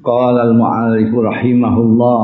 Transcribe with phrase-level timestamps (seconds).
[0.00, 2.22] Qala al-mu'allif rahimahullah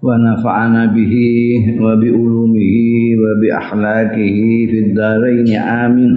[0.00, 6.12] wa nafa'ana bihi wa bi ulumihi wa bi akhlaqihi fid dharain amin.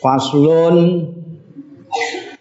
[0.00, 1.04] Faslun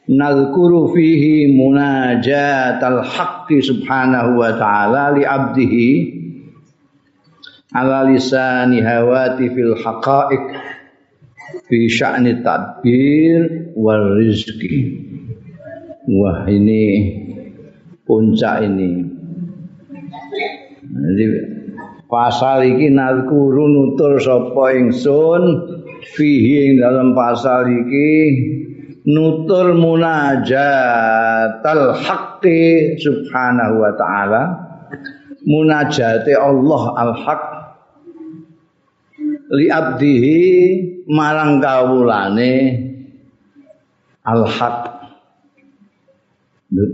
[0.08, 5.88] nadhkuru fihi munajatal haqqi subhanahu wa ta'ala li 'abdihi
[7.76, 10.77] ala lisani hawati fil haqa'iq
[11.68, 15.04] fi sya'ni tadbir wal rizki
[16.08, 16.84] wah ini
[18.08, 19.04] puncak ini.
[20.88, 21.26] Jadi
[22.08, 25.44] pasal iki nalkuru nutur sapa ingsun
[26.16, 28.12] fihi ing dalam pasal iki
[29.04, 30.32] nutur munajatal
[32.00, 34.44] haqqi subhanahu wa ta'ala.
[35.48, 37.57] Munajate Allah al-haq
[39.54, 40.40] li abdihi
[41.08, 42.54] marang kawulane
[44.28, 44.98] al-haq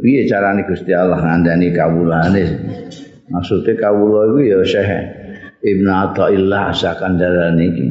[0.03, 2.43] piye carane Gusti Allah ngandani kawulane?
[3.31, 4.89] Maksudnya kawula iku ya Syekh
[5.63, 7.87] Ibnu Athaillah Sakandaran iki.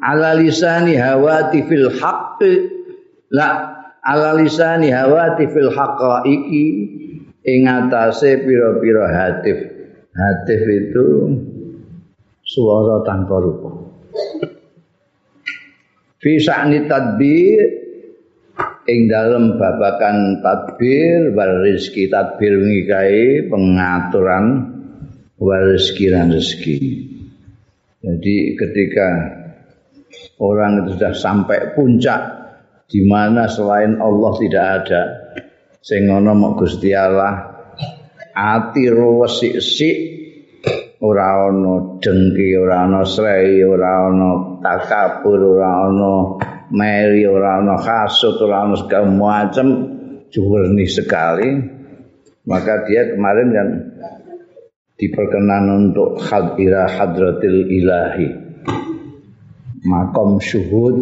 [0.00, 2.40] Ala lisani hawati fil haqq.
[3.30, 3.48] La
[4.00, 6.66] ala lisani hawati fil haqaiqi.
[7.40, 9.58] Ing atase pira-pira hatif.
[10.10, 11.06] Hatif itu
[12.50, 13.70] suara tanpa rupa.
[16.18, 17.60] Fi sa'ni tadbir
[18.90, 24.44] ing dalam babakan tadbir wal rizki tadbir ngikai pengaturan
[25.38, 27.06] wal rizki dan rezeki.
[28.02, 29.08] Jadi ketika
[30.42, 32.20] orang itu sudah sampai puncak
[32.90, 35.02] di mana selain Allah tidak ada
[35.78, 37.62] sing ana mok Gusti Allah
[38.34, 40.19] ati resik-sik
[41.00, 46.12] ora ana dengki ora ana srei ora ana takabur ora ana
[46.68, 49.68] meri ora ana hasud ora ana segala macam
[50.28, 51.80] jurni sekali.
[52.44, 53.68] Maka dia kemarin kan
[54.96, 58.28] diperkenan untuk hadira hadratil ilahi.
[59.80, 60.96] Makom syuhud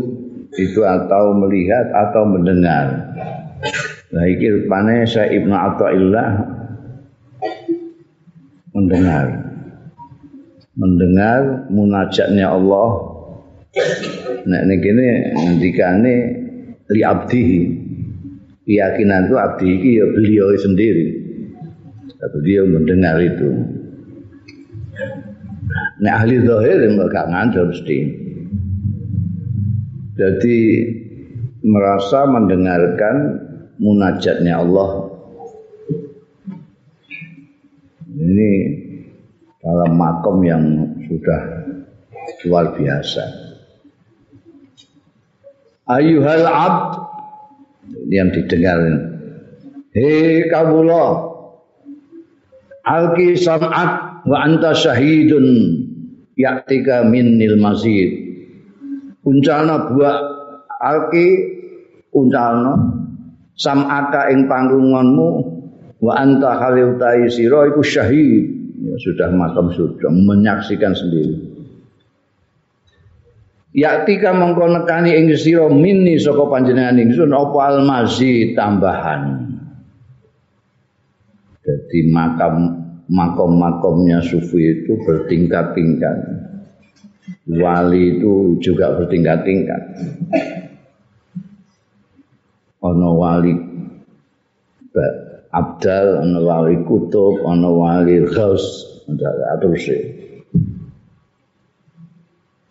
[0.54, 3.10] itu atau melihat atau mendengar.
[4.14, 6.28] Nah ini rupanya saya Ibnu Atta'illah
[8.70, 9.47] mendengar
[10.78, 12.88] mendengar munajatnya Allah.
[14.46, 16.14] Nek nek kene ngendikane
[16.94, 17.60] li abdihi.
[18.68, 21.06] Keyakinan itu abdi iki ya beliau sendiri.
[22.18, 23.48] Beliau mendengar itu.
[25.98, 27.98] Nek ahli zahir enggak ngandel mesti.
[30.18, 30.58] Jadi
[31.64, 33.16] merasa mendengarkan
[33.80, 35.10] munajatnya Allah.
[38.18, 38.50] Ini
[39.58, 40.62] dalam makom yang
[41.06, 41.42] sudah
[42.46, 43.24] luar biasa.
[45.88, 46.90] Ayuhal abd
[48.12, 48.78] yang didengar.
[49.90, 51.32] Hei kawula
[52.84, 55.46] alki sam'at wa anta syahidun
[56.38, 58.28] yaktika minnil mazid.
[59.26, 60.18] Uncalna buak
[60.78, 61.26] alki
[62.14, 62.94] uncalna
[63.58, 65.28] sam'aka ing panggunganmu
[65.98, 71.58] wa anta khaliutai sira iku syahid ya, sudah makam sudah menyaksikan sendiri
[73.78, 79.44] Yaktika mengko nekani ing sira mini saka panjenengan ingsun apa almazi tambahan.
[81.62, 82.74] Jadi makam
[83.12, 86.16] makom-makomnya sufi itu bertingkat-tingkat.
[87.60, 89.82] Wali itu juga bertingkat-tingkat.
[92.82, 93.52] Ono wali
[95.58, 98.64] abdal, ono wali kutub, ono wali ghaus,
[99.58, 99.86] terus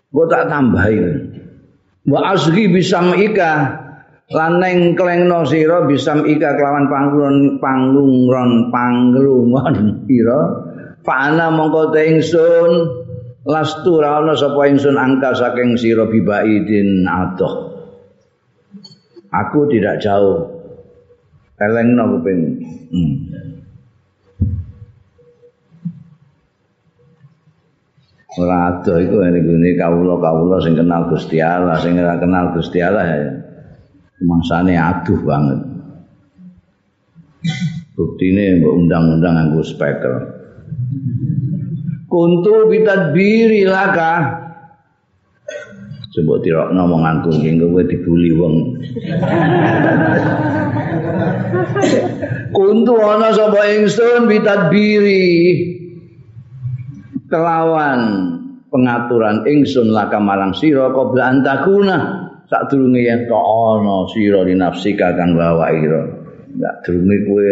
[0.07, 1.29] Gue tak tambahin.
[2.07, 3.75] Wa asri bisam ika
[4.33, 10.41] laneng klengno sira bisam ika kelawan panglung panglungron panglungon ira
[11.05, 12.71] fa ana mongko ingsun
[13.45, 17.77] lastu ra ana sapa ingsun angka saking sira bibaidin adoh.
[19.27, 20.56] Aku tidak jauh
[21.57, 22.39] elengno kuping
[22.94, 23.13] hmm.
[28.38, 33.18] ora ado iku ngene kawula-kawula sing kenal Gusti Allah, sing ora kenal Gusti Allah ya.
[34.21, 35.62] Mangsane aduh banget.
[37.98, 40.13] Buktine mbok undang-undang nganggo speaker.
[42.06, 44.45] Kuntu bitadbiri laka.
[46.17, 48.55] Coba tirok ngomonganku iki kowe dibuli wong.
[52.49, 55.29] Kuntu ana sapa ingsun bitadbiri
[57.29, 58.01] kelawan
[58.73, 61.97] pengaturan ingsun laka marang sira qabla antakuna
[62.49, 66.01] sadurunge yen to ana sira linafsika kang bawa ira.
[66.57, 67.49] Ndak durunge kowe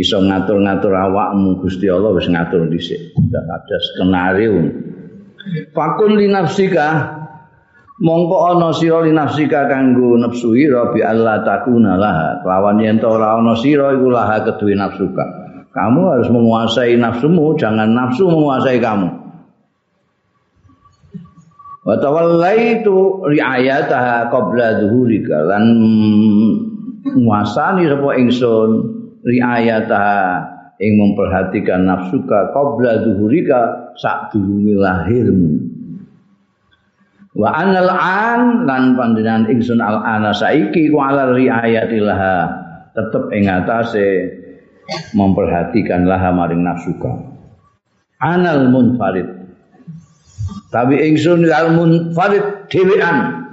[0.00, 3.12] iso ngatur-ngatur awakmu Gusti Allah wis ngatur dhisik.
[3.20, 4.64] Ndak ada skenario.
[5.76, 7.17] Fakun li nafsika
[7.98, 12.42] mongko ana sira li nafsika kanggo nafsu ira bi Allah takuna lah.
[12.46, 15.24] Lawan yen to ora ana sira iku lah keduwe nafsuka.
[15.74, 19.08] Kamu harus menguasai nafsumu, jangan nafsu menguasai kamu.
[21.86, 25.64] Wa tawallaitu riayataha qabla dhuhurika lan
[27.16, 28.70] nguasani sapa ingsun
[29.24, 30.04] riayata
[30.78, 35.67] ing memperhatikan nafsuka qabla zuhurika sak durunge lahirmu
[37.38, 42.20] wa anal an lan panjenengan ingsun al ana saiki ku ala riayatillah.
[42.98, 44.26] Tetep ing atase
[45.14, 47.38] memperhatikan laha maring nafsuka
[48.18, 49.26] anal munfarid.
[50.68, 53.48] Tapi ingsun al munfarid dhewean.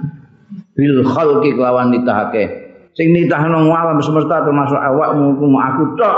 [0.76, 2.68] Bil khalqi kelawan nitahake.
[2.92, 6.16] Sing nitahno alam semesta termasuk awakmu aku tok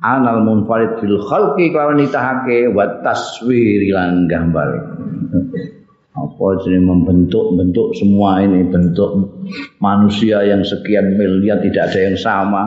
[0.00, 4.96] anal munfarid fil khalqi kelawan nitahake wa taswiri lan gambar.
[6.10, 9.40] Apa jenis membentuk-bentuk semua ini bentuk
[9.78, 12.64] manusia yang sekian miliar tidak ada yang sama.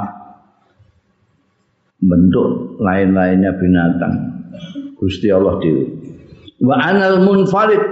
[1.99, 4.15] Bentuk lain-lainnya binatang.
[4.95, 5.71] Gusti Allah di
[6.63, 7.83] wa anal munfarid.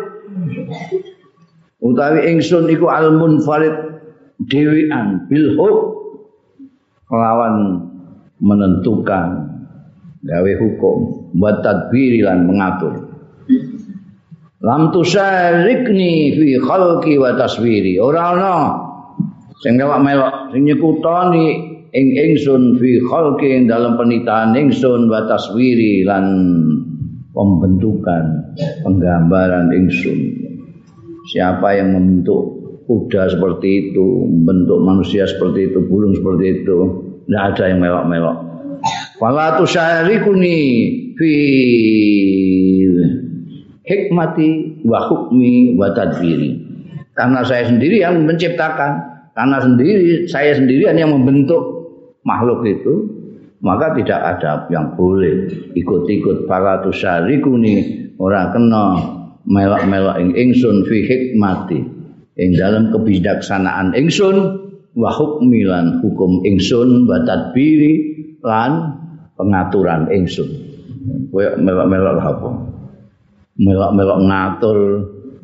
[1.81, 3.73] Utawi ingsun iku al munfarid
[4.47, 5.57] dhewean bil
[7.11, 7.90] lawan
[8.41, 9.27] menentukan
[10.25, 10.97] gawe hukum
[11.37, 13.09] buat tadbiri lan mengatur.
[14.61, 17.97] Lam tusarikni fi khalqi wa taswiri.
[17.97, 18.55] Ora ana
[19.57, 21.45] sing lewat melok sing nyekutoni
[21.89, 26.25] ing ingsun fi khalqi ing dalam penitaan ingsun wa taswiri lan
[27.33, 28.53] pembentukan
[28.85, 30.19] penggambaran ingsun.
[31.33, 36.77] Siapa yang membentuk kuda seperti itu, membentuk manusia seperti itu, burung seperti itu,
[37.27, 38.37] tidak ada yang melok-melok.
[39.21, 40.57] Fala tusyarikuni
[41.15, 41.33] fi
[43.85, 46.57] hikmati wa hukmi wa tadbiri.
[47.13, 48.91] Karena saya sendiri yang menciptakan,
[49.35, 51.61] karena sendiri saya sendirian yang membentuk
[52.25, 52.93] makhluk itu,
[53.61, 55.45] maka tidak ada yang boleh
[55.77, 58.85] ikut-ikut fala tusyarikuni orang kena
[59.45, 61.79] melok-melok ing ingsun fi hikmati
[62.41, 64.37] ing dalam kebijaksanaan ingsun
[64.95, 67.93] wa hukmi lan hukum ingsun wa tadbiri
[68.43, 68.99] lan
[69.39, 70.49] pengaturan ingsun.
[71.31, 72.49] Kowe melok-melok apa?
[73.57, 74.79] Melok-melok ngatur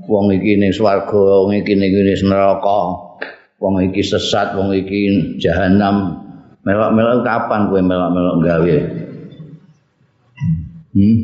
[0.07, 1.95] wong iki ning swarga wong iki ning
[2.27, 2.81] neraka
[3.57, 6.27] wong iki sesat wong iki jahanam.
[6.67, 8.77] Melok-melok kapan kowe melok-melok gawe?
[10.97, 11.17] Hmm?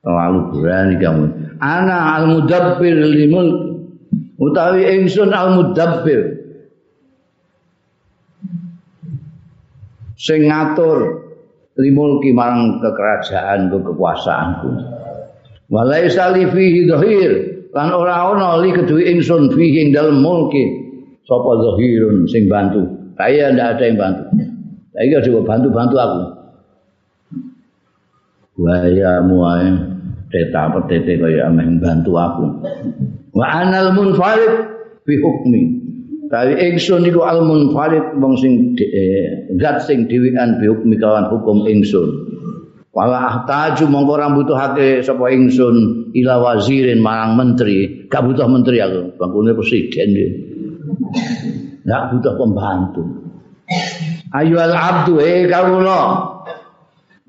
[0.00, 1.24] Terlalu berani kamu.
[1.60, 3.46] Ana al mudabbir limun
[4.40, 6.39] utawi ingsun al mudabbir
[10.20, 11.24] sing ngatur
[11.80, 14.68] limulki marang kekerajaan ke kekuasaanku.
[15.72, 17.32] Walai sali fihi dhahir
[17.72, 20.76] lan ora ana li kedue ingsun fihi dalem mulki.
[21.24, 22.84] Sapa zahirun sing bantu?
[23.16, 24.24] Saya ndak ada yang bantu.
[24.92, 26.20] Saya coba bantu-bantu aku.
[28.60, 29.68] Waya muae
[30.28, 32.44] teta petete kaya ameh bantu aku.
[33.32, 34.52] Wa anal munfarid
[35.06, 35.62] bi hukmi.
[36.30, 41.66] Tapi ingsun iku al munfarid wong sing eh, zat sing dhewean bi hukmi kawan hukum
[41.66, 42.30] ingsun.
[42.94, 49.14] Wala ahtaju mongko ora butuhake sapa ingsun ila wazirin marang menteri, gak butuh menteri aku,
[49.18, 50.30] bangkune presiden dia.
[51.86, 53.02] Gak butuh pembantu.
[54.30, 56.30] Ayu al abdu eh kawula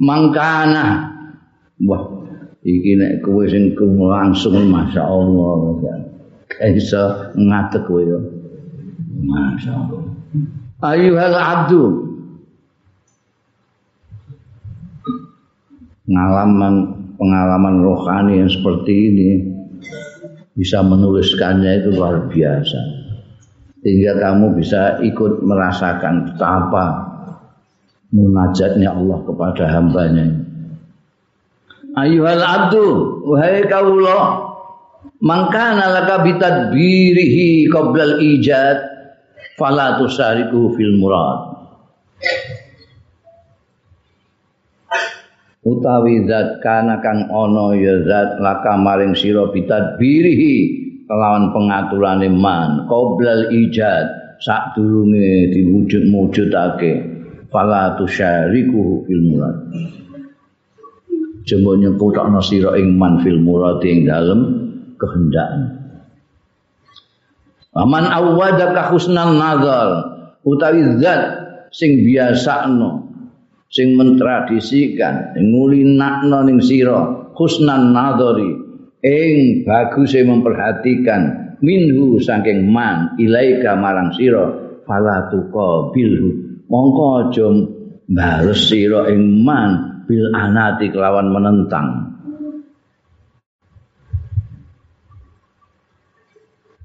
[0.01, 1.09] mangkana
[1.85, 2.05] wah
[2.61, 5.81] iki nek kowe sing langsung masyaallah
[6.49, 8.17] gak iso ngadeg kowe yo
[9.21, 10.21] masyaallah
[10.81, 11.83] ayyuhal abdu.
[16.09, 16.75] Pengalaman
[17.15, 19.29] pengalaman rohani yang seperti ini
[20.57, 22.79] bisa menuliskannya itu luar biasa.
[23.81, 26.85] Sehingga kamu bisa ikut merasakan betapa
[28.11, 30.27] munajatnya Allah kepada hambanya.
[31.95, 32.87] Ayuhal abdu
[33.23, 34.51] wahai kawula
[35.23, 38.90] mangkana laka bitadbirihi qabla al-ijad
[39.61, 41.53] fala tusariku fil murad.
[45.61, 50.55] Utawi zat kana kang ana ya zat laka maring sira bitadbirihi
[51.05, 52.89] kelawan pengaturane man.
[52.89, 56.93] Qoblal ijad sadurunge diwujud-wujudake.
[57.53, 59.57] Fala tusyariku fil murad.
[61.45, 64.41] Jembo nyekutokno sira ing man fil murad ing dalem
[64.97, 65.80] kehendak
[67.71, 69.89] Aman awwadaka husnal nazar
[70.43, 71.21] utawi zat
[71.71, 73.07] sing biasakno
[73.71, 78.51] sing mentradisikan ngulinakno ning sira husnan nadhari
[78.99, 84.51] ing baguse memperhatikan minhu saking man ilaika marang sira
[84.83, 87.47] fala tuqabilhu mongko aja
[88.11, 92.10] bales sira ing man bil anati kelawan menentang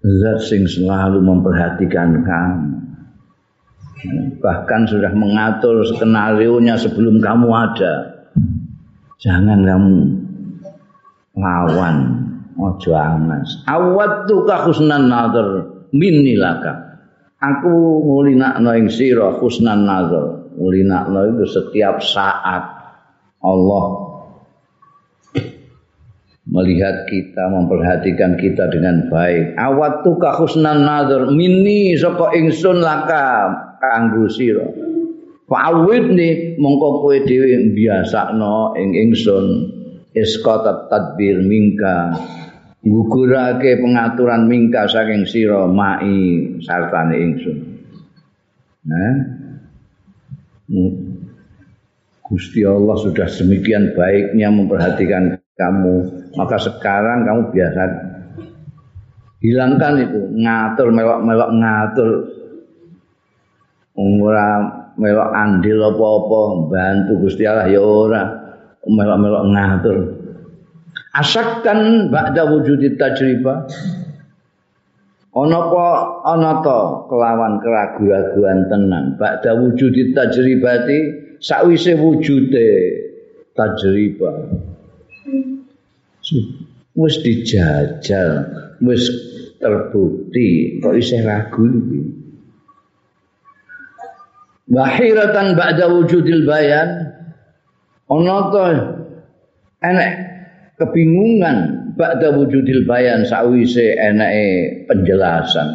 [0.07, 2.71] zat sing selalu memperhatikan kamu.
[4.39, 7.95] Bahkan sudah mengatur skenario nya sebelum kamu ada.
[9.19, 9.97] Jangan kamu
[11.35, 11.97] lawan.
[12.57, 13.67] Ojo amas.
[13.69, 15.77] Awattu ka husnan nazar.
[15.93, 17.03] Minni laka.
[17.37, 20.55] Aku ngulinakno ing sira husnan nazar.
[20.57, 22.65] Ngulinakno itu setiap saat.
[23.45, 23.85] Allah
[26.57, 29.61] melihat kita memperhatikan kita dengan baik.
[29.61, 34.65] Awattu ka husnan nazar minni saka ingsun laka kanggo sira.
[35.47, 39.47] Fa'awidni mongko kowe dhewe biasakno ing ingsun.
[40.17, 42.17] Iskata tadbir mingka
[42.81, 47.57] ngugurake pengaturan mingka saking sira mai sartane ingsun.
[48.89, 49.13] Nah
[52.27, 55.97] Gusti Allah sudah semikian baiknya memperhatikan kamu.
[56.37, 57.83] Maka sekarang kamu biasa
[59.41, 60.21] hilangkan itu.
[60.37, 62.11] Ngatur melok-melok ngatur.
[63.97, 64.49] Ora
[65.01, 68.23] melok andil apa-apa bantu Gusti Allah ya ora.
[68.85, 69.97] Melok-melok ngatur.
[71.17, 73.65] Asakkan ba'da wujudit tajriba
[75.37, 75.85] ana apa
[76.25, 79.05] ana to kelawan keraguan-raguan tenan.
[79.17, 80.99] Ba'da wujudit tajribati
[81.41, 82.69] sakwise wujude
[83.57, 84.33] tajriba
[86.97, 88.31] wis dijajal
[88.83, 89.05] wis
[89.61, 92.01] terbukti kok isih ragu iki?
[94.67, 97.15] Wahiratan ba'da wujudil bayan
[98.11, 98.63] ana to
[99.79, 100.13] enek
[100.75, 101.59] kebingungan
[101.95, 105.69] ba'da wujudil bayan sawise enake penjelasan.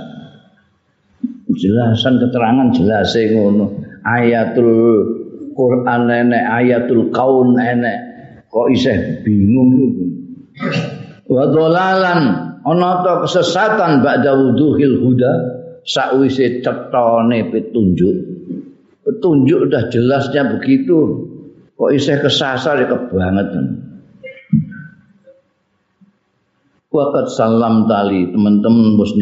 [1.48, 3.80] Penjelasan keterangan jelas ngono.
[4.02, 4.74] Ayatul
[5.56, 7.98] Quran enek ayatul kaun enek
[8.52, 9.72] kok isih bingung
[11.32, 12.22] wa dolalan
[12.62, 15.32] ana to kesesatan ba'da wuduhil huda
[15.86, 18.18] sakwise cetone petunjuk.
[19.02, 21.28] Petunjuk udah jelasnya begitu.
[21.74, 23.90] Kok isih kesasar ya kebangetan.
[26.92, 29.16] Wakat salam tali teman-teman bos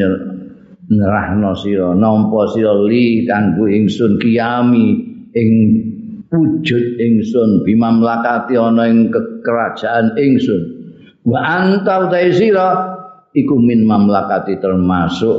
[0.90, 4.88] nyerahno sira nampa sira li kanggo ingsun kiami
[5.38, 5.52] ing
[6.34, 9.14] wujud ingsun bimamlakati ana ing
[9.46, 10.79] kerajaan ingsun
[11.28, 12.96] wa anta utai sira
[13.36, 15.38] iku min mamlakati termasuk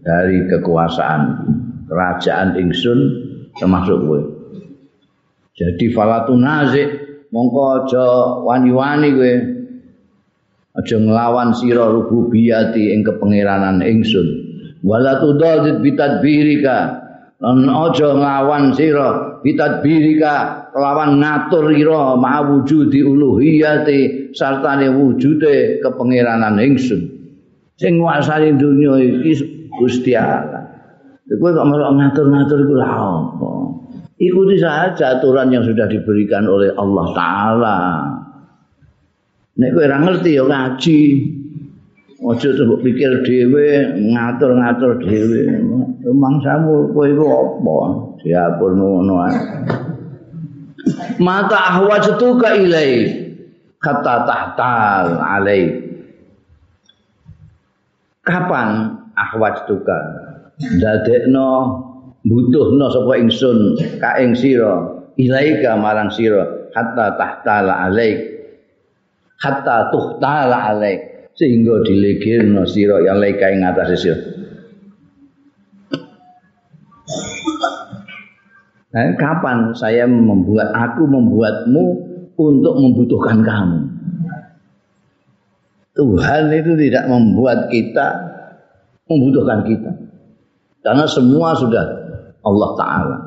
[0.00, 1.22] dari kekuasaan
[1.86, 2.98] kerajaan ingsun
[3.58, 4.20] termasuk kowe.
[5.58, 6.88] Jadi falatu nazik
[7.34, 8.06] mongko aja
[8.46, 9.34] wani-wani kowe.
[10.70, 14.28] Aja nglawan sira rububiyati ing kepangeranan ingsun.
[14.86, 16.78] Wala tudadzid bitadbirika.
[17.42, 27.00] Lan aja nglawan sira bitadbirika kelawan ngatur ira ma'wujudi uluhiyati sartane wujude kepangeranan ingsun.
[27.80, 29.32] Sing nguasani dunya iki
[29.80, 30.68] Gusti Allah.
[31.30, 33.50] Kowe kok malah ngatur-ngatur iku lha apa?
[34.20, 37.78] Ikuti saja aturan yang sudah diberikan oleh Allah taala.
[39.56, 41.00] Nek kowe ora ngerti ya ngaji.
[42.20, 45.42] Aja terus pikir dhewe ngatur-ngatur dhewe.
[46.00, 47.76] Mangsamu kowe iku apa?
[48.24, 49.14] Diatur ngono.
[51.20, 52.92] Mata ahwajtuka ilai
[53.76, 55.62] kata tahtal alai.
[58.24, 60.30] Kapan ahwajtuka?
[60.60, 61.48] dadekno
[62.20, 68.44] butuhno sapa ingsun ka ing sira ilaika marang sira hatta tahtala alaik
[69.40, 74.29] hatta tuhtala alaik sehingga dilegirno sira yang laika ing atas sira
[78.90, 81.84] Nah, kapan saya membuat aku membuatmu
[82.34, 83.78] untuk membutuhkan kamu?
[85.94, 88.06] Tuhan itu tidak membuat kita
[89.06, 89.92] membutuhkan kita.
[90.82, 91.84] Karena semua sudah
[92.42, 93.18] Allah Ta'ala.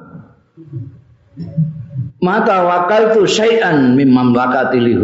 [2.24, 4.96] Mata wakal itu syai'an min mamlakati li.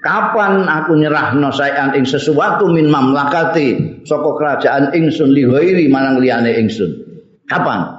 [0.00, 6.56] Kapan aku nyerahno syai'an ing sesuatu min mamlakati saka kerajaan ingsun li ghairi marang liyane
[6.60, 6.92] ingsun.
[7.48, 7.97] Kapan?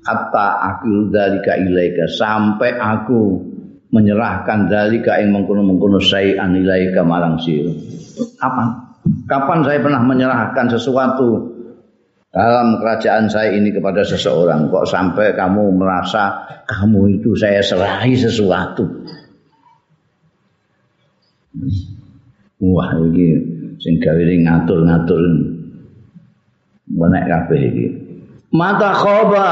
[0.00, 2.08] Hatta aku dalika ilaika.
[2.08, 3.50] Sampai aku
[3.90, 7.74] menyerahkan dalika ing mengkono-mengkono syai'an ilaika marang sira.
[8.38, 8.68] Kapan?
[9.26, 11.50] Kapan saya pernah menyerahkan sesuatu
[12.30, 14.70] dalam kerajaan saya ini kepada seseorang?
[14.70, 18.86] Kok sampai kamu merasa kamu itu saya serahi sesuatu?
[22.62, 23.26] Wah ini
[23.82, 25.22] sing gawe ngatur-ngatur.
[26.90, 27.86] Menek kabeh iki.
[28.50, 29.48] Mata khoba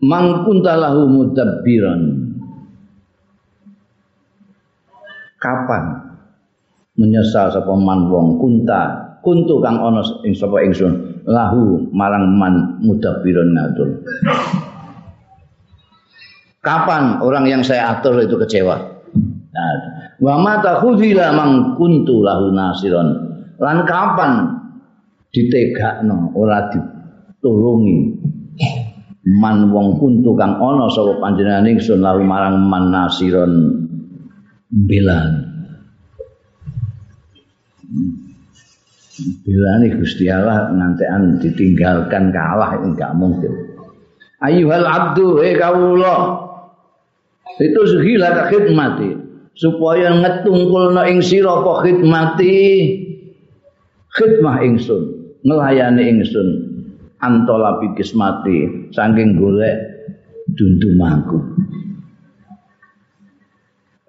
[0.00, 2.00] mangkuntalahu mudabbiran
[5.40, 5.84] kapan
[6.96, 13.52] menyesal sapa man wong kunta kuntu kang ana ing sapa ingsun lahu marang man mudabbirun
[13.52, 13.88] ngatur.
[16.60, 18.76] Kapan orang yang saya atur itu kecewa?
[19.50, 19.76] Nah,
[20.20, 23.08] wa mata khudila mang kuntu lahu nasiron.
[23.56, 24.60] Lan kapan
[25.32, 27.98] ditegakno ora ditulungi
[29.26, 33.52] man wong kuntu kang ana sapa panjenengan ingsun lahu marang man nasiron
[34.72, 35.50] belan.
[39.20, 43.52] Bilani Gusti Allah ngantean ditinggalkan kalah enggak mungkin.
[44.40, 46.48] Ayuhal abdu eh kawula.
[47.60, 49.12] Itu segila ka khidmati
[49.52, 52.56] supaya ngetungkulna ing sira apa khidmati
[54.16, 56.69] khidmah ingsun nglayani ingsun
[57.20, 59.76] antola kismati saking golek
[60.56, 61.38] dundumaku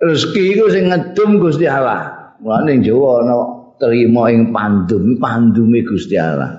[0.02, 2.34] rezeki iku sing ngedum Gusti Allah.
[2.42, 3.38] Mulane Jawa ana
[3.78, 6.50] terima ing pandum pandume Gusti Allah.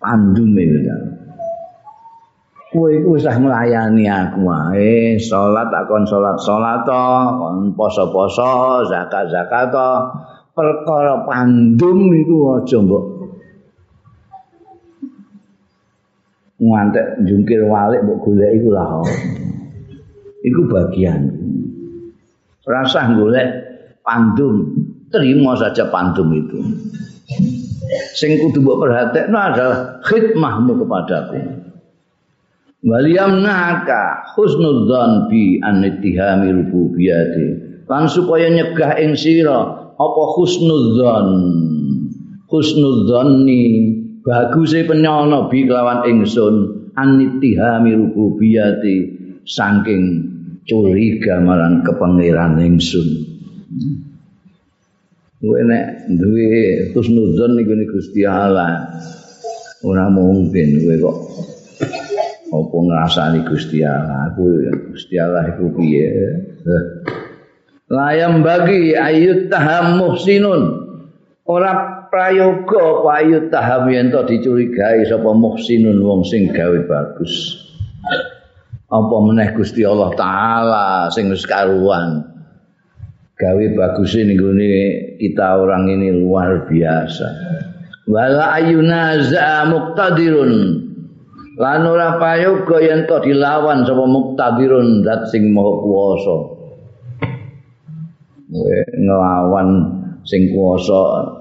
[0.00, 0.64] Pandume
[2.66, 7.08] kowe iku wis nglayani aku wae salat akon salat salat to
[7.40, 9.90] kon poso-poso zakat-zakat to.
[10.56, 13.15] Perkara pandum iku aja mbok
[16.56, 19.04] ngantek jungkir walik mbok golek iku lah
[20.40, 21.36] iku bagian
[22.66, 23.48] rasa golek
[24.02, 24.74] pandum
[25.10, 26.58] terima saja pantun itu.
[28.18, 31.38] Sing kudu mbok perhatekno adalah khidmahmu kepadaku.
[32.86, 37.46] Waliyam naka husnudzan bi anittihami rububiyati.
[37.86, 41.28] Lan supaya nyegah ing sira apa husnudzan.
[42.46, 43.62] Husnudzanni
[44.26, 48.96] baguse penyono bi kelawan ingsun anittihami rububiyati
[49.46, 50.02] saking
[50.66, 53.22] curiga marang kepangeran ingsun.
[55.38, 58.90] Kowe nek duwe husnudzon niku Gusti Allah.
[59.86, 61.18] Ora mungkin kowe kok
[62.50, 64.34] apa ngrasani Gusti Allah.
[64.34, 64.42] Aku
[64.90, 66.10] Gusti Allah iku piye?
[67.86, 70.62] Layam bagi ayut taham muhsinun.
[71.46, 77.62] Ora prayoga apa ayut taham yen to dicurigai sapa muhsinun wong sing gawe bagus.
[78.86, 82.36] Apa meneh Gusti Allah taala sing wis karuan.
[83.36, 84.32] gawe bagus ini
[85.20, 87.28] kita orang ini luar biasa
[88.08, 90.52] wala ayuna za muqtadirun
[91.60, 96.36] lan ora payoga yen to dilawan sapa muqtadirun zat sing maha kuwasa
[99.04, 99.68] nglawan
[100.24, 101.35] sing kuwasa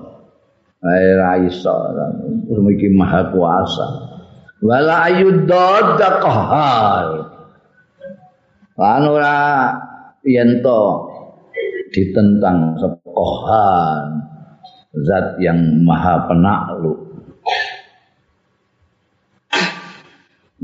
[0.86, 1.74] ae ra iso.
[2.50, 3.88] Iki maha kuasa.
[4.62, 7.08] Wala ayudad qahar.
[8.76, 9.38] Lan ora
[10.28, 10.82] yen to
[11.96, 14.26] ditentang sekohan
[15.08, 17.00] zat yang maha penakluk.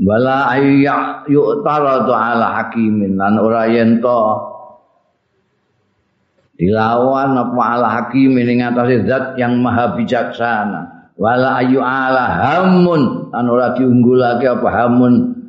[0.02, 3.16] Wala ayya yu'taradu ala hakimin.
[3.16, 4.51] Lan ora yen to
[6.62, 11.10] dilawan apa ala hakimin ing atase zat yang maha bijaksana.
[11.18, 13.34] Wala ayu ala hamun.
[13.34, 15.42] Lan ora diunggulake apa hamun?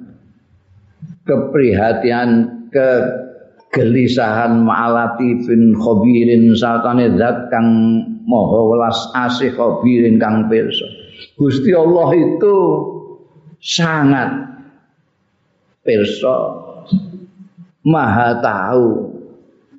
[1.21, 2.29] Keprihatian
[2.73, 2.89] ke
[3.69, 6.49] gelisahan ma'alati bin khobirin.
[6.57, 7.69] Satane zat kang
[8.25, 10.89] moho welas asih khobirin kang pirsa.
[11.37, 12.55] Gusti Allah itu
[13.61, 14.29] sangat
[15.85, 16.65] pirsa.
[17.85, 19.11] Maha tahu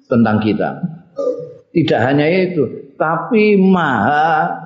[0.06, 0.94] tentang kita
[1.74, 4.62] tidak hanya itu tapi maha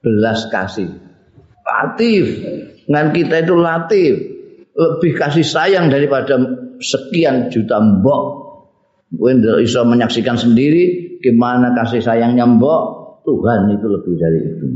[0.00, 0.88] belas kasih.
[1.62, 2.24] Latif.
[2.88, 4.14] Dengan kita itu latif.
[4.72, 6.40] Lebih kasih sayang daripada
[6.80, 8.24] sekian juta mbok.
[9.12, 12.82] Kowe iso menyaksikan sendiri gimana kasih sayangnya mbok.
[13.22, 14.66] Tuhan itu lebih dari itu.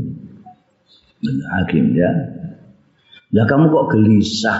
[1.51, 2.07] Hakim ya.
[3.35, 4.59] Lah kamu kok gelisah?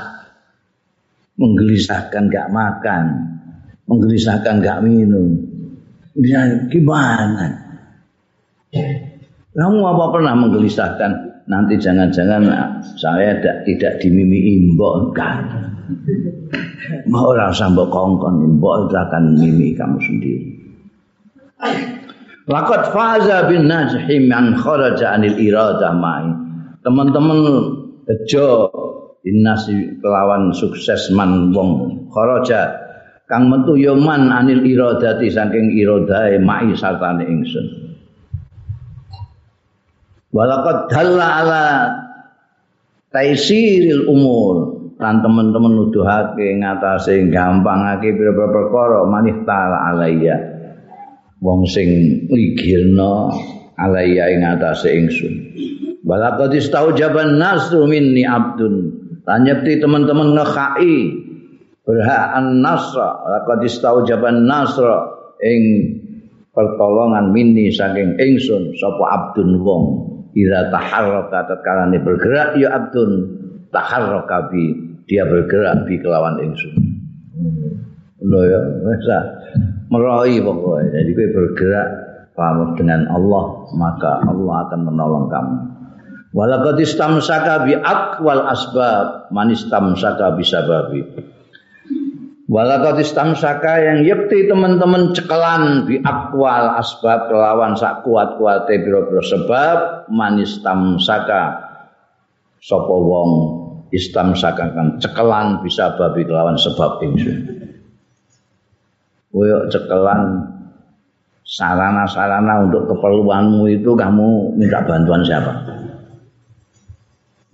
[1.37, 3.05] Menggelisahkan gak makan.
[3.87, 5.46] Menggelisahkan gak minum
[6.21, 7.45] ya, gimana?
[9.57, 11.11] Kamu apa pernah menggelisahkan?
[11.47, 12.43] Nanti jangan-jangan
[12.99, 15.67] saya tidak, dimimi imbok kan
[17.07, 20.49] mau rasa mbok kongkon imbok itu akan mimi kamu sendiri.
[22.47, 26.27] Laqad faza bin najhi man kharaja anil iradah mai.
[26.83, 27.39] Teman-teman
[28.07, 28.71] bejo
[29.23, 32.86] dinasi kelawan sukses man wong kharaja
[33.27, 37.67] kang metu ya man anil iradati saking iradahe mai sartane ingsun.
[40.31, 41.65] Walaqad dalla ala
[43.11, 44.79] taisiril umur.
[44.97, 50.57] Lan teman-teman nuduhake ngatasé gampangake pira-pira perkara manih ta'ala alayya
[51.37, 53.29] wong sing ligirna
[53.77, 55.33] alaiya ing atase ingsun.
[56.01, 56.55] Balaqad
[56.97, 59.05] jaban nasru minni abdun.
[59.21, 61.26] Tanyepti teman-teman ngekai
[61.87, 63.63] berhak an nasra laqad
[64.03, 65.07] jaban nasra
[65.39, 65.61] ing
[66.51, 69.83] pertolongan minni saking ingsun sapa abdun wong
[70.35, 73.39] ira taharraka tatkala bergerak ya abdun
[73.71, 74.75] taharraka bi
[75.07, 76.75] dia bergerak bi kelawan ingsun
[78.19, 79.07] lho ya wis
[79.91, 81.03] merohi pokoknya.
[81.03, 81.87] Jadi gue bergerak
[82.35, 83.45] pamit dengan Allah,
[83.75, 85.55] maka Allah akan menolong kamu.
[86.35, 90.43] Walaqad istamsaka bi aqwal asbab, istamsaka bi
[92.47, 100.39] Walaqad istamsaka yang yekti teman-teman cekelan bi aqwal asbab kelawan sak kuat-kuate pira-pira sebab man
[100.39, 101.43] istamsaka
[102.63, 103.31] sapa wong
[103.91, 107.37] istamsaka kan cekelan bisa babi kelawan sebab ingsun.
[109.35, 110.47] koyok cekelan
[111.43, 115.51] sarana-sarana untuk keperluanmu itu kamu minta bantuan siapa?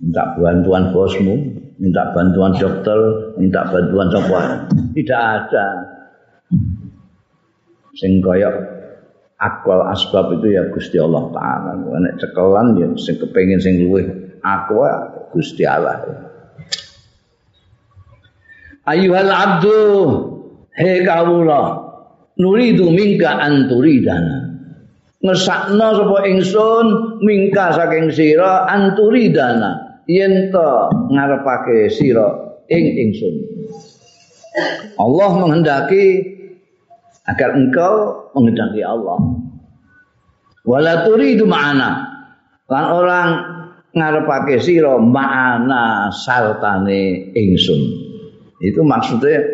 [0.02, 1.34] Minta bantuan bosmu,
[1.78, 2.98] minta bantuan dokter,
[3.38, 4.40] minta bantuan siapa?
[4.94, 5.66] Tidak ada.
[7.94, 8.54] Sing koyok
[9.38, 11.78] akwal asbab itu ya Gusti Allah Taala.
[11.78, 14.06] Nek cekelan ya sing kepengin sing luwih
[14.42, 16.02] akwa Gusti Allah.
[18.84, 19.80] Ayuhal abdu
[20.74, 21.78] Hei kawula
[22.34, 24.58] nuridu mingka anturidana
[25.22, 26.86] ngesakno sapa ingsun
[27.22, 30.68] mingka saking sira anturidana yen to
[31.12, 32.28] ngarepake sira
[32.68, 33.34] ing ingsun.
[35.00, 36.04] Allah menghendaki
[37.26, 39.18] agar engkau menghendaki Allah.
[40.64, 41.90] Wala turidu ma'ana.
[42.70, 43.28] Lan orang
[43.92, 47.82] ngarepake sira ma'ana sartane ingsun.
[48.62, 49.44] Itu maksudnya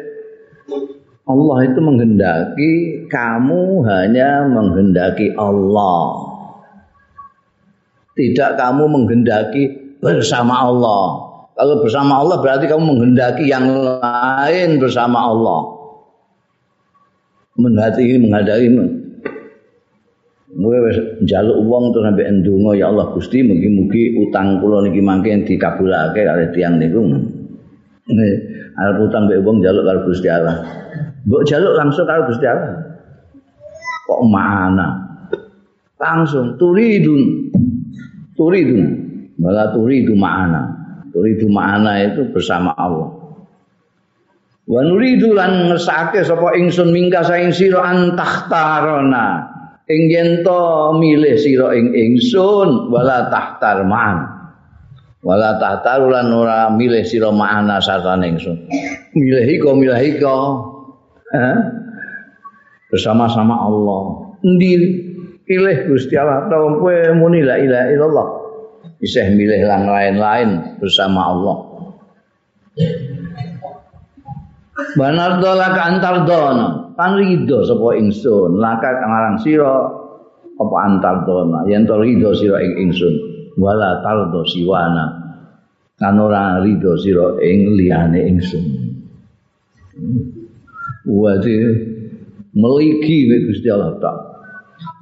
[1.30, 2.72] Allah itu menghendaki
[3.06, 6.30] kamu hanya menghendaki Allah.
[8.18, 11.30] Tidak kamu menghendaki bersama Allah.
[11.54, 15.60] Kalau bersama Allah berarti kamu menghendaki yang lain bersama Allah.
[17.60, 18.72] Menghati menghadiri
[20.50, 25.30] Mulai wis njaluk wong terus sampai ndonga ya Allah Gusti mugi-mugi utang kula niki mangke
[25.46, 27.06] dikabulake kalih tiyang niku.
[28.74, 30.58] Arep utang mbek wong njaluk karo Gusti Allah.
[31.22, 32.82] Mbok jaluk langsung karo Gusti Allah.
[34.10, 34.88] Kok mana?
[36.02, 37.54] Langsung turidun.
[38.34, 39.09] Turidun.
[39.40, 40.62] Malah turidu ma'ana.
[41.10, 43.08] Turidu ma'ana itu bersama Allah.
[44.68, 49.48] Wa nuridu lan ngersake sapa ingsun mingka saing sira antahtarona.
[49.90, 50.46] Ing yen
[51.00, 54.28] milih sira ing ingsun wala tahtar ma'an.
[55.24, 58.68] Wala tahtar lan ora milih sira ma'ana sartane ingsun.
[59.16, 59.98] Milih iko milih
[62.90, 64.02] bersama-sama Allah.
[64.44, 64.72] Endi
[65.46, 68.39] pilih Gusti Allah ta kowe muni la ilaha illallah.
[69.00, 71.56] Bisa milih yang lain-lain bersama Allah.
[75.00, 79.88] Banar dola ka antar dona, kan rido sapa ingsun, laka kamarang sira
[80.60, 83.14] apa antar dona, yen to rido sira ing ingsun,
[83.56, 85.16] wala tardo siwana.
[85.96, 88.64] Kan ora rido sira ing liyane ingsun.
[91.08, 91.56] Wadi
[92.52, 93.16] meliki
[93.48, 94.12] Gusti Allah ta.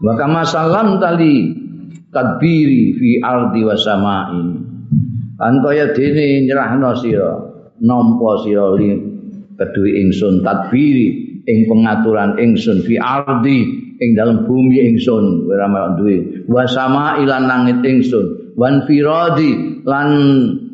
[0.03, 1.58] Wa kama salam tali
[2.19, 4.43] tadbiri fi ardi wa samai.
[5.39, 7.31] Antaya dene nyerahno sira
[7.79, 8.91] nampa sira li
[9.55, 13.59] kedue ingsun tadbiri ing pengaturan ingsun fi ardi
[14.03, 15.47] ing dalam bumi ingsun.
[15.47, 16.47] Ora duwe.
[16.51, 18.59] Wa samai lan langit ingsun.
[18.59, 20.09] Wan firadi lan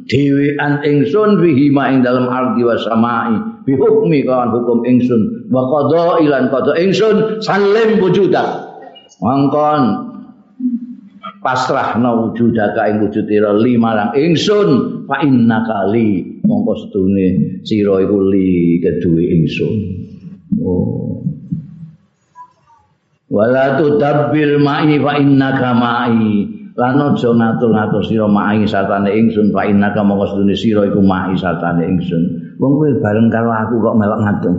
[0.08, 3.36] dhewean ingsun fihi ma ing dalam ardi wa samai.
[3.68, 5.52] Bi hukmi kawan hukum ingsun.
[5.52, 7.44] Wa qada ilan qada ingsun.
[7.44, 8.64] Salim wujuda
[9.20, 10.13] mongkon
[11.44, 16.40] pasrahna wujudaka ing wujud ira limarang ingsun fa innaka li.
[16.48, 19.74] Mongko sedune sira iku li keduwe ingsun.
[20.64, 21.20] Oh.
[23.28, 26.48] Wala tudabbir ma'i fa innaka ma'i.
[26.74, 31.84] Lan aja ngatur-ngatur sira ma'i satane ingsun fa innaka mongko sedune sira iku ma'i satane
[31.84, 32.56] ingsun.
[32.56, 34.54] Wong kowe bareng karo aku kok melok ngatur.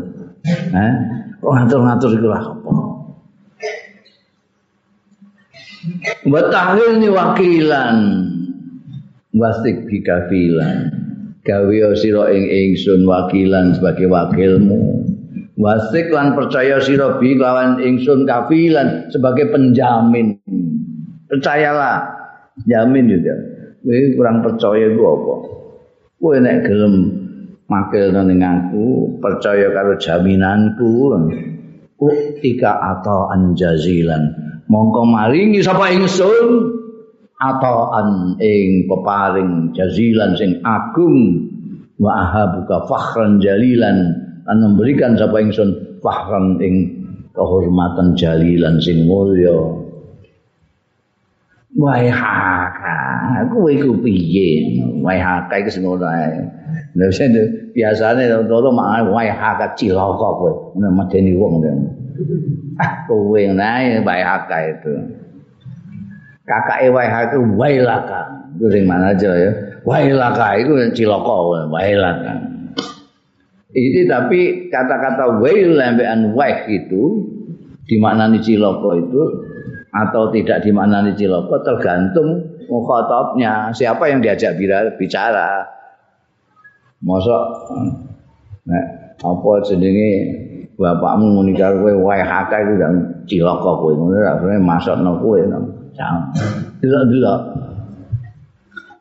[0.78, 0.93] Eh
[1.41, 2.85] kok ngatur-ngatur iku lah apa
[6.26, 7.98] Wa tahlil wakilan.
[9.36, 10.95] Wasik bikafilan
[11.45, 15.06] gawe sira ing ingsun wakilan sebagai wakilmu.
[15.56, 20.39] Wasik lan percaya sira bi lawan ingsun kafilan sebagai penjamin.
[21.30, 22.15] Percayalah.
[22.63, 23.36] Jamin juga.
[23.84, 25.36] Kowe kurang percaya ku apa?
[26.17, 26.95] Kowe nek gelem
[27.67, 31.12] makil ning aku percaya karo jaminanku.
[31.95, 36.73] Uktika atau anjazilan mongko maringi sapa ingsun
[37.38, 41.49] ataan ing peparing jazilan sing agung
[42.01, 43.97] wa ahabuka fakhran jalilan
[44.45, 46.75] lan memberikan sapa ingsun fakhran ing
[47.36, 49.86] kehormatan jalilan sing mulya
[51.75, 54.80] Wahai haka, kowe iku piye?
[55.04, 56.39] Wahai haka iku sing ngono ae.
[56.95, 57.12] Lha
[57.75, 60.71] biasane to mak wahai haka cilaka kowe.
[60.80, 61.75] Medeni wong ah
[63.07, 64.93] kowe nae WHK itu.
[66.45, 68.21] Kakak WHK itu wailaka.
[68.55, 69.51] Itu sing mana aja ya.
[69.83, 72.55] Wailaka itu ciloko wailaka.
[73.75, 77.27] Ini tapi kata-kata wail lambean waih itu
[77.91, 79.21] dimaknani ciloko itu
[79.91, 82.39] atau tidak dimaknani ciloko tergantung
[82.71, 83.75] mukhatabnya.
[83.75, 84.55] Siapa yang diajak
[84.95, 85.67] bicara?
[87.03, 87.43] Mosok
[88.65, 88.85] nah,
[89.19, 90.11] apa jenenge
[90.75, 92.91] bapakmu muni karo kowe wae hakah iku gak
[93.27, 93.91] cilaka kowe.
[93.95, 95.39] Ngono ra sebenarnya masakno kowe
[96.83, 97.41] delok-delok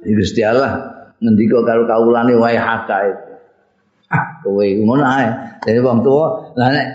[0.04, 0.72] Gusti Allah
[1.18, 3.02] ngendika karo kawulane wae hakah
[4.14, 5.26] ah kowe ngono ae.
[5.66, 6.88] Dadi wong tuwa lah nek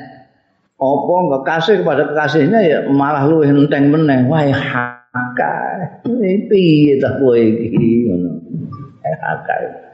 [0.79, 4.23] apa kekasih kepada kekasihnya ya malah luwih enteng meneh.
[4.31, 5.99] Wae hakah
[6.47, 8.07] piye ta kowe iki?
[8.07, 8.31] Ngono.
[9.03, 9.88] Hakah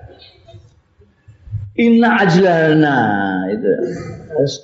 [1.76, 2.98] Inna ajlalna
[3.52, 3.72] itu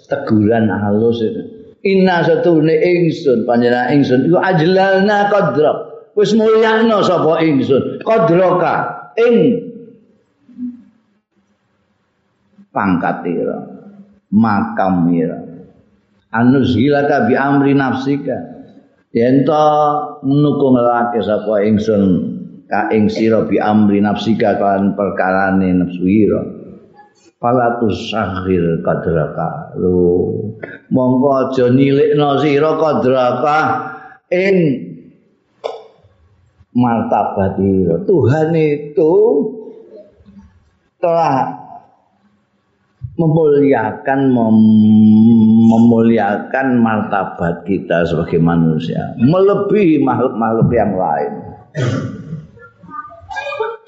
[0.07, 1.41] teguran halus itu.
[1.83, 5.73] Inna satune ingsun panjenengan ingsun iku ajlalna qadra.
[6.15, 8.75] Wis mulyakno sapa ingsun qadraka
[9.19, 9.35] ing
[12.71, 13.59] pangkat ira
[14.31, 15.39] makam ira.
[16.31, 18.37] Anus hilaka bi amri nafsika.
[19.11, 19.67] Yen to
[20.23, 22.03] nukung lake sapa ingsun
[22.71, 26.60] ka ing sira bi amri nafsika kan perkarane nafsu ira.
[27.41, 29.73] Palatus sahir kadraka.
[29.81, 30.29] Lu
[30.93, 33.59] monggo aja nilikno sira kadraka
[34.29, 34.55] ing
[36.77, 37.57] martabat
[38.05, 39.13] Tuhan itu
[41.01, 41.61] telah
[43.17, 44.57] memuliakan mem
[45.67, 51.33] memuliakan martabat kita sebagai manusia melebihi makhluk-makhluk yang lain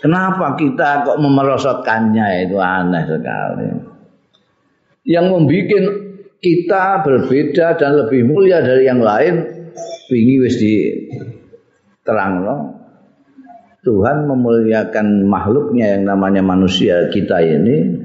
[0.03, 3.67] Kenapa kita kok memerosotkannya itu aneh sekali.
[5.07, 5.83] Yang membuat
[6.43, 9.47] kita berbeda dan lebih mulia dari yang lain,
[10.11, 10.75] ini wis di
[12.03, 12.83] no.
[13.83, 17.95] Tuhan memuliakan makhluknya yang namanya manusia kita ini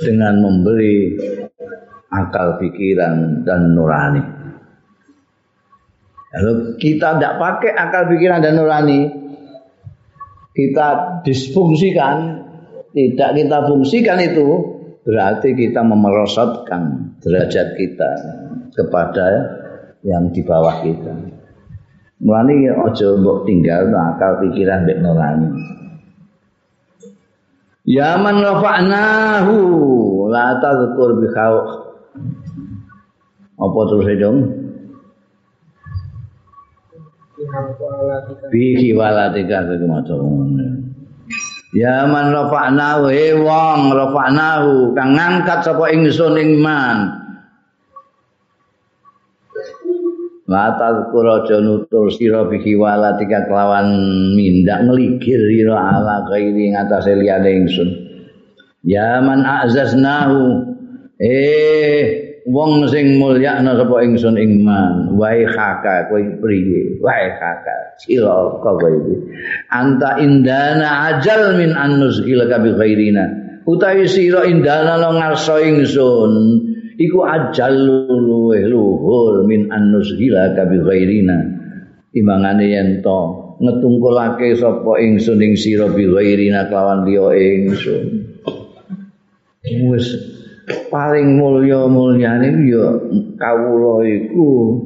[0.00, 1.16] dengan memberi
[2.08, 4.20] akal pikiran dan nurani.
[6.28, 9.23] Kalau kita tidak pakai akal pikiran dan nurani,
[10.54, 12.46] kita disfungsikan,
[12.94, 14.48] tidak kita fungsikan itu,
[15.02, 18.10] berarti kita memerosotkan derajat kita
[18.72, 19.26] kepada
[20.06, 21.12] yang di bawah kita.
[22.24, 25.50] Mulane aja mbok tinggal akal pikiran mbek nurani.
[27.84, 29.56] Ya man rafa'nahu
[30.32, 31.28] la tadhkur bi
[33.54, 34.63] Apa terus dong?
[38.50, 40.14] Bihi walatika iku maca
[41.74, 47.24] Ya man rafa'nahu he wong rafa'nahu kang ngangkat sapa ingsun ing man
[50.44, 53.90] Mata kura aja nutur sira bihi walatika kelawan
[54.36, 57.90] mindak ngeligir ira ala kairi ngatasé liyane ingsun.
[58.84, 60.68] Ya man a'zaznahu
[61.16, 67.00] eh wong sing mulyakna sapa ingsun ing man wae khaka kowe priye?
[67.00, 69.16] Wae khaka cilaka kowe iki.
[69.72, 73.24] Anta indana ajal min annus ila bi ghairina.
[73.64, 76.32] Utawi sira indana lo ngarsa ingsun
[77.00, 77.72] iku ajal
[78.12, 81.38] luweh luhur min annusgila kabi ghairina.
[82.12, 88.04] Timbangane yen to ngetungkulake sapa ingsun ing sira bi ghairina kelawan liya ingsun.
[89.64, 90.12] Wis
[90.88, 92.96] paling mulya mulyane ya
[93.36, 94.80] kawula iku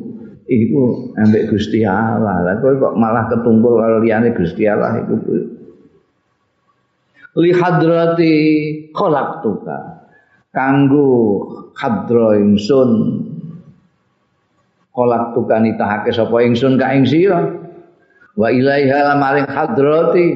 [0.48, 2.42] iku ambek Gusti Allah.
[2.42, 5.14] Lah kok malah ketungkul karo liyane Gusti Allah iku
[7.38, 8.34] li hadrati
[8.90, 9.78] khalaqtuka
[10.50, 11.10] kanggo
[11.78, 12.90] hadra ingsun.
[14.90, 17.38] Khalaqtuka nitahake sapa ingsun ka ing sira?
[18.34, 20.26] Wa ilaiha maring hadrati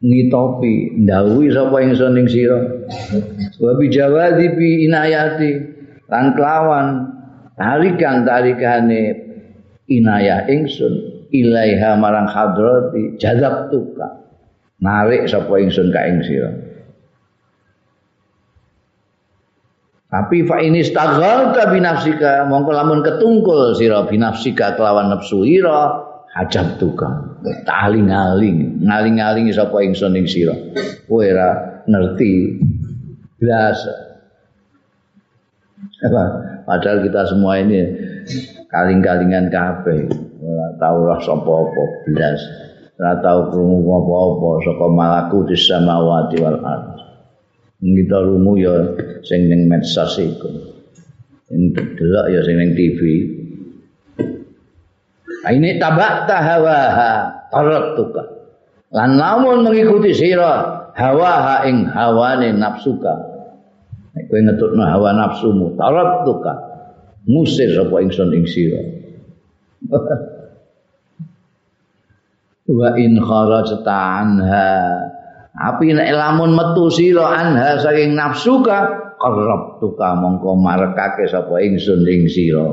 [0.00, 2.58] ngitopi ndawuhi sapa ingsun ing sira?
[3.60, 5.50] Wa bi inayati
[6.06, 6.86] lan kelawan
[7.56, 9.02] tarikan tarikane
[9.88, 14.22] inayah ingsun ilaiha marang hadrati jazab tuka
[14.78, 16.50] narik sapa ingsun ka ing sira.
[20.06, 26.05] Tapi fa ini staghalta binafsika mongko lamun ketungkul sira binafsika kelawan nafsu ira
[26.36, 28.84] hajab tuka taling-aling.
[28.84, 30.52] Ngaling-aling sapa ingsun ing sira?
[31.08, 32.60] Kowe ora ngerti
[33.40, 33.80] blas.
[36.04, 36.24] Apa?
[36.68, 37.80] Padahal kita semua ini
[38.68, 40.12] kaling-kalingan kabeh.
[40.44, 42.40] Ora tau roh sapa apa blas.
[43.00, 47.00] Ora tau krungu apa-apa saka malaku di samawati wal ardh.
[47.76, 48.74] Kita rungu ya
[49.24, 50.48] sing ning medsos iku.
[51.48, 53.00] Sing delok ya sing ning TV
[55.52, 57.12] ini tabak tahawaha
[57.50, 58.22] taraktuka
[58.94, 63.36] lan lamun mengikuti sira hawaha ing hawane nafsuka.
[64.16, 66.56] Kowe ngetutno hawa nafsumu taraktuka
[67.28, 68.80] musir sapa ingsun ing sira
[72.80, 74.72] wa in kharajta anha.
[75.52, 82.72] Api nek lamun metu sira anha saking nafsuka qarrabtuka mongko marekake sapa ingsun ing sira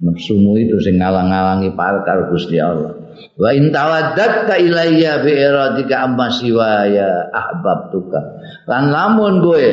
[0.00, 2.92] nafsumu itu sing ngalang-alangi karo Gusti Allah.
[3.36, 8.20] Wa in tawaddatta ilayya bi iradika amma siwaya ahbabtuka.
[8.68, 9.66] Lan lamun kowe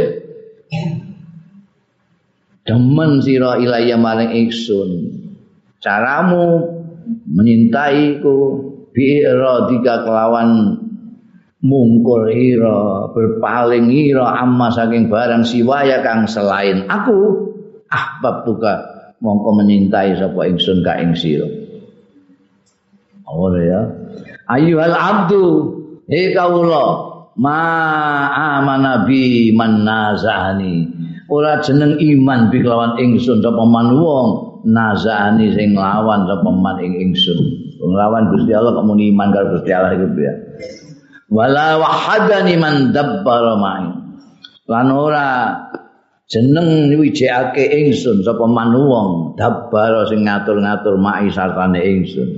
[2.63, 4.89] demen sira ilayya maring ingsun
[5.83, 6.71] caramu
[7.27, 8.35] menyintaiku
[8.95, 10.79] bi iradika kelawan
[11.63, 17.51] mungkul ira berpaling ira amma saking barang siwaya kang selain aku
[17.87, 18.92] ahbabtuka
[19.23, 21.47] mongko menyintai sapa ingsun ka ing sira.
[23.23, 23.81] Ora ya.
[24.51, 25.43] Ayyuhal abdu,
[26.11, 26.85] he kawula,
[27.39, 27.59] ma
[28.59, 30.91] amana bi man nazani.
[31.31, 36.93] Ora jeneng iman bi kelawan ingsun sapa man wong nazani sing lawan sapa man ing
[37.09, 37.63] ingsun.
[37.83, 40.33] Nglawan Gusti Allah kok muni iman karo Gusti Allah iku ya.
[41.27, 43.89] Wala wahadani man dabbara ma'i.
[44.71, 45.27] Lan ora
[46.33, 52.29] jeneng wijekake ingsun sapa manuwong dabbar sing ngatur-ngatur mai sartane ingsun.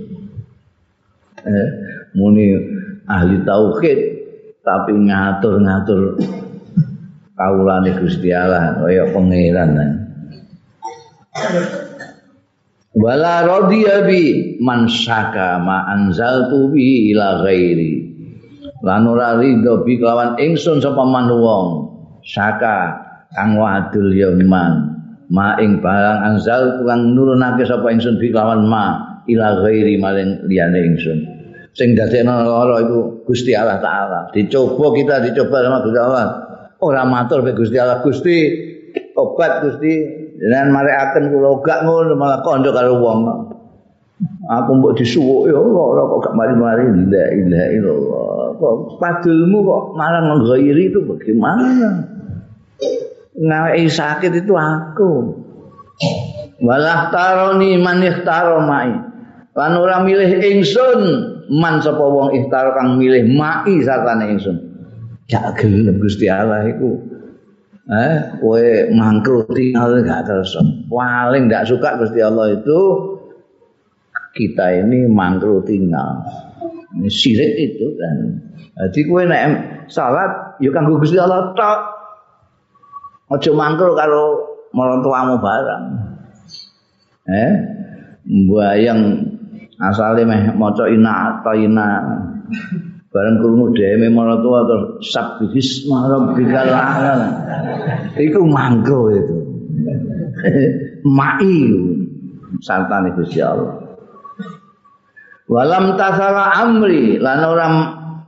[1.47, 1.67] Eh
[2.11, 2.59] muni
[3.07, 3.99] ahli tauhid
[4.67, 6.19] tapi ngatur-ngatur
[7.39, 9.79] kawulane Gusti Allah kaya pangeran.
[12.95, 18.11] Wala radiya bi man syaka ma anzaltu bi ila ghairi.
[18.83, 21.95] Lan ora ridho bi kelawan ingsun sapa manuwong
[22.27, 23.04] syaka
[23.35, 24.95] kang wadul ya man.
[25.29, 30.79] Ma ing barang anzal kang nurunake sapa ingsun bi lawan ma ila ghairi maring liyane
[30.79, 31.19] ingsun.
[31.75, 34.31] Sing dadekno lara iku Gusti Allah taala.
[34.31, 36.25] Dicoba kita dicoba sama Gusti Allah.
[36.79, 37.99] Ora matur be Gusti Allah.
[37.99, 38.35] Gusti
[39.19, 40.23] obat Gusti.
[40.35, 43.19] Jenengan marekaken kula gak ngono malah kandha karo wong.
[44.47, 46.85] Aku mbok disuwuk ya Allah ora kok gak mari-mari.
[47.11, 48.35] La ilaha illallah.
[48.55, 52.14] Kok padulmu kok marang ghairi itu bagaimana
[53.35, 55.11] ngawai sakit itu aku.
[56.63, 58.91] Walah taroni man ikhtaro mai.
[59.55, 60.99] Lan ora milih ingsun
[61.51, 64.57] man sapa wong ikhtar kang milih mai satane ingsun.
[65.27, 66.99] Gak gelem Gusti Allah iku.
[67.85, 68.65] Eh kowe
[68.97, 70.57] mangkruti gak terus
[70.89, 72.81] paling gak suka Gusti Allah itu
[74.35, 78.17] kita ini mangkruti ini sirik itu kan.
[78.75, 79.43] Jadi kowe nek
[79.87, 81.94] salat yo kanggo Gusti Allah tok
[83.25, 84.25] Aja mangkel karo
[84.69, 85.85] marantuamu barang.
[87.25, 87.51] Eh,
[88.21, 89.01] mbayang
[89.81, 91.87] asale meh maca ina ta ina.
[93.09, 97.13] Bareng krungu dhewe marantua terus sabbihis rabbikal a'la.
[98.19, 99.37] Iku mangkel itu.
[101.07, 101.55] Mai
[102.61, 103.81] santane Gusti Allah.
[105.49, 107.67] Walam tasala amri lan ora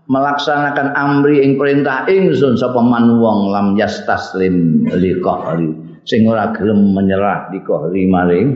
[0.08, 5.72] melaksanakan amri ing perintah ingsun sapa man wong lam yastaslim li qahri
[6.08, 8.48] sing ora gelem menyerah di qahri maring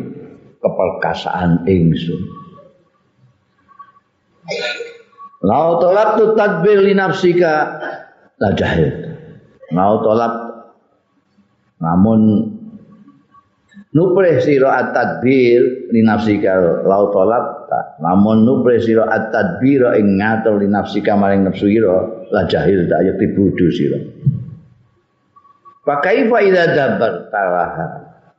[0.63, 2.41] keperkasaan ingsun
[5.41, 7.81] Lau tolak tu tadbir li nafsika
[8.37, 9.17] la jahil.
[9.73, 10.33] Lau tolak
[11.81, 12.50] namun
[13.91, 17.61] nupreh sira at-tadbir li nafsika lau tolak.
[18.03, 23.31] Lamun nupre sira at-tadbira ing ngatur li nafsika maring nafsu ira la jahil tak yakti
[23.71, 23.99] sira.
[25.81, 27.87] Pakai fa idza dabar talaha?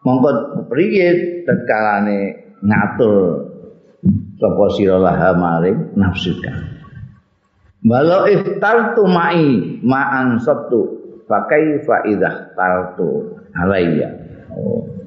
[0.02, 0.30] Mongko
[0.68, 3.48] priye tekalane ngatur
[4.36, 6.52] sapa sira laha maring nafsika?
[7.82, 10.80] Walau iftartu ma'i ma'an sabtu
[11.26, 14.12] pakai fa idza tartu alayya?
[14.54, 15.01] Oh.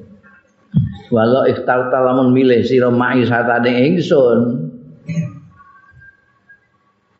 [1.13, 4.39] Walau ikhtar lamun milih sira mai satane ingsun.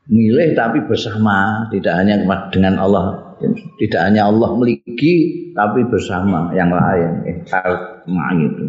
[0.06, 2.22] Milih tapi bersama tidak hanya
[2.54, 3.36] dengan Allah.
[3.82, 8.66] Tidak hanya Allah memiliki tapi bersama yang lain ikhtar mai itu.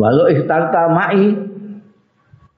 [0.00, 1.36] Walau ikhtar mai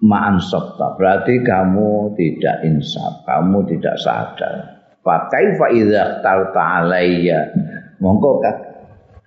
[0.03, 0.99] ma'an sabta.
[0.99, 4.55] Berarti kamu tidak insaf kamu tidak sadar.
[5.03, 7.51] Pakai fa idza tarta alayya
[7.99, 8.43] mongko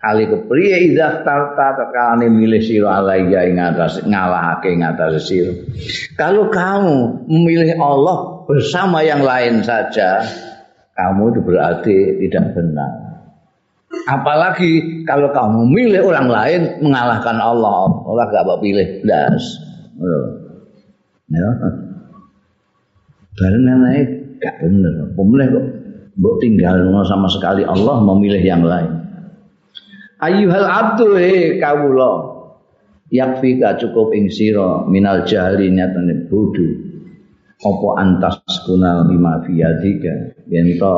[0.05, 5.49] kali kepriye idah tarta tekalane milih sira alaiya ing atas ngalahake ing atas sira.
[6.13, 10.21] Kalau kamu memilih Allah bersama yang lain saja
[10.93, 12.91] kamu itu berarti tidak benar.
[14.05, 19.57] Apalagi kalau kamu memilih orang lain mengalahkan Allah Allah gak mau pilih das.
[21.33, 21.49] Ya.
[23.41, 24.93] Karena naik gak benar.
[25.17, 25.65] Pemilih kok
[26.15, 29.04] Mbok tinggal sama sekali Allah memilih yang lain
[30.21, 32.35] ayyuhal abdu he kawula.
[33.05, 36.67] Yakfika cukup ing sira minal jahli nyatane bodho.
[37.61, 40.95] Apa antas kunal lima fiyadika yen to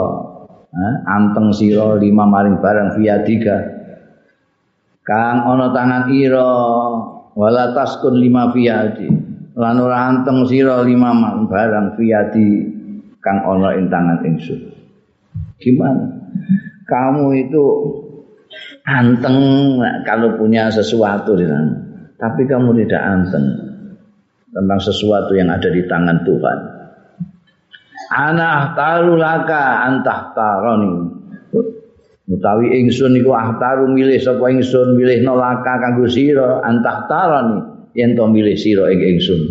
[1.06, 3.56] anteng sira lima maring barang fiyadika
[5.06, 6.50] kang ana tangan ira
[7.38, 9.08] wala taskun lima fiyadi
[9.54, 11.14] lan ora anteng sira lima
[11.46, 12.48] barang fiyadi
[13.22, 14.62] kang ana ing tangan ingsun.
[15.58, 16.06] Gimana?
[16.88, 17.66] Kamu itu
[18.88, 19.38] anteng
[20.08, 21.76] kalau punya sesuatu di sana.
[22.18, 23.46] Tapi kamu tidak anteng
[24.50, 26.60] tentang sesuatu yang ada di tangan Tuhan.
[28.08, 31.20] Anak taru laka antah taroni.
[32.28, 37.60] Mutawi ingsun iku ahtaru milih sapa ingsun milih nolaka kanggo sira antah taroni
[37.96, 39.42] yen to milih sira ing ingsun.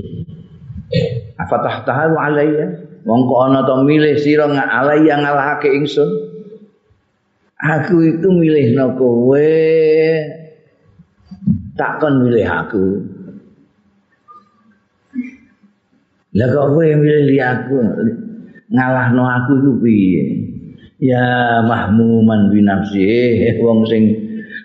[1.41, 2.67] Afatah taharu alayya
[3.09, 6.36] mongko ana to milih sira alayya ngalahake ingsun.
[7.61, 9.53] Aku itu milih no kowe
[11.77, 12.87] takkan milih aku.
[16.37, 17.77] Lah kok kowe milih li aku?
[18.69, 20.25] Ngalah no aku itu piye?
[21.01, 23.01] Ya mahmuman binafsi.
[23.05, 24.05] Eh wong sing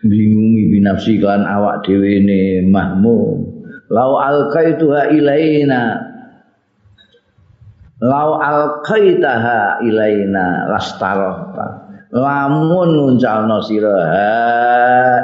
[0.03, 3.47] bingungi binafsi kan awak dhewe ne mahmum.
[3.91, 6.11] Lau alqaituha ilaina.
[8.01, 13.97] Lau alqaitaha ilaina lastarata lamun nguncalno sira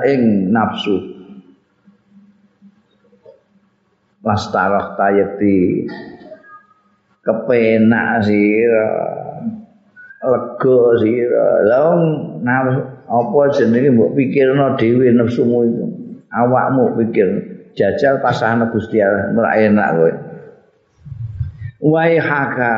[0.07, 1.19] ing nafsu.
[4.23, 5.87] Lastarah tayeti
[7.23, 8.87] kepenak sira
[10.23, 11.47] lega sira.
[11.67, 12.01] Lawan
[12.43, 15.85] nafsu apa jenenge mbok pikirno dhewe nafsumu itu
[16.27, 17.27] awakmu pikir
[17.71, 20.11] jajal pasangan Gusti Allah ora enak kowe.
[21.87, 22.75] Waihaka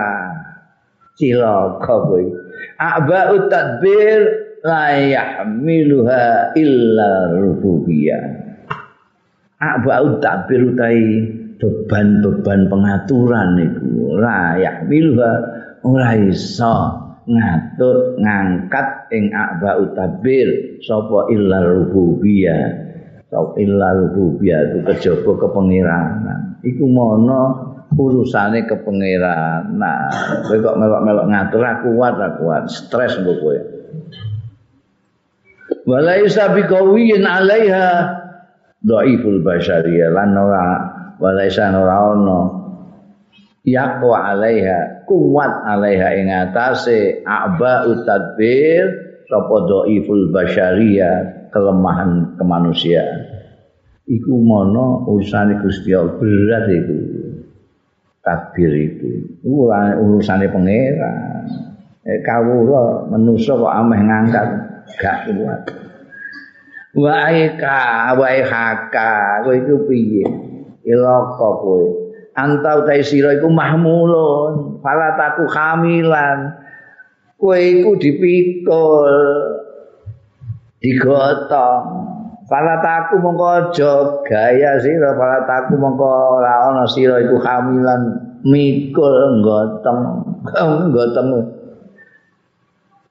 [1.17, 2.48] cilaka kowe
[2.79, 4.19] a'ba'u tadbir
[4.63, 8.23] la yahmiluha illa rububiyah
[9.59, 11.03] a'ba'u tadbir utai
[11.59, 15.31] beban-beban pengaturan itu la yahmiluha
[15.83, 16.75] ora iso
[17.27, 22.63] ngatur ngangkat ing a'ba'u tadbir sapa illa rububiyah
[23.27, 29.73] sapa illa rububiyah itu kejaba kepengiranan iku mono urusane kepengeran.
[29.77, 30.09] Nah,
[30.45, 33.57] kowe kok melok-melok ngatur aku kuat, aku kuat, stres mbok kowe.
[35.89, 37.87] Walaisa biqawiyyin 'alaiha
[38.85, 40.65] dhaiful basyariyah lan ora
[41.17, 42.41] walaisa ora ono
[43.65, 48.85] yaqwa 'alaiha kuat 'alaiha ing atase aba utadbir
[49.25, 53.25] sapa dhaiful basyariyah kelemahan kemanusiaan
[54.09, 56.97] iku mono urusane Gusti Allah berat iku
[58.23, 59.39] takbir itu.
[59.45, 61.45] Urusane pangeran.
[62.07, 64.49] Eh, kawula manusa kok ameh ngangkat.
[64.97, 65.61] Gak kuat.
[66.97, 69.45] Wa aika wa haka.
[69.45, 70.25] Kowe iku piye?
[70.87, 71.85] Ilaka kowe.
[72.33, 74.81] Anta utai sira iku mahmulun.
[74.81, 76.55] Fala taku hamilan
[77.39, 79.15] kowe iku dipikul
[80.79, 82.18] digotong
[82.49, 83.91] fala taku mongko aja
[84.25, 90.01] gaya sira fala taku mongko ora ana sira iku hamilan mikul gotong
[90.89, 91.27] gotong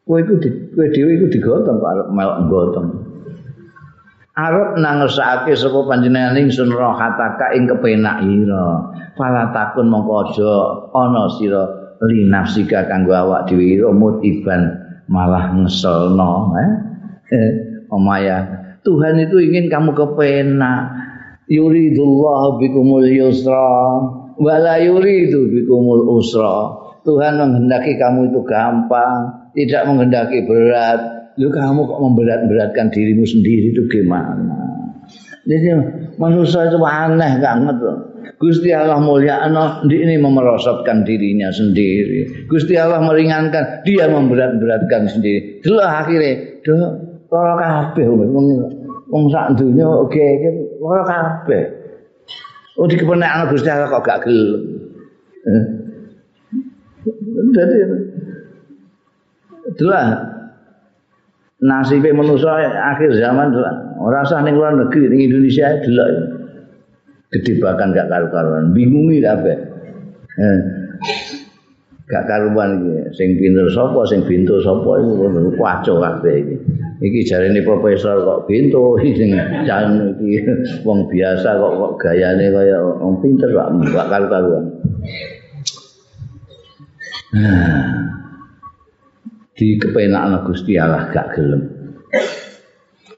[0.03, 0.34] kowe iku
[0.74, 2.89] kowe dhewe iku digotong arep melok gotong
[4.34, 8.86] arep nangesake sapa panjenengan ingsun rohataka ing kepenak ira.
[9.18, 10.53] Fala takun mongko aja
[10.95, 11.62] ana sira
[12.07, 16.70] li nafsika kanggo awak dhewe ira mutiban malah ngeselno eh.
[17.95, 20.95] Omaya Tuhan itu ingin kamu kepenak
[21.49, 23.99] yuridullah bikumul yusra
[24.39, 32.01] wala yuridu bikumul usra Tuhan menghendaki kamu itu gampang tidak menghendaki berat lu kamu kok
[32.03, 34.59] memberat-beratkan dirimu sendiri itu gimana?
[35.49, 35.70] Jadi
[36.20, 37.99] manusia itu aneh banget loh.
[38.37, 42.47] Gusti Allah mulia ano, ini memerosotkan dirinya sendiri.
[42.47, 45.64] Gusti Allah meringankan, dia memberat-beratkan sendiri.
[45.64, 46.87] Dulu akhirnya, dulu
[47.29, 48.05] kalau kabeh
[49.09, 50.26] wong sak dunya oke
[50.81, 51.64] ora kabeh.
[52.79, 54.62] Oh di kepenak Gusti Allah kok gak gelem.
[57.53, 57.76] Jadi
[59.74, 60.07] itulah.
[61.59, 63.51] Nasibnya manusia akhir zaman
[63.99, 66.09] orang sah ning luar negeri ning Indonesia delok.
[67.35, 68.70] Gede bahkan gak karu-karuan.
[68.70, 69.59] Bingungi kabeh.
[70.39, 70.59] Eh,
[72.07, 73.11] gak karuan iki.
[73.18, 76.57] Sing pinter sapa sing bintu sapa iku kacau kabeh iki
[76.99, 79.34] iki jarene profesor kok bintu sing
[79.66, 80.42] jan iki
[80.82, 83.70] wong biasa kok kok gayane kaya wong pinter kok
[84.11, 84.64] karu-karuan
[87.38, 88.09] nah
[89.59, 91.62] di kepenak Gusti Allah gak gelem.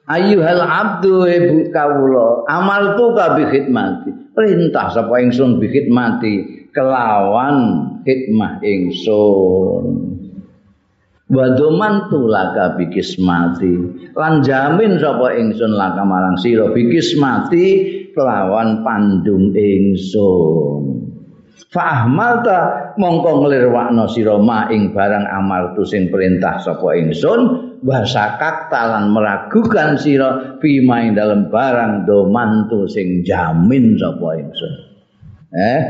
[0.09, 4.33] Ayuhal abdu ibu kawula amal tu ka khidmati.
[4.33, 6.33] Perintah sapa ingsun bi khidmati
[6.73, 7.55] kelawan
[8.03, 10.10] hikmah ingsun.
[11.31, 13.73] Wa domantu laka bi kismati.
[14.11, 17.65] Lan jamin sapa ingsun laka marang sira bi kismati
[18.11, 21.07] kelawan pandung ingsun.
[21.71, 22.59] Fahmal ta
[22.99, 24.35] mongko nglirwakno sira
[24.75, 27.39] ing barang amal tu sing perintah sapa ingsun
[27.79, 34.73] wasakak talan meragukan sira bima ing dalam barang domantu sing jamin sapa ingsun.
[35.55, 35.81] Eh,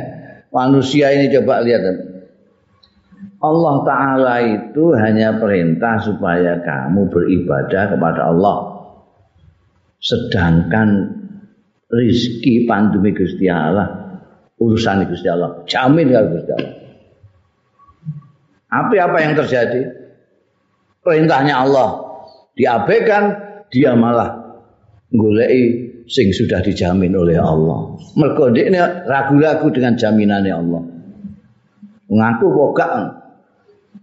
[0.53, 2.10] manusia ini coba lihat
[3.41, 8.57] Allah Ta'ala itu hanya perintah supaya kamu beribadah kepada Allah.
[9.97, 11.09] Sedangkan
[11.89, 14.01] rizki pandemi Gusti Allah
[14.61, 15.65] urusan Gusti Allah.
[15.65, 16.73] Jamin kalau Gusti Allah.
[18.71, 19.81] Apa apa yang terjadi?
[21.01, 21.89] Perintahnya Allah
[22.53, 23.23] diabaikan,
[23.73, 24.37] dia malah
[25.09, 27.97] golei sing sudah dijamin oleh Allah.
[28.15, 28.53] Mergo
[29.09, 30.81] ragu-ragu dengan jaminannya Allah.
[32.11, 33.20] Mengaku pokok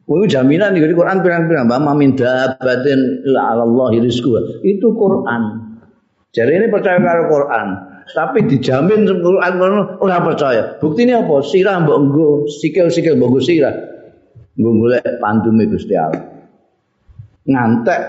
[0.08, 3.92] Oh, jaminan di Quran pirang-pirang bahwa min dabatin la Allah
[4.64, 5.42] Itu Quran.
[6.32, 7.68] Jadi ini percaya karo Quran.
[8.08, 9.52] tapi dijamin Quran
[10.00, 10.80] ora percaya.
[10.80, 11.44] Buktine apa?
[11.44, 13.74] Sirah mbok nggo, sikil-sikil mbok nggo sirah.
[14.56, 16.24] Nggo golek pantume Gusti Allah.
[17.44, 18.00] Ngantek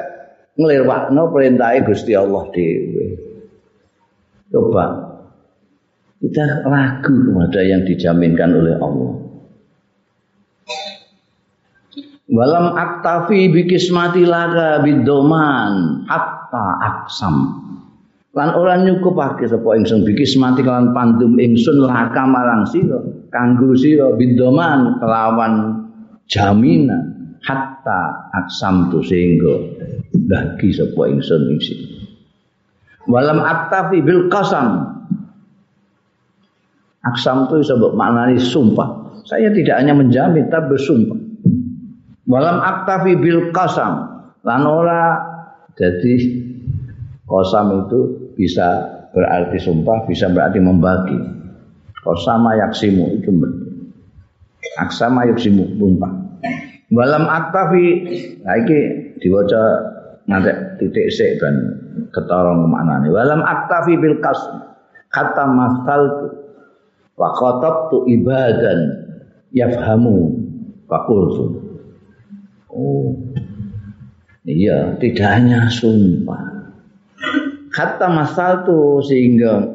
[0.56, 3.06] nglirwakno perintahe Gusti Allah dhewe.
[4.56, 4.86] Coba
[6.24, 9.29] kita ragu kepada yang dijaminkan oleh Allah.
[12.30, 16.06] Walam aktafi bikismati laga bidoman.
[16.06, 17.66] Hatta aksam.
[18.38, 23.02] lan ora nyukupake sapa ingsun bikis mati kelan pandum ingsun laka marang sira
[23.34, 25.54] kanggo sira bidoman kelawan
[26.30, 29.58] jaminan hatta aksam tu sehingga
[30.30, 31.60] bagi sapa ingsun ing
[33.10, 35.02] walam aktafi bil qasam.
[37.00, 39.18] Aksam tu iso mbok maknani sumpah.
[39.26, 41.29] Saya tidak hanya menjamin tapi bersumpah
[42.30, 45.18] walam aktafi bil qasam lan ora
[45.74, 46.40] jadi
[47.30, 51.14] Kosam itu bisa berarti sumpah, bisa berarti membagi.
[52.02, 53.30] Kosama yaksimu itu
[54.82, 56.10] aksama yaksimu sumpah.
[56.90, 57.86] Walam aktafi,
[58.42, 59.62] nah ini diwaca
[60.26, 60.50] nanti
[60.82, 61.38] titik sik
[62.10, 63.14] ketorong ke mana nih.
[63.14, 64.42] Walam aktafi bil kas
[65.14, 66.34] kata masal
[67.14, 67.30] wa
[67.94, 69.06] tu ibadan
[69.54, 70.34] yafhamu
[70.90, 71.69] fakultu.
[72.70, 73.18] Oh,
[74.46, 76.70] iya, tidak hanya sumpah.
[77.74, 79.66] Kata masal tu sehingga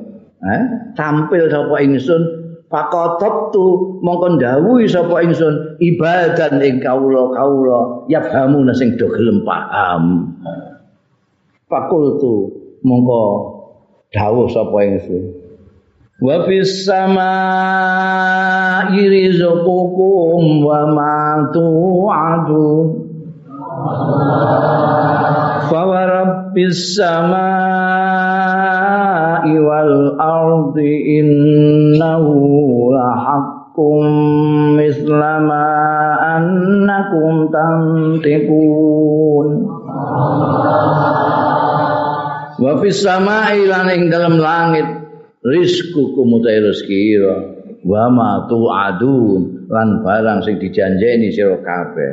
[0.42, 0.62] eh,
[0.94, 2.22] tampil sapa ingsun
[2.70, 10.30] pakotot tu mongkon dawuhi sapa ingsun ibadan ing kawula kawula yafhamu sing do gelem paham.
[11.66, 12.34] Pakul tu
[12.86, 13.22] mongko
[14.14, 15.33] dawuh sapa ingsun
[16.22, 17.34] wa fis samaa'i
[19.10, 23.02] rizqukum wa ma tu'adun.
[25.66, 27.58] Fa wa rabbis samaa'i
[29.58, 34.06] wal ardi innahu lahaqqum
[34.78, 35.66] mislama
[36.38, 39.48] annakum tantiqun.
[42.54, 45.03] Wa fis samaa'i lan ing dalam langit
[45.44, 47.20] rizku kumutai rezeki
[47.84, 52.12] wa ma tu'adun lan barang sing dijanjeni sira kabeh.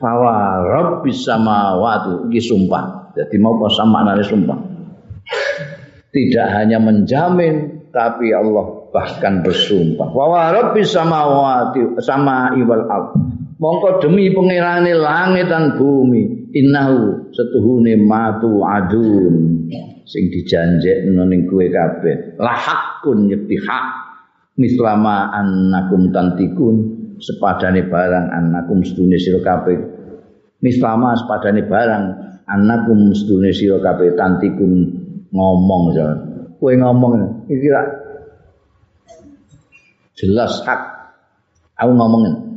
[0.00, 3.12] Fawa rabbis samawati iki sumpah.
[3.12, 4.58] Jadi mau pas maknane sumpah.
[6.10, 10.08] Tidak hanya menjamin tapi Allah bahkan bersumpah.
[10.08, 12.88] Wa rabbis samawati sama iwal
[13.60, 19.68] mongko demi pangerane langit dan bumi innahu setuhune matu adun.
[20.10, 22.34] Sing dijanjekno ning kowe kabeh.
[22.42, 23.86] La hakun yakti hak
[24.58, 29.78] mislama annakum tantikun sepadane barang annakum sedune sira kabeh.
[30.66, 32.04] Mislama sepadane barang
[32.50, 34.98] annakum sedune sira kabeh tantikun.
[35.30, 36.08] Ngomong ya.
[36.58, 37.70] Kowe ngomong iki
[40.18, 40.80] jelas hak.
[41.78, 42.49] Aku ngomongin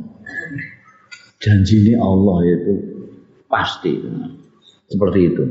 [1.44, 2.72] janji ini Allah itu
[3.52, 4.00] pasti.
[4.88, 5.44] Seperti itu.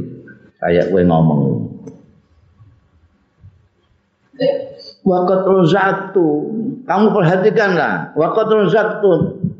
[0.57, 1.41] Kayak gue ngomong.
[5.03, 6.27] Wakat rozaktu,
[6.87, 8.15] kamu perhatikanlah.
[8.15, 9.09] Wakat rozaktu,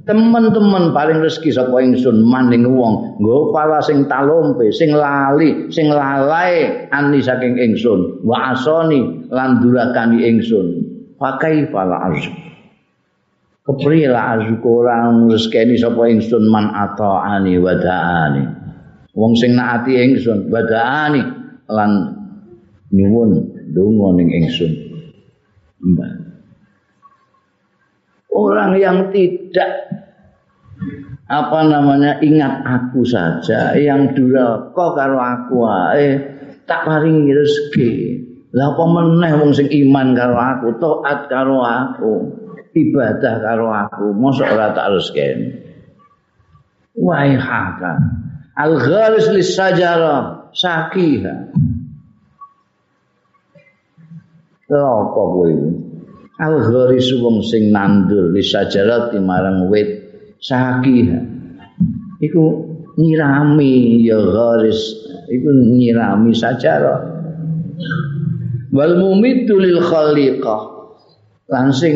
[0.08, 2.24] teman-teman paling rezeki sapa ingsun?
[2.24, 3.20] Maning wong.
[3.20, 6.88] Nggo pala sing talompe sing lali sing lalai.
[6.90, 8.24] Ani saking ingsun.
[8.24, 10.68] Wa asoni lan durakani ingsun.
[11.20, 12.53] Pakai pala arzu
[13.64, 18.44] kepriye la arzu orang rezekeni sapa ingsun man ataani wadaani
[19.16, 21.22] wong sing naati ingsun wadaani
[21.72, 21.92] lan
[22.94, 24.72] nyuwun donga ning ingsun.
[28.34, 29.72] Orang yang tidak
[31.30, 35.58] apa namanya ingat aku saja yang duraka karo aku
[35.98, 36.14] eh
[36.70, 37.92] tak paringi rezeki.
[38.54, 42.14] Lah apa meneh wong sing iman karo aku taat karo aku
[42.74, 45.30] ibadah karo aku mosok ora tak rezeki
[46.98, 48.02] wahai haka
[48.58, 51.54] al gharis lis sajara sakiha
[54.82, 55.22] apa
[55.54, 55.70] iki?
[56.42, 56.56] Al
[57.22, 60.02] wong sing nandur li sajarati marang wit
[60.42, 61.20] sakiha.
[62.24, 62.44] Iku
[62.98, 64.80] nyirami ya gharis
[65.30, 67.00] iku nyirami sajarah
[68.74, 70.62] wal mumitu lil khaliqah.
[71.54, 71.96] Lan sing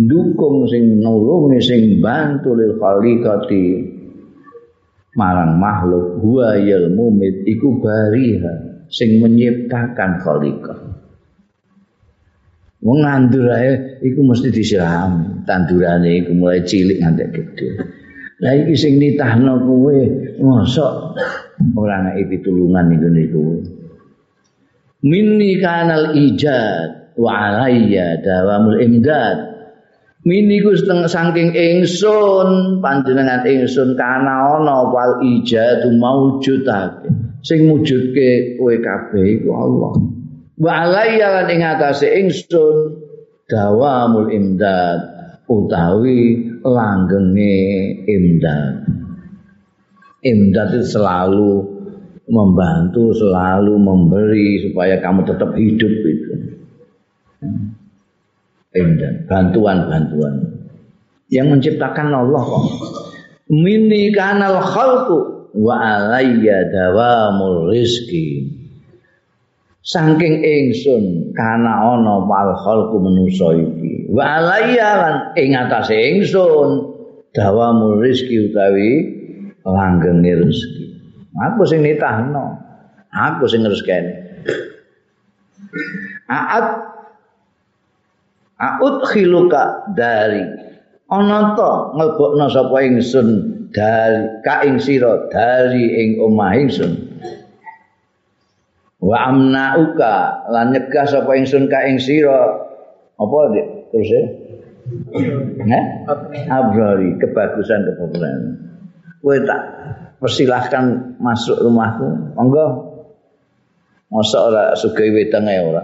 [0.00, 3.64] dukung sing nulungi sing bantu lil khaliqati
[5.12, 10.80] marang makhluk huwa yal mumit iku bariha sing menciptakan khaliqah
[12.80, 13.52] Wong nandur
[14.00, 17.68] iku mesti disirami, tandurane iku mulai cilik nganti gede.
[18.40, 20.00] Lah iki sing nitahno kowe,
[20.40, 21.12] mosok
[21.76, 23.44] ora ngeki pitulungan niku niku.
[25.04, 29.49] Minni kanal ijad wa alayya dawamul imdad.
[30.20, 37.08] Minni ku saking ingsun panjenengan ingsun kana ana wal ijad maujudake.
[37.40, 39.92] Sing mujudke kowe kabeh iku Allah.
[40.60, 43.00] wa alayya lan ing atase ingsun
[43.48, 45.00] dawamul imdad
[45.48, 47.56] utawi langgenge
[48.04, 48.84] imdad
[50.20, 51.64] imdad itu selalu
[52.28, 56.32] membantu selalu memberi supaya kamu tetap hidup itu
[58.74, 60.34] imdad bantuan-bantuan.
[61.30, 62.64] Yang menciptakan Allah kok.
[63.50, 65.18] Mini kanal khalqu
[65.54, 68.46] wa alayya dawamul rizki
[69.82, 74.10] saking ingsun kana ana wal khalqu manusa iki.
[74.10, 76.94] Wa alayya lan ing atase ingsun
[77.34, 78.90] dawamul rezeki utawi
[79.62, 80.84] langgenge rezeki.
[81.38, 82.58] Aku sing nitahno.
[83.10, 84.30] Aku sing rezekeni
[86.30, 86.89] aat
[88.60, 90.44] aut khiluka dari.
[91.10, 93.28] Ana to nglebokno sapa ingsun?
[93.72, 95.26] Dari ka ing sira?
[95.32, 96.92] Dari ing omah ingsun.
[99.00, 102.68] Wa amnauka lan nyegah sapa ingsun ka ing sira?
[103.18, 103.66] Apa dik?
[103.90, 104.22] Terus ya?
[105.66, 105.84] Nah,
[106.50, 108.40] abrari kebagusan kebagusan.
[109.20, 109.60] Kowe tak
[110.18, 112.66] persilahkan masuk rumahku, monggo.
[114.10, 115.82] Masa ora sugih wedang ae ora.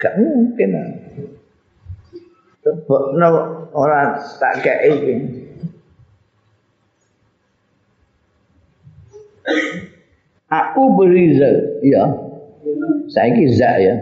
[0.00, 0.72] Gak mungkin.
[2.86, 3.28] Tebokno
[3.74, 5.14] ora tak kei iki.
[10.46, 12.26] Aku berizal, ya.
[13.10, 13.94] saiki za ya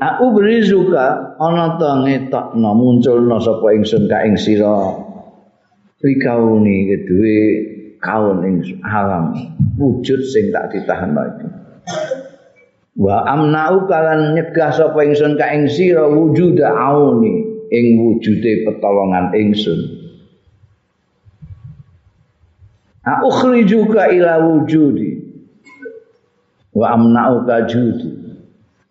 [0.00, 4.96] Aku berizuka ana to ngetokno munculno sapa ingsun ka ing sira
[6.00, 7.40] rikauni kedue
[8.00, 9.36] kaun ing alam
[9.76, 11.44] wujud sing tak ditahan lagi
[12.96, 19.80] wa amna'u kalan nyegah sapa ingsun ka ing sira wujuda auni ing wujude petolongan ingsun.
[23.06, 25.22] A ukhrijuka ila wujudi.
[26.74, 28.10] Wa amna'uka judi.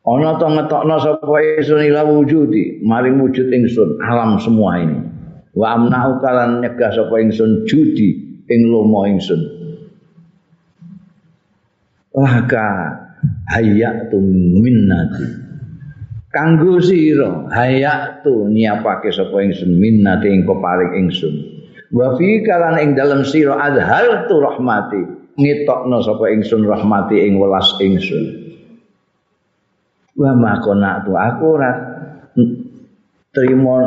[0.04, 5.00] Ana to ngetokno sapa ingsun ila wujudi maring wujud ingsun alam semua ini.
[5.54, 9.40] Wa amna'uka lan nyegah sapa ingsun judi ing lomo ingsun.
[12.16, 12.68] Laka
[13.54, 14.18] hayatu
[14.60, 15.49] minnati
[16.30, 21.36] kanggo sira hayatu nyiapake sapa ingsun minnati ing paring ingsun.
[21.90, 25.02] Wa fi kalan ing dalem sira adhar tu rahmati
[25.38, 28.24] ngetokno sapa ingsun rahmati ing welas ingsun.
[30.14, 31.72] Wa makona tu aku ora
[33.34, 33.78] trimo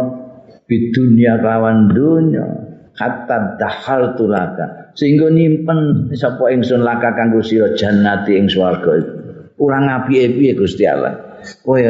[0.66, 2.46] bidunya kawan dunya.
[2.92, 9.00] Hatta dahal tulaka sehingga nyimpen sapa ingsun laka kanggo sira jannati ing swarga
[9.56, 11.40] ora ngapi-api Gusti Allah.
[11.64, 11.80] Kowe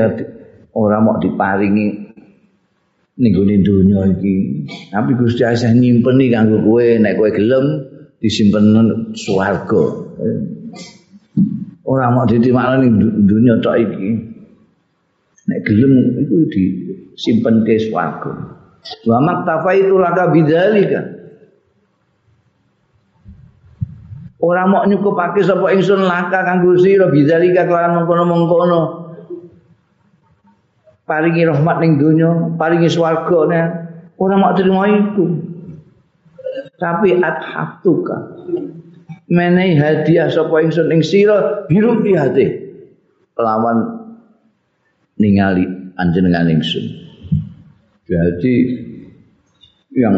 [0.73, 2.13] ora mau diparingi
[3.13, 4.37] ning gone donya iki.
[4.89, 7.65] Tapi Gusti Allah nyimpeni kanggo kowe nek kowe gelem
[8.19, 8.73] disimpen
[9.13, 9.85] swarga.
[11.85, 12.93] Ora mau ditimakno ning
[13.29, 14.11] donya tok iki.
[15.43, 15.93] Nek gelem
[16.25, 18.33] iku disimpen ke swarga.
[19.05, 21.03] Wa maktafaitu laka bidzalika.
[24.43, 29.02] Ora mau nyukupake sapa ingsun laka kanggo sira bidzalika kelawan mengkono-mengkono.
[31.07, 33.63] Paringi rahmat ning donya, paringi swarga ne.
[34.19, 35.27] Ora mak terima iku.
[36.79, 38.39] Tapi athatuka.
[39.33, 42.47] Menehi hadiah sapa ingsun ing sira biru hati.
[43.39, 43.79] Lawan
[45.17, 45.65] ningali
[45.97, 46.85] anjenengan ingsun.
[48.07, 48.55] Jadi
[49.97, 50.17] yang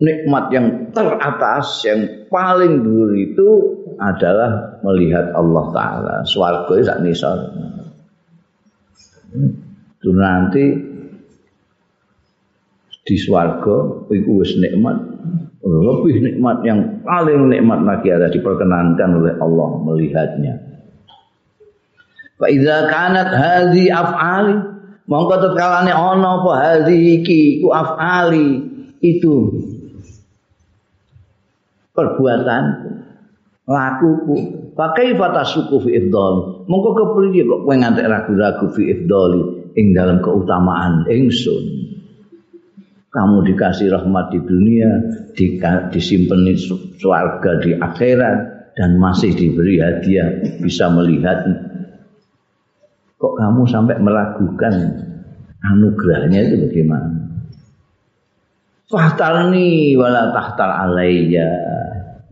[0.00, 0.66] nikmat yang
[0.96, 3.48] teratas yang paling dhuwur itu
[4.00, 6.14] adalah melihat Allah taala.
[6.26, 7.38] Swarga sak nisor.
[9.34, 9.73] itu
[10.12, 10.64] nanti
[13.04, 14.96] di swarga itu wis nikmat.
[15.64, 20.54] Lebih nikmat yang paling nikmat lagi ada diperkenankan oleh Allah melihatnya.
[22.44, 24.56] Idza kanat hadhi af'ali
[25.08, 28.60] mongko tetkalane ana apa hadhi iki ku af'ali
[29.00, 29.64] itu
[31.96, 32.64] perbuatan
[33.64, 34.36] lakuku.
[34.74, 36.68] Pakai fatasuku fi ifdali?
[36.68, 41.84] Mongko kepriye kok kowe ngantek ragu-ragu fi ifdali ing dalam keutamaan ingsun.
[43.14, 44.90] Kamu dikasih rahmat di dunia
[45.94, 46.54] disimpan di
[46.98, 48.36] surga di akhirat
[48.74, 51.46] dan masih diberi hadiah bisa melihat.
[53.14, 54.74] Kok kamu sampai meragukan
[55.62, 57.24] anugerahnya itu bagaimana?
[58.90, 61.48] Fahtalni wala tahtal alayya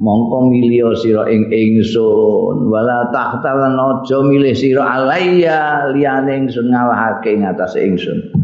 [0.03, 7.47] mongko milio sira ing ingsun wala tahtalan aja milih sira alayya liyane ingsun ngalahake ing
[7.47, 8.35] atas ingsun.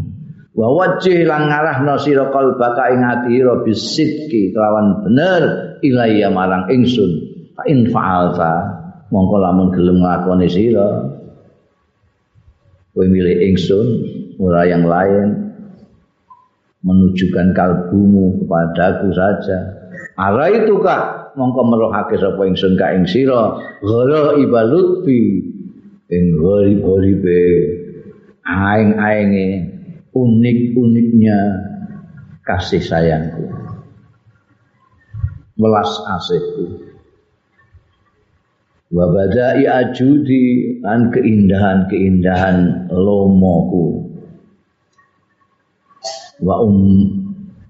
[0.55, 5.43] Wa wajih lan ngarahno sira kalbaka ing ati ira bisidki kelawan bener
[5.83, 7.27] ilayya marang ingsun.
[7.59, 8.79] Fa in fa'alta
[9.11, 10.89] mongko lamun gelem nglakoni sira.
[12.95, 13.87] Kowe milih ingsun
[14.39, 15.51] ora yang lain.
[16.79, 19.75] Menunjukkan kalbumu kepadaku saja.
[20.15, 23.55] Ara itu kak mongko merohake sapa ingsun ka ing sira?
[23.79, 25.39] Ghara ibalutfi
[26.11, 27.39] ing gharib-gharibe
[28.43, 29.47] aing-ainge
[30.11, 31.39] unik-uniknya
[32.43, 33.47] kasih sayangku.
[35.55, 36.91] Welas asihku.
[38.89, 44.09] Wa badai ajudi lan keindahan-keindahan lomoku.
[46.41, 47.05] Wa um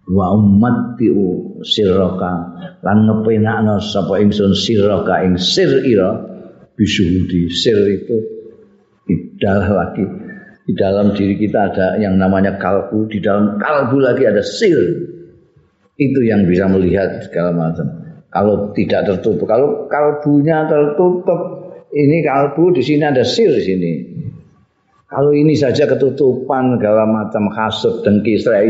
[0.09, 1.13] wa ummati
[1.61, 2.34] sirraka
[2.80, 6.15] lan ngepenakno sapa ingsun sirraka ing sir ira
[6.80, 8.15] bisuhudi sir itu
[9.09, 10.05] idalah lagi.
[10.69, 14.77] Di dalam diri kita ada yang namanya kalbu di dalam kalbu lagi ada sir.
[15.99, 17.89] Itu yang bisa melihat segala macam.
[18.30, 21.41] Kalau tidak tertutup kalau kalbunya tertutup
[21.89, 23.93] ini kalbu di sini ada sir di sini.
[25.09, 28.69] Kalau ini saja ketutupan segala macam hasut dengki serai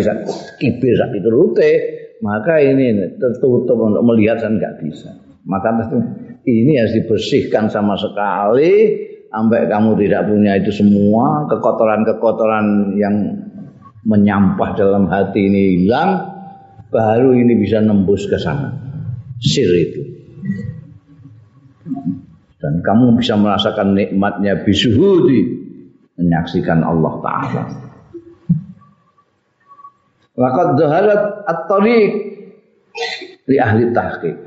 [0.55, 5.15] kibir itu rute, maka ini tertutup untuk melihat dan nggak bisa.
[5.47, 5.71] Maka
[6.43, 8.95] ini harus dibersihkan sama sekali
[9.31, 13.15] sampai kamu tidak punya itu semua kekotoran-kekotoran yang
[14.03, 16.27] menyampah dalam hati ini hilang,
[16.91, 18.73] baru ini bisa nembus ke sana.
[19.39, 20.01] Sir itu.
[22.59, 25.59] Dan kamu bisa merasakan nikmatnya bisuhudi
[26.19, 27.88] menyaksikan Allah taala
[30.39, 32.13] Laqad dhaharat at-tariq
[33.51, 34.39] li ahli tahqiq.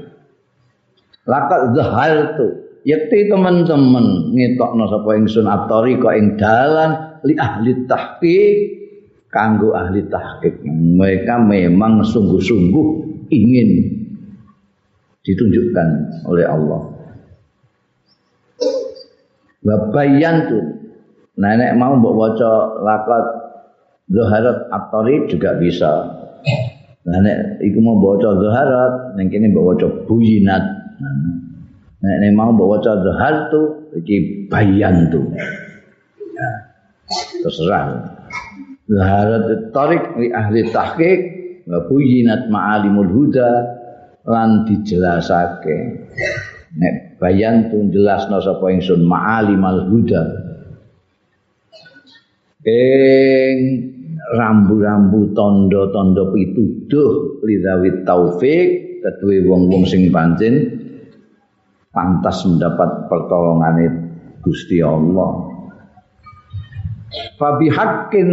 [1.28, 2.46] Laqad dhahartu
[2.88, 8.56] yakti teman-teman ngetokno sapa ingsun at-tariq ing dalan li ahli tahqiq
[9.28, 10.64] kanggo ahli tahqiq.
[10.96, 12.86] Mereka memang sungguh-sungguh
[13.28, 14.00] ingin
[15.28, 15.88] ditunjukkan
[16.24, 16.80] oleh Allah.
[19.62, 20.64] Babayan tuh
[21.38, 23.41] nenek mau mbok waca laqad
[24.12, 25.92] Zaharat At-Tariq juga bisa.
[27.02, 30.64] Nah, nek iku mau baca Zaharat, ning kene mbok waca Buyinat.
[32.02, 35.32] Nek nek mau mbok waca Zahar tu iki bayan tu.
[36.36, 36.50] Ya.
[37.42, 38.12] Terserah.
[38.86, 41.20] Zaharat At-Tariq li ahli tahqiq
[41.66, 43.50] wa Buyinat Ma'alimul Huda
[44.28, 45.78] lan dijelasake.
[46.76, 50.22] Nek bayan tu jelasno sapa ingsun Ma'alimul Huda.
[52.62, 53.91] Ing
[54.38, 60.78] rambu-rambu tondo-tondo pituduh lidawit taufik kedua wong-wong sing pancen
[61.90, 63.76] pantas mendapat pertolongan
[64.42, 65.50] Gusti Allah.
[67.38, 68.28] Fabi hakin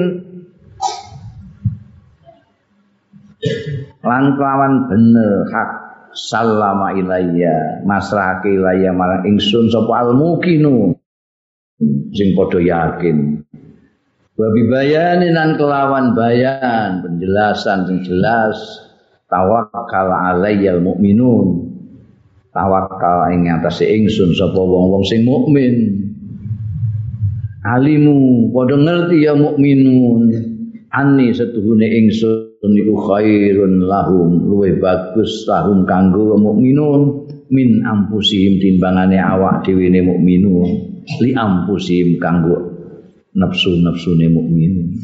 [4.00, 5.70] lan kelawan bener hak
[6.16, 10.96] salama ilayya masrahake ilayya marang ingsun sapa almukinu
[12.16, 13.39] sing padha yakin
[14.40, 18.56] Babi bayanin nan kelawan bayan penjelasan yang jelas
[19.28, 21.76] tawakal alayyal mukminun
[22.56, 25.76] tawakal ing atase ingsun sapa wong-wong sing mukmin.
[27.68, 30.32] Alimu padha ngerti ya mukminun.
[30.88, 37.28] Ani setuhune ingsun niku khairun lahum luwe bagus lahum kanggo mukminun.
[37.52, 40.70] Min ampusihim timbangane awak dhewe mukminun
[41.20, 42.69] li ampusihim kanggo
[43.36, 45.00] nafsu-nafsune mukmin.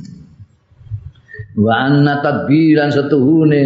[1.56, 3.64] Wa anna tadbiran setuhune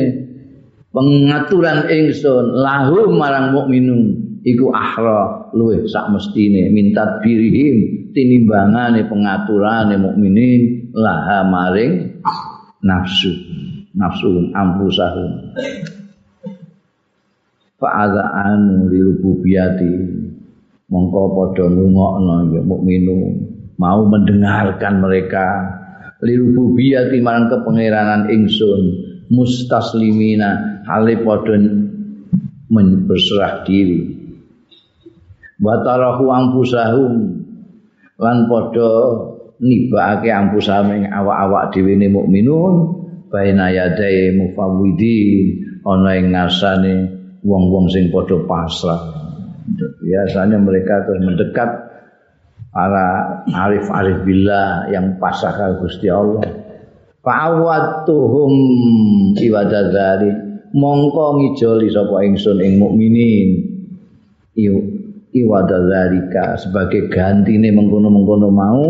[0.89, 4.01] pengaturan ingsun lahum marang mukminun
[4.45, 12.21] iku ahra luwih sak mestine minta birihim tinimbangane pengaturane mukminin laha maring
[12.81, 13.29] nafsu
[13.93, 15.53] nafsu ampusahum
[17.79, 19.93] fa'adha anu lirububiyati
[20.89, 25.47] mongko padha nungokno ya mukminun mau mendengarkan mereka.
[26.19, 29.07] Lirububiyati marang kepengeranan ingsun.
[29.31, 30.83] Mustaslimina.
[30.83, 31.55] Hale padha
[33.07, 34.19] berserah diri.
[35.63, 37.13] Wa tarahu ampusahum
[38.19, 38.91] lan padha
[39.63, 42.75] nibake ampusahum ing awak-awak dhewe ne mukminun.
[43.31, 45.65] Baina yadai mufawwidin.
[45.87, 46.93] Ana ing ngarsane
[47.47, 48.99] wong-wong sing padha pasrah.
[50.03, 51.88] Biasanya mereka terus mendekat
[52.69, 53.05] para
[53.49, 56.45] arif-arif billah yang pasrah Gusti Allah.
[57.19, 58.53] Fa'awatuhum
[59.35, 60.31] iwadadzari
[60.71, 63.49] mongko ngijoli sapa ingsun ing mukminin.
[65.29, 68.89] Iwadadzarika sebagai gantine mengkono-mengkono mau.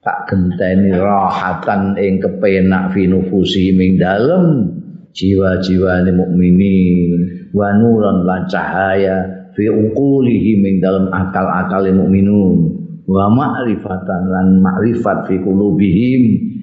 [0.00, 4.76] Tak genteni rahatan ing kepenak fi nufusi ing dalem.
[5.12, 7.10] Jiwa-jiwane mukminin.
[7.52, 12.80] Wa nuran lan cahaya fi uqulihim ing dalam akal-akal mukminun.
[13.04, 16.22] Wa ma'rifatan lan ma'rifat fi qulubihim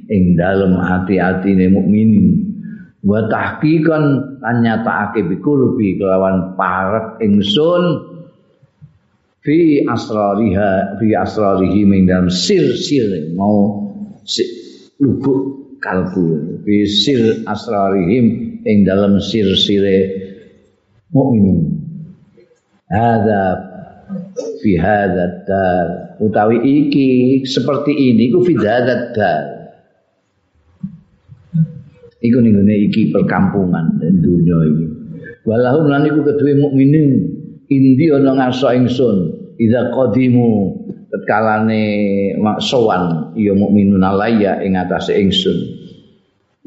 [0.10, 2.58] ing dalam hati-hatine mukminin.
[3.06, 4.04] Wa tahqiqan
[4.42, 7.84] lan nyatakake bi qurbi kelawan parek ingsun
[9.46, 13.94] fi asrariha fi asrarihim ing dalam sir-sir mau
[14.98, 16.66] lubuk kalbu.
[16.66, 18.26] Fi sir asrarihim
[18.66, 20.26] ing dalam sir-sire
[21.14, 21.77] mukminin
[22.92, 23.42] hadza
[24.64, 25.88] fi hadza dar.
[26.18, 27.08] Utawi iki
[27.46, 29.44] seperti ini ku fi hadza dar.
[32.18, 34.86] Iku ning iki perkampungan dan dunia iki.
[35.46, 37.38] Walahum lan iku kedue mukminin.
[37.68, 39.16] Indi ana ngaso ingsun
[39.60, 40.72] idza qadimu
[41.12, 41.84] tetkalane
[42.64, 45.76] sowan ya mukminun alayya ing atase ingsun.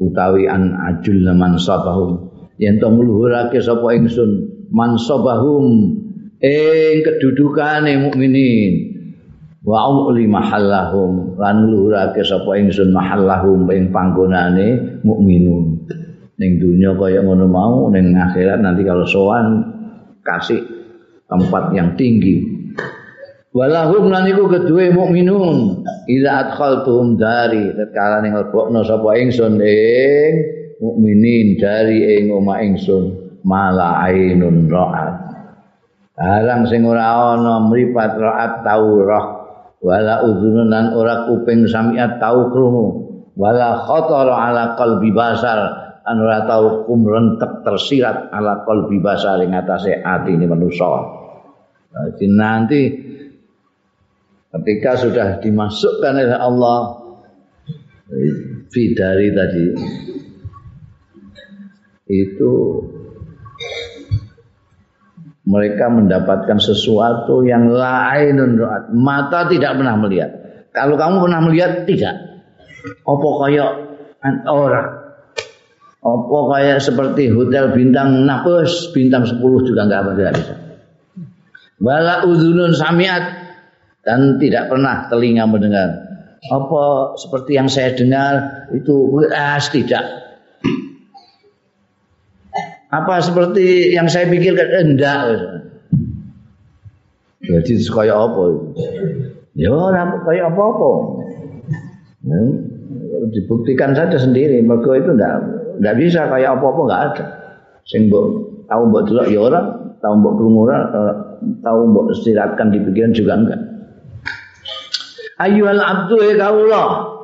[0.01, 2.29] Utawi an ajul man sabahum
[2.61, 5.97] yen to ngluhurake sapa ingsun mansabahum
[6.41, 8.73] ing kedudukane mukminin.
[9.61, 15.85] Wa uli mahallahum lan luhurake sapa ingsun mahallahum ing panggonane mukminun.
[16.41, 19.61] Ning dunya kaya ngono mau ning akhirat nanti kalau sowan
[20.25, 20.65] kasih
[21.29, 22.41] tempat yang tinggi.
[23.53, 25.85] Walahum lan iku kedue mukminun.
[26.09, 30.31] Ila adkhaltuhum dari tatkala ning lebokno sapa ingsun ing
[30.81, 33.21] mukminin dari ing omah ingsun.
[33.45, 35.20] Mala ainun ra'at
[36.11, 39.25] Barang sing ora ana mripat raat tau roh
[39.81, 42.87] wala udzunan ora kuping samiat tau krungu.
[43.33, 45.81] Wala khatara ala qalbi basar.
[46.01, 50.89] An ora tau kumrentek tersirat ala qalbi basar ing atase atine manusa.
[51.91, 52.81] Jadi nanti
[54.51, 56.79] ketika sudah dimasukkan oleh Allah
[58.71, 59.65] fidari tadi
[62.11, 62.51] itu
[65.51, 68.39] mereka mendapatkan sesuatu yang lain
[68.95, 70.31] mata tidak pernah melihat.
[70.71, 72.15] Kalau kamu pernah melihat tidak.
[73.03, 73.65] Apa kaya
[74.47, 74.87] orang?
[76.01, 80.55] Apa kaya seperti hotel bintang napus bintang 10 juga enggak apa bisa.
[81.83, 83.43] Wala udhunun samiat.
[84.01, 85.89] Dan tidak pernah telinga mendengar.
[86.49, 90.01] Apa seperti yang saya dengar itu ah, tidak
[92.91, 94.67] apa seperti yang saya pikirkan?
[94.91, 95.61] Enggak
[97.41, 98.43] jadi kayak apa?
[99.57, 100.91] Ya orang kayak apa apa
[102.23, 102.41] ya,
[103.33, 104.61] dibuktikan saja sendiri.
[104.61, 105.35] Mereka itu enggak
[105.79, 107.25] enggak bisa kayak apa apa enggak ada.
[107.87, 108.25] Sing mbok
[108.67, 109.67] tahu mbok delok ya orang
[109.99, 110.33] tahu mbok
[110.69, 111.15] eh,
[111.65, 113.61] tahu mbok istirahatkan di pikiran juga enggak.
[115.41, 117.20] Ayyuhal abdu ya kaulah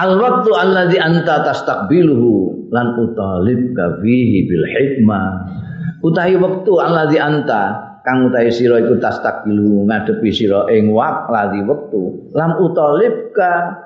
[0.00, 5.28] al waktu alladzi anta tastaqbiluhu lan utalib kafihi bil hikmah.
[6.00, 12.32] Utahi wektu alladzi anta kang utahi sira iku tastakbilu ngadepi sira ing wak ladzi wektu
[12.32, 13.76] lam utalib ka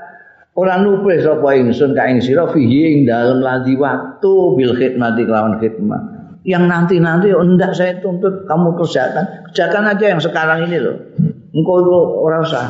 [0.55, 5.59] ora nupre sapa ingsun ka ing sira fihi ing dalem ladzi waktu bil khidmati kelawan
[5.59, 6.15] khidmah
[6.47, 9.49] yang nanti-nanti oh, enggak saya tuntut kamu kerjakan.
[9.49, 10.97] Kerjakan aja yang sekarang ini loh
[11.55, 11.97] engkau itu
[12.27, 12.65] orang usah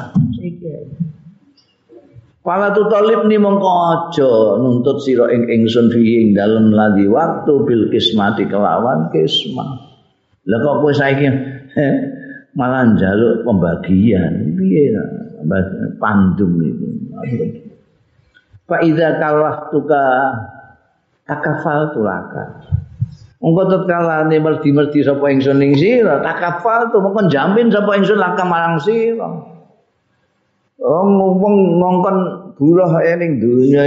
[2.44, 7.52] Pala tu talib ni mongko aja nuntut sira ing ingsun fi ing dalem ladi waktu
[7.64, 9.80] bil kismati kelawan kismah.
[10.44, 11.94] Lah kok kowe saiki eh,
[12.52, 14.92] malah njaluk pembagian piye
[15.96, 16.88] pandum itu.
[18.68, 20.04] Fa kalah tuka
[21.24, 22.44] takafal tulaka.
[23.40, 28.44] Engko tatkala ne merdi-merdi sapa ingsun ing sira takafal tu mongko jamin sapa ingsun laka
[28.44, 29.53] marang sira.
[30.82, 32.16] Oh ngomong ngongkon
[32.58, 33.86] buruh ae ning dunya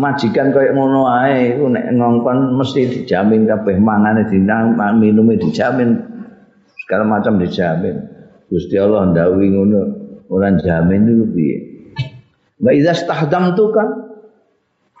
[0.00, 6.00] majikan kaya ngono ae iku nek ngongkon mesti dijamin kabeh mangane dinang minume dijamin
[6.84, 8.00] segala macam dijamin.
[8.48, 9.80] Gusti Allah ndawuhi ngono
[10.32, 11.56] ora jamin itu piye.
[12.64, 13.84] Wa idza stahdamtuka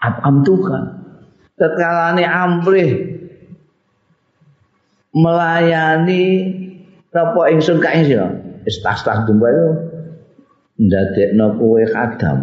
[0.04, 1.00] atamtuka.
[1.54, 2.90] Tetkalane amplih
[5.16, 6.24] melayani
[7.14, 8.28] apa ingsun ka ing sira.
[8.68, 9.93] Istastahdum wae
[10.78, 12.38] ndadekno kowe khadam.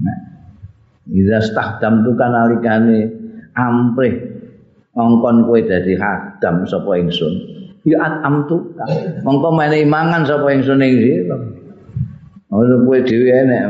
[0.00, 0.20] Nah,
[1.10, 3.10] Iza stahdam tu kan alikane
[3.58, 4.14] amprih
[4.94, 7.34] ngongkon kowe dadi khadam sapa ingsun.
[7.82, 8.56] Ya atam tu.
[9.26, 11.36] Mongko mene imangan sapa ingsun ing sira.
[12.50, 13.62] Ora kowe dhewe enek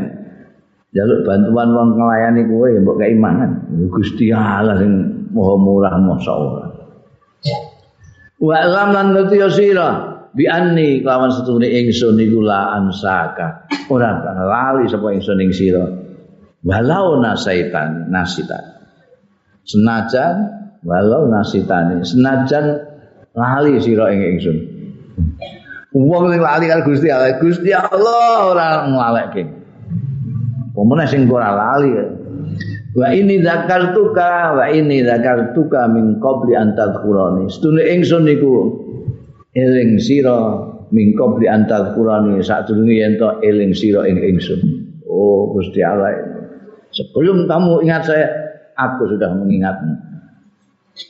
[0.91, 3.51] jaluk bantuan wong nglayani kowe ya mbok keimangan.
[3.89, 4.91] Gusti Allah sing
[5.31, 6.65] Maha Murah Masyaallah.
[8.41, 14.87] Wa lam lan ngerti sira bi anni kelawan setune ingsun iku la ansaka ora lali
[14.87, 15.85] sapa ingsun ing sira.
[16.61, 18.63] Walau nasaitan nasitan.
[19.65, 20.35] Senajan
[20.85, 22.65] walau nasitani senajan
[23.35, 24.57] lali sira ing ingsun.
[25.91, 29.43] Wong sing lali karo Gusti Allah Gusti Allah ora nglalekke
[30.71, 31.91] pomone sing ora lali.
[32.91, 38.51] Wa ini zakartuka wa ini zakartuka min qabli antal qurani setune ingsun niku
[39.55, 40.37] eling sira
[40.91, 44.59] mingko bli antal qurani sadurunge yen to eling sira ing ingsun.
[45.07, 46.15] Oh Gusti Allah.
[46.91, 48.27] Sebelum kamu ingat saya
[48.75, 49.95] aku sudah mengingatmu.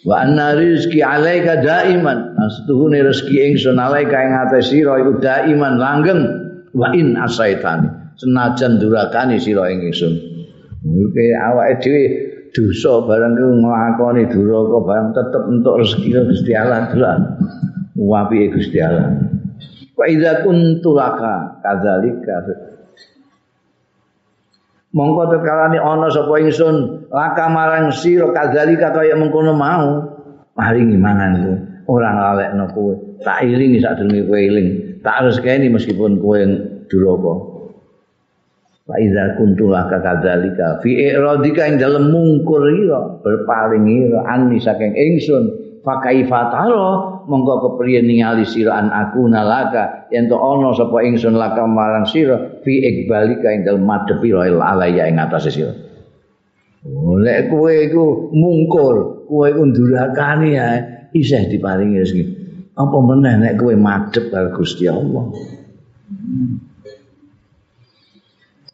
[0.05, 2.37] Wa anna rizki alaika daiman.
[2.37, 6.21] Astuhune rezeki ingsun alaika ing ate sira iku daiman langgeng.
[6.73, 7.89] Wa in asaitani.
[8.17, 10.13] Senajan durakani sira ing ingsun.
[10.81, 12.03] Oke, awake dhewe
[12.53, 16.89] dosa barang ku nglakoni duraka barang tetep entuk rezeki Gusti Allah
[17.95, 19.19] wapi Gusti Allah.
[19.95, 22.35] Wa idza kuntu laka kadzalika.
[24.91, 29.87] Mongko tekalane ana sapa ingsun laka marang sira kadzalika kaya mengkono mau
[30.55, 31.57] maringi mangan kowe.
[31.91, 32.93] Ora ngalekno kowe.
[33.23, 34.69] Tak ilingi sadurunge kowe iling.
[34.99, 36.39] Tak kene meskipun kowe
[36.91, 37.35] duraka.
[38.89, 44.91] Wa idza kuntu laka kadzalika fi iradika ing dalem mungkur ira berpaling ira ani saking
[44.91, 45.43] ingsun
[45.85, 52.03] fakaifataro monggo kepriye ningali sira an aku nalaka yen to ana sapa ingsun laka marang
[52.03, 55.71] sira fi ikbalika ing dalem madhepi alaya ing atase sira
[57.21, 60.67] Lek kowe iku mungkur, kowe iku ndurakani ya
[61.13, 62.23] isih diparingi rezeki.
[62.73, 65.29] Apa meneh nek kowe madhep karo Gusti Allah.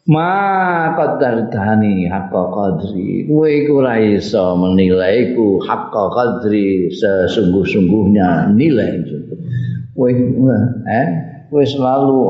[0.08, 3.28] Ma qadartani haqqa qadri.
[3.28, 9.04] Kowe iku ora iso menilai ku haqqa qadri sesungguh-sungguhnya nilai.
[9.92, 10.08] Kowe
[10.88, 11.08] eh
[11.52, 12.20] kowe selalu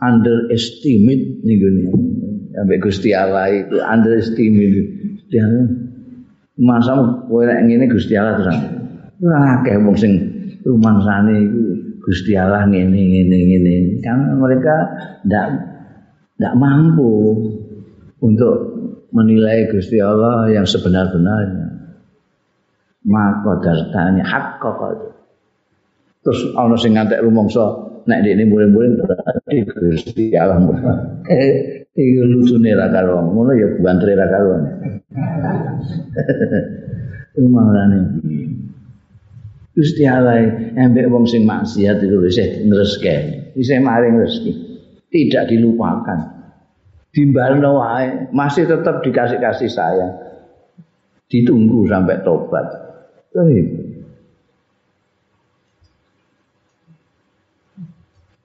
[0.00, 1.82] underestimate ning gone.
[2.56, 4.88] Ambek Gusti Allah itu underestimate.
[5.28, 5.44] Dia
[6.56, 8.58] masa kowe nek ngene Gusti Allah terus.
[9.20, 10.12] Ora akeh wong sing
[10.64, 11.62] rumangsane iku
[12.00, 13.74] Gusti Allah ngene ngene ngene.
[14.00, 14.88] Kan mereka
[15.28, 15.67] ndak
[16.38, 17.34] tidak mampu
[18.22, 18.54] untuk
[19.10, 21.66] menilai Gusti Allah yang sebenar-benarnya.
[23.10, 24.78] Maka dartani hak kok
[26.22, 30.62] Terus ana sing ngantek rumangsa nek ini boleh-boleh berarti Gusti Allah
[31.26, 34.54] Eh, iki lucune ra karo ngono ya bantre ra karo.
[37.34, 37.98] Rumangane.
[39.74, 40.42] Gusti Allah
[40.74, 43.14] embek wong sing maksiat itu wis ngreske.
[43.58, 44.67] Wis maring rezeki.
[45.08, 46.38] Tidak dilupakan.
[47.12, 50.12] Dimbalno wae masih tetap dikasih kasih sayang.
[51.28, 52.66] Ditunggu sampai tobat.
[53.32, 53.88] Itu.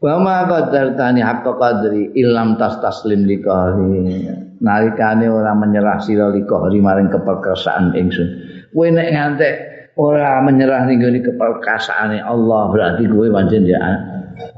[0.03, 4.27] Wa ma qadartani haqqa qadri illam tas taslim likahri.
[4.59, 8.27] Nalikane ora menyerah sira likahri maring keperkasaan ingsun.
[8.75, 9.55] Kowe nek ngantek
[9.95, 13.79] ora menyerah ning keperkasaane Allah berarti kowe pancen ya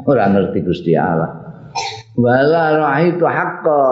[0.09, 1.44] ora ngerti Gusti Allah.
[2.15, 3.83] Wala ra'aitu haqqa.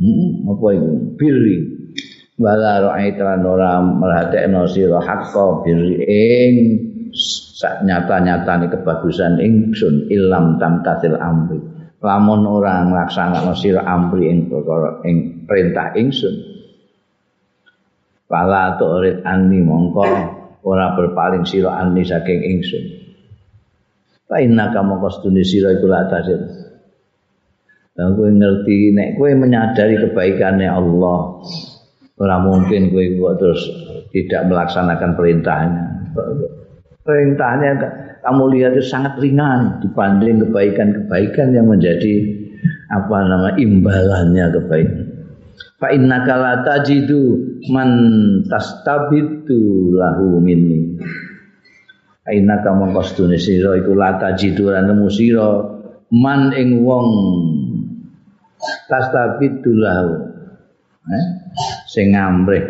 [0.00, 1.58] Hmm, apa itu birri.
[2.40, 6.54] Wala ra'aitu lan ora merhatekno sira haqqa birri ing
[7.58, 11.60] sak nyata-nyatane kebagusan ingsun ilam tamtasil amri.
[12.04, 16.54] Lamun ora nglaksanakno sira amri ing perkara ing perintah ingsun
[18.28, 20.04] pala tu'rid anni mongko
[20.64, 23.03] ora berpaling sira anni saking ingsun
[24.24, 26.40] Fa inna qastuni sira iku la tasir.
[27.94, 31.18] Dan kowe ngerti nek kowe menyadari kebaikannya Allah,
[32.18, 33.62] ora mungkin kowe kok terus
[34.10, 35.84] tidak melaksanakan perintahnya.
[37.04, 37.70] Perintahnya
[38.24, 42.24] kamu lihat itu sangat ringan dibanding kebaikan-kebaikan yang menjadi
[42.90, 45.04] apa nama imbalannya kebaikan.
[45.78, 47.38] Fa innaka la tajidu
[47.70, 47.90] man
[48.50, 50.98] tastabitu lahu minni.
[52.24, 55.48] Aina kamu kostune sira iku lata jiduran nemu sira.
[56.14, 57.08] Man ing wong.
[58.88, 59.98] Tastabitulah
[61.10, 61.24] eh?
[61.84, 62.64] Sing ngamrih.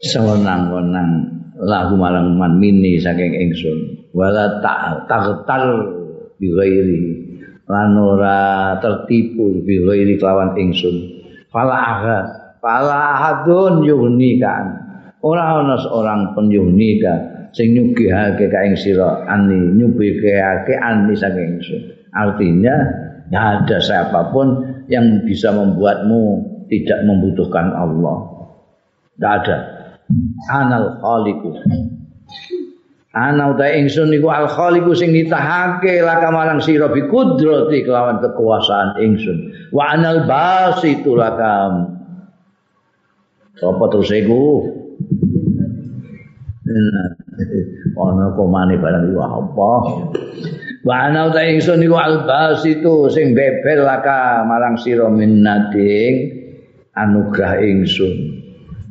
[0.00, 1.28] Sewenang-wenang
[1.60, 4.08] lahu marang man mini saking ingsun.
[4.16, 5.64] Wala tak taghtar
[6.40, 7.00] bi ghairi.
[7.70, 11.20] Lan ora tertipu bi ghairi kelawan ingsun.
[11.52, 14.52] Fala agha Fala hadun yuhnika.
[15.20, 17.12] Ora ana seorang pun yuhnika
[17.52, 21.60] sing nyugihake ka ing sira ani nyugihake ani saking.
[22.12, 22.76] Artinya
[23.28, 24.48] tidak ada siapa pun
[24.92, 26.22] yang bisa membuatmu
[26.68, 28.16] tidak membutuhkan Allah.
[29.16, 29.56] Tidak ada.
[30.50, 31.50] Anal khaliqu.
[33.10, 38.98] Ana uta ingsun niku al khaliqu sing nitahake laka marang sira bi kudrati kelawan kekuasaan
[39.02, 39.52] ingsun.
[39.70, 41.99] Wa anal basitu lakam
[43.60, 44.64] Apa terus iku?
[48.00, 49.72] Ana komane barang iku apa?
[50.80, 56.40] Wa ana ta ingsun iku albas itu sing bebel laka marang sira minnading
[56.96, 58.40] anugrah ingsun.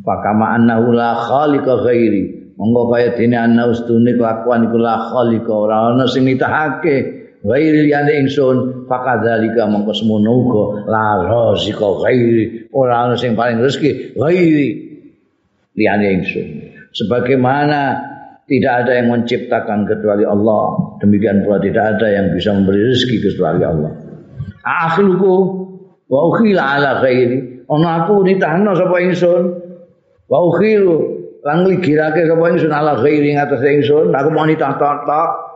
[0.06, 2.54] Pakama annahu la khaliqa ghairi.
[2.60, 8.20] Monggo kaya dene ana ustune kelakuan iku la khaliqa ora ana sing nitahake ghairi liyane
[8.26, 12.68] ingsun fakadzalika mongko semono uga la razika ghairi.
[12.76, 14.70] Ora ana sing paling rezeki ghairi
[15.76, 16.48] liyane ingsun.
[16.92, 18.10] Sebagaimana
[18.50, 23.62] tidak ada yang menciptakan kecuali Allah demikian pula tidak ada yang bisa memberi rezeki kecuali
[23.64, 23.92] Allah.
[24.66, 25.36] Akhluku
[26.10, 27.62] wa ukhila ala ghairi.
[27.70, 29.44] Ana aku nitahno sapa ingsun?
[30.26, 30.98] Wa ukhilu
[31.46, 34.12] lang ligirake sapa ingsun ala ghairi ngatas ingsun?
[34.12, 35.06] Aku mau nitah tok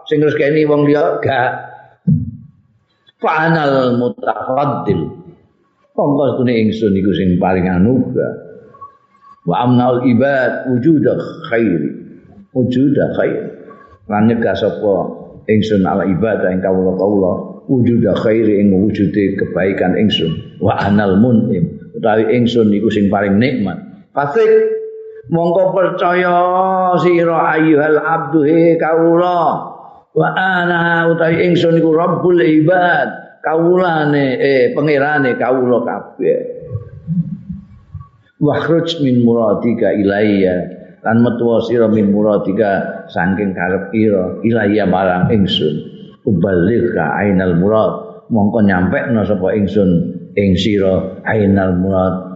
[0.07, 1.73] sing rezekeni wong liya gak
[3.24, 5.08] Fa'anal mutafaddil.
[5.95, 8.36] Monggo stune ingsun iku sing paling anugrah.
[9.48, 11.16] Wa amnaul ibad wujuda
[11.48, 11.91] khairi.
[12.52, 13.44] Wujuda khair.
[14.12, 14.95] Lan nyegah sapa
[15.48, 20.60] ingsun ala ibadah ing kawula-kawula wujuda khairi ing wujude kebaikan ingsun.
[20.60, 21.95] Wa anal mun'im.
[21.95, 23.80] Utawi ingsun iku sing paling nikmat.
[24.12, 24.52] Fasik
[25.32, 26.36] mongko percaya
[27.00, 29.73] sira ayyuhal abdu he kawula
[30.14, 36.40] wa ana utawi ingsun iku rabbul ibad kawulane eh pangerane kawula kabeh.
[38.44, 40.56] Wa khruj min muradika ilayya
[41.03, 45.91] lan metu sira min muradika saking karep ira ilaya marang ingsun.
[46.23, 49.90] Ubaligha ainal murad mongko nyampe no sapa ingsun
[50.40, 52.31] ing sira ainal murad.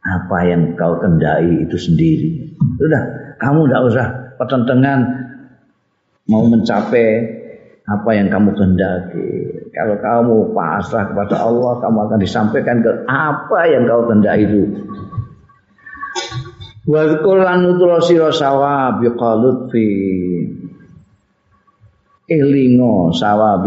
[0.00, 2.56] Apa yang kau kendai itu sendiri?
[2.80, 4.06] Sudah kamu tidak usah
[4.40, 5.00] pertentangan
[6.30, 7.08] mau mencapai
[7.90, 9.30] apa yang kamu kehendaki.
[9.74, 14.62] Kalau kamu pasrah kepada Allah, kamu akan disampaikan ke apa yang kau kehendaki itu.
[16.86, 19.02] Wa lan nutura sira sawab
[19.70, 19.86] fi
[22.30, 23.66] elingo sawab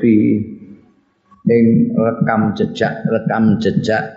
[0.00, 0.14] fi
[1.42, 1.64] ing
[1.96, 4.14] rekam jejak rekam jejak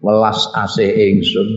[0.00, 1.48] welas ase ingsun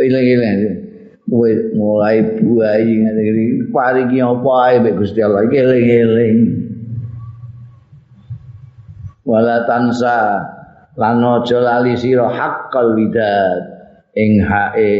[0.00, 0.83] eling-eling
[1.24, 5.48] kowe mulai buai ngene iki paringi apa ae mek Gusti Allah?
[5.48, 6.38] Iki eling-eling.
[9.24, 10.16] Wala tansa
[11.00, 13.62] lan aja lali sira haqqal widad
[14.12, 14.92] ing hae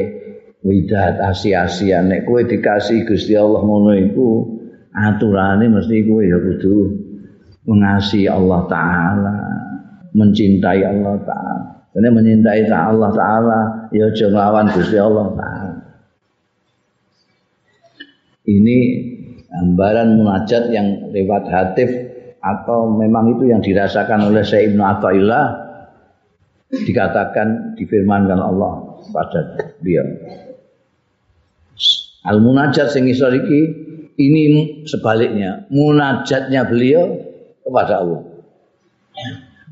[0.64, 4.28] widad asia-asia nek kowe dikasih Gusti Allah ngono iku
[4.96, 6.76] aturane mesti kowe ya kudu
[7.68, 9.36] mengasihi Allah taala
[10.16, 11.74] mencintai Allah taala.
[11.94, 13.60] Karena mencintai Allah Ta'ala
[13.94, 15.53] Ya jangan Gusti Allah Ta'ala
[18.44, 18.78] ini
[19.48, 21.90] gambaran munajat yang lewat hatif
[22.44, 25.46] atau memang itu yang dirasakan oleh Syekh Ibnu Athaillah
[26.68, 29.40] dikatakan difirmankan Allah pada
[29.80, 30.04] dia.
[32.24, 33.08] Al munajat sing
[34.14, 34.42] ini
[34.84, 37.16] sebaliknya munajatnya beliau
[37.64, 38.20] kepada Allah.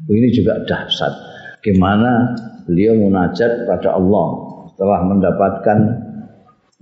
[0.09, 1.15] Ini juga dahsyat.
[1.63, 2.35] Gimana
[2.67, 4.29] beliau munajat kepada Allah
[4.73, 5.79] setelah mendapatkan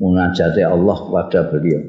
[0.01, 1.83] munajati Allah kepada beliau.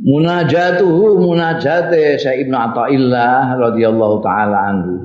[0.00, 4.96] Munajatuhu munajate Syekh Ibnu radhiyallahu taala anhu.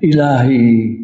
[0.00, 0.96] Ilahi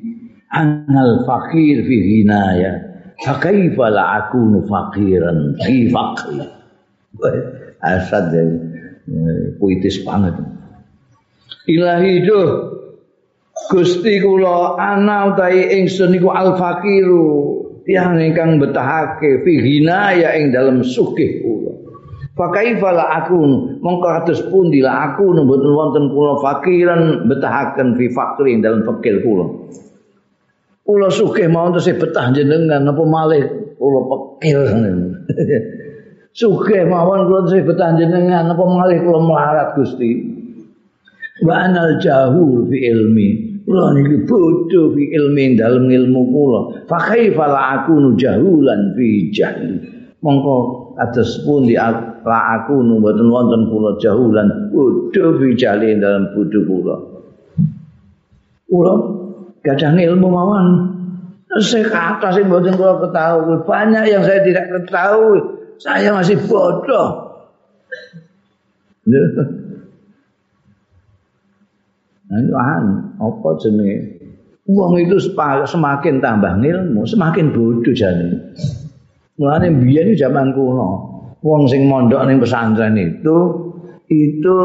[0.48, 2.80] anal fakir fi hinaya.
[3.20, 6.40] Fa kaifa la akunu faqiran fi faqri.
[7.84, 8.44] Asad ya,
[9.60, 10.40] puitis banget.
[11.68, 12.79] Ilahi duh
[13.70, 17.54] Gusti kula ana utahi ingsun niku al fakiru
[17.86, 21.72] tiyang ingkang betahake fi ya ing dalem sugih kula.
[22.34, 23.38] Fa kaifa la aku
[23.78, 29.22] mongko kados pundi la aku mboten wonten kula fakiran betahaken fi fakri ing dalem fakir
[29.22, 29.46] kula.
[30.82, 33.44] Kula sugih mawon tesih betah jenengan apa malih
[33.78, 34.58] kula fakir.
[36.42, 40.10] sugih mawon kula tesih betah jenengan apa malih kula melarat Gusti.
[41.46, 46.60] Wa anal jahul fi ilmi kula niki bodho fi ilmi dalem ilmu kula.
[46.86, 49.76] Fa kaifa la aku jahulan fi jahli?
[50.20, 50.56] Mongko
[51.00, 56.60] atus pun di la aku nu mboten wonten kula jahulan bodho fi jahli dalem bodho
[56.66, 56.96] kula.
[58.68, 58.94] Kula
[59.64, 60.66] gadah ilmu mawon.
[61.50, 65.42] Saya ke atas yang buatin kula ketahui banyak yang saya tidak ketahui.
[65.82, 67.30] Saya masih bodoh
[72.30, 72.78] Nah,
[73.18, 74.22] apa jenenge?
[74.70, 75.18] Wong itu
[75.66, 78.54] semakin tambah ilmu, semakin bodoh jane.
[79.34, 80.90] Mulane biyen zaman kuno,
[81.42, 83.36] wong sing mondok ning pesantren itu
[84.06, 84.58] itu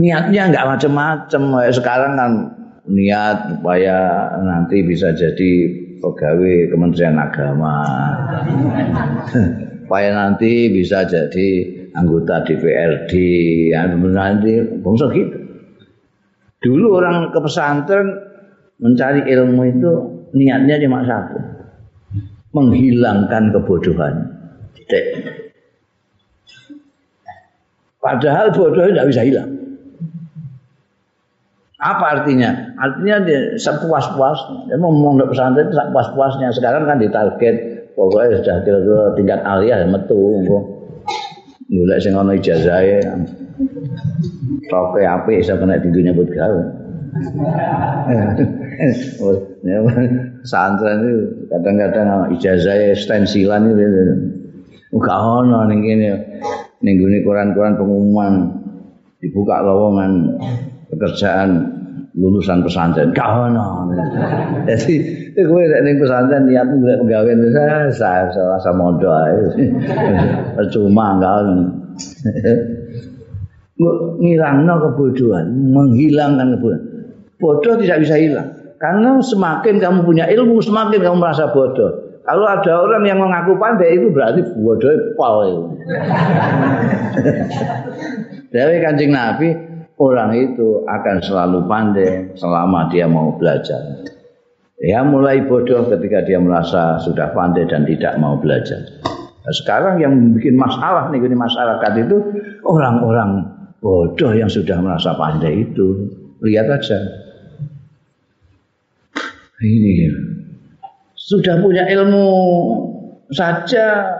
[0.00, 1.42] niatnya enggak macam-macam.
[1.68, 2.32] Sekarang kan
[2.88, 5.50] niat supaya nanti bisa jadi
[6.00, 7.76] pegawai Kementerian Agama.
[9.84, 11.48] supaya nanti bisa jadi
[11.92, 13.12] anggota DPRD,
[13.76, 15.45] ya nanti bangsa gitu.
[16.66, 18.10] Dulu orang ke pesantren
[18.82, 19.90] mencari ilmu itu
[20.34, 21.38] niatnya cuma satu.
[22.50, 24.14] Menghilangkan kebodohan.
[24.74, 25.04] Tidak.
[28.02, 29.50] Padahal bodoh tidak bisa hilang.
[31.76, 32.74] Apa artinya?
[32.80, 34.72] Artinya dia sepuas-puasnya.
[34.72, 36.50] Dia mau ngomong pesantren sepuas-puasnya.
[36.50, 37.54] Sekarang kan ditarget
[37.94, 40.42] pokoknya sudah kira-kira tingkat aliyah metu.
[41.66, 42.34] Mulai sing ana
[44.70, 46.62] Toke api bisa kena di dunia buat gawe.
[50.44, 51.14] Santren itu
[51.48, 53.84] kadang-kadang ijazah stensilan itu.
[54.94, 56.10] Enggak ono ning kene.
[56.84, 58.32] Ning koran-koran pengumuman
[59.18, 60.38] dibuka lowongan
[60.92, 61.72] pekerjaan
[62.14, 63.10] lulusan pesantren.
[63.10, 63.90] Enggak ono.
[64.68, 64.94] Jadi
[65.40, 67.34] kowe nek ning pesantren niat golek pegawai
[67.96, 69.66] saya saya rasa modal ae.
[70.54, 71.56] Percuma enggak ono.
[73.76, 76.82] Ngilangno kebodohan, menghilangkan kebodohan.
[77.36, 78.48] Bodoh tidak bisa hilang.
[78.76, 82.20] Karena semakin kamu punya ilmu, semakin kamu merasa bodoh.
[82.26, 85.78] Kalau ada orang yang mengaku pandai itu berarti bodoh pol.
[88.52, 89.48] Dari kancing Nabi,
[90.00, 94.04] orang itu akan selalu pandai selama dia mau belajar.
[94.82, 98.80] Ya mulai bodoh ketika dia merasa sudah pandai dan tidak mau belajar.
[99.46, 102.16] Nah, sekarang yang bikin masalah nih ini masyarakat itu
[102.66, 103.55] orang-orang
[103.86, 106.10] bodoh yang sudah merasa pandai itu.
[106.42, 106.98] Lihat aja.
[109.62, 110.10] Ini
[111.14, 112.26] sudah punya ilmu
[113.30, 114.10] saja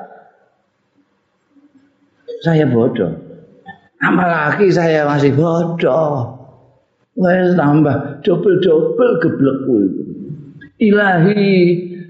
[2.46, 3.10] saya bodoh.
[3.98, 6.38] Apalagi saya masih bodoh.
[7.16, 10.02] Wah tambah double-double geblekku itu
[10.76, 11.48] ilahi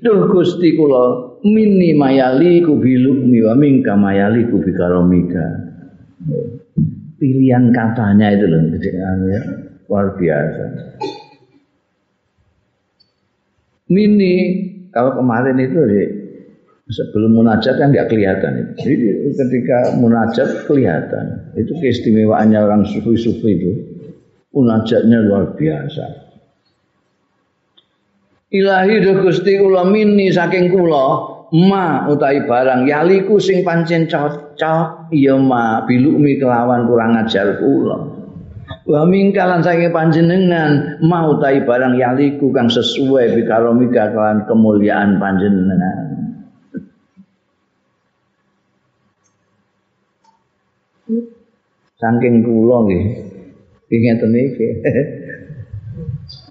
[0.03, 5.47] duh Gusti kula minni mayali ku bilukmi wa minka mayali ku bikaromika
[7.17, 8.61] pilihan katanya itu loh
[9.29, 9.41] ya.
[9.87, 10.65] luar biasa
[13.91, 14.35] mini
[14.91, 16.03] kalau kemarin itu di
[16.87, 18.73] sebelum munajat kan nggak kelihatan itu.
[18.79, 18.95] Jadi
[19.35, 21.53] ketika munajat kelihatan.
[21.59, 23.73] Itu keistimewaannya orang sufi-sufi itu.
[24.55, 26.25] Munajatnya luar biasa.
[28.55, 35.39] Ilahi do Gusti kula mini saking kula ma utahi barang yaliku sing pancen cocok ya
[35.39, 38.19] ma bilukmi kelawan kurang ajar kula.
[38.87, 46.07] Wa mingkalan saking panjenengan ma utahi barang yaliku kang sesuai bikaromika kelawan kemuliaan panjenengan.
[51.97, 53.05] Saking kula nggih.
[53.87, 54.69] Ingeten iki.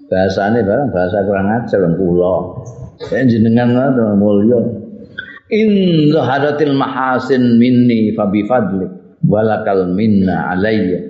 [0.06, 2.34] bahasane barang bahasa kurang ajar kula
[3.26, 4.85] jenengan ngono mulya
[5.50, 5.70] in
[6.10, 8.86] zaharatil mahasin minni fa bi fadli
[9.26, 11.00] walakal minna alayya.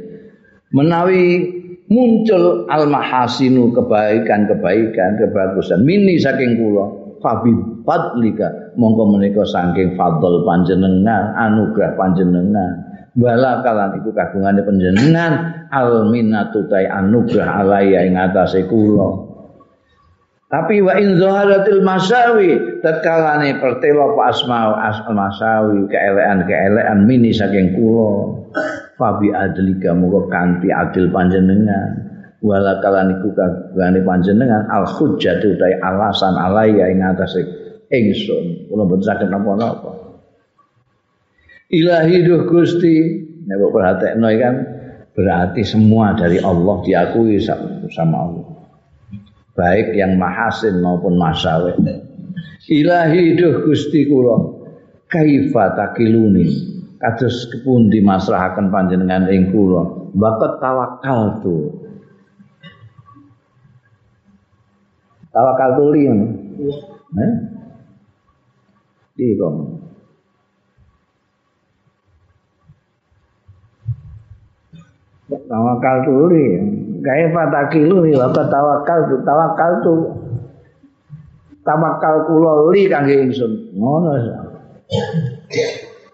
[0.75, 1.53] Menawi
[1.89, 7.55] muncul al mahasinu kebaikan-kebaikan kebagusan minni saking kula fa bi
[7.87, 12.73] fadlika mongko menika saking fadl panjenengan anugerah panjenengan.
[13.17, 15.33] Wala kalan iku kagungane panjenengan
[15.73, 19.26] al minnatu tai anugerah alaya ing atase kula
[20.47, 28.47] tapi wa in zaharatil masawi tatkalane pertelo apa asma asal masawi keelean-keelean mini saking kula.
[28.95, 32.15] Fabi adlika muga kanthi adil panjenengan.
[32.47, 37.43] Wala kalan iku kagungane panjenengan al hujjatu tai alasan alaya ing atase
[37.91, 38.71] ingsun.
[38.71, 39.99] Kula boten saged napa-napa.
[41.75, 43.19] Ilahi duh Gusti
[43.51, 44.55] nek perhatekno kan
[45.11, 48.56] berarti semua dari Allah diakui sama Allah
[49.57, 51.73] baik yang mahasin maupun masawe
[52.69, 54.37] ilahi duh Gusti kula
[55.11, 56.75] kaifa takiluni?
[56.97, 60.11] Kados kepundi masrahaken panjenengan ing kula?
[60.17, 61.57] Bakat tawakal tu
[65.29, 67.33] tawakal tuli eh?
[69.17, 69.49] Iya,
[75.27, 76.47] tawakal tuli
[77.03, 79.95] gaya fatakilu wa tawakal tu tawakal tu.
[81.67, 83.75] Tawakal kula li kangge ingsun.
[83.75, 84.11] Ngono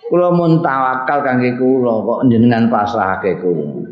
[0.09, 3.84] kula mun tawakal kangge kula kok jenengan pasrahake kula.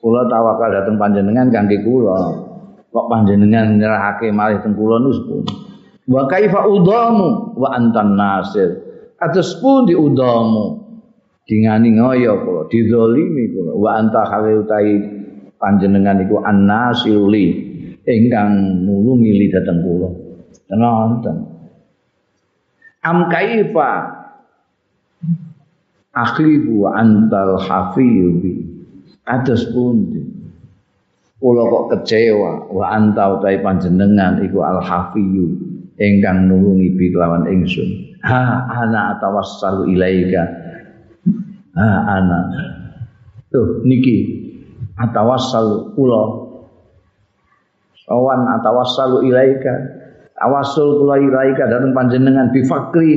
[0.00, 2.32] Kula tawakal dateng panjenengan kangge kula.
[2.88, 5.20] Kok panjenengan nyerahake malih teng kula nus
[6.04, 8.80] wa kaifa udamu wa antan nasir.
[9.20, 10.83] Atus pun di udamu
[11.44, 13.72] dingani ngoyo kula dizalimi kula.
[13.76, 14.90] Wa anta khali utai
[15.60, 17.46] panjenengan iku annasili
[18.04, 20.08] ingkang nulungi li dhateng kula.
[20.64, 21.36] Tenanten
[23.04, 23.90] am kaifa
[26.16, 28.64] akhlibu antal hafizi
[29.28, 30.24] atas pundi?
[31.36, 35.52] Kula kok kecewa wa anta utai panjenengan iku al hafiyu
[36.00, 38.16] ingkang nulungi bi kelawan ingsun.
[38.24, 40.63] Ha ana atawassalu ilaika
[41.78, 41.88] ha
[42.18, 42.40] ana.
[43.50, 44.42] Tuh niki.
[44.94, 46.24] Atawassal kula.
[48.06, 49.74] Sawan atawassalu ilaika.
[50.34, 53.12] Tawassul kula ilaika dateng panjenengan bi fakri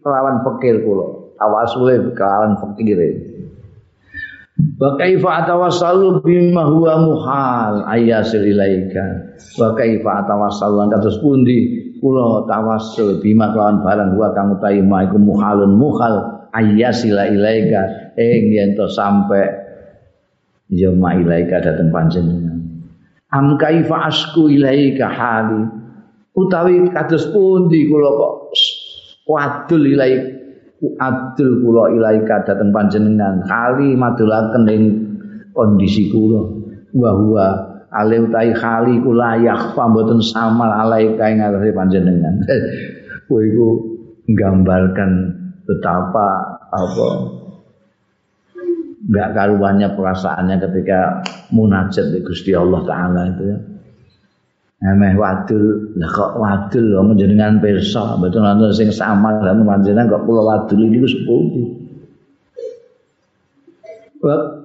[0.00, 1.36] kelawan fakir kula.
[1.36, 2.96] Tawassule kelawan fakir
[4.78, 9.34] Wa kaifa atawassalu bima huwa muhal ayasil ilaika.
[9.60, 11.58] Wa kaifa atawassalu kados pundi
[12.00, 18.70] kula tawassul bima kelawan barang huwa kang utahi iku muhalun muhal ayasila ilaika ing yen
[18.76, 19.60] to sampe.
[20.72, 22.56] Ya ilaika dateng panjenengan.
[23.28, 25.68] Am kaifa asku ilaika hali?
[26.32, 28.56] Utawi kados pundi kula kok
[29.28, 30.32] wadul ilaika
[30.96, 33.44] adul kula ilaika dateng panjenengan?
[33.44, 34.82] Kali madulaken ing
[35.52, 36.40] kondisi kula.
[36.96, 37.46] Wa huwa
[37.92, 42.40] ale utahi kali kula yakhfa mboten samal alaika ing ngarep panjenengan.
[43.28, 43.68] Kowe iku
[44.28, 45.31] nggambarkan
[45.62, 47.08] betapa apa
[49.02, 53.58] nggak karuannya perasaannya ketika munajat di Gusti Allah Taala itu ya.
[54.82, 56.98] Emeh wadul, lah kok wadul?
[56.98, 61.62] Wong jenengan pirsa, mboten wonten sing sama lan panjenengan kok kula wadul niku sepundi.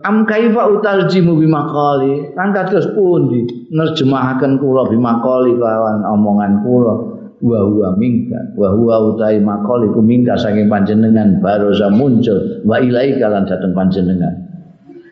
[0.05, 3.69] Am kaifa utarjimu bimakali kan kados pundi?
[3.73, 8.39] Nerjemahaken kula bimakali lawan omongan kula wa huwa minka.
[8.57, 12.61] Wa huwa utai makali ku minka saking panjenengan baroza muncul.
[12.65, 14.34] Wa ilai kalan dateng panjenengan.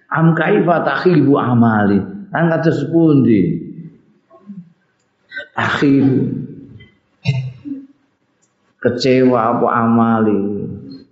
[0.10, 2.02] Am kaifa takhibu amali?
[2.34, 3.62] Kan kados pundi?
[5.56, 6.46] Akhiru
[8.84, 10.40] kecewa apa amali?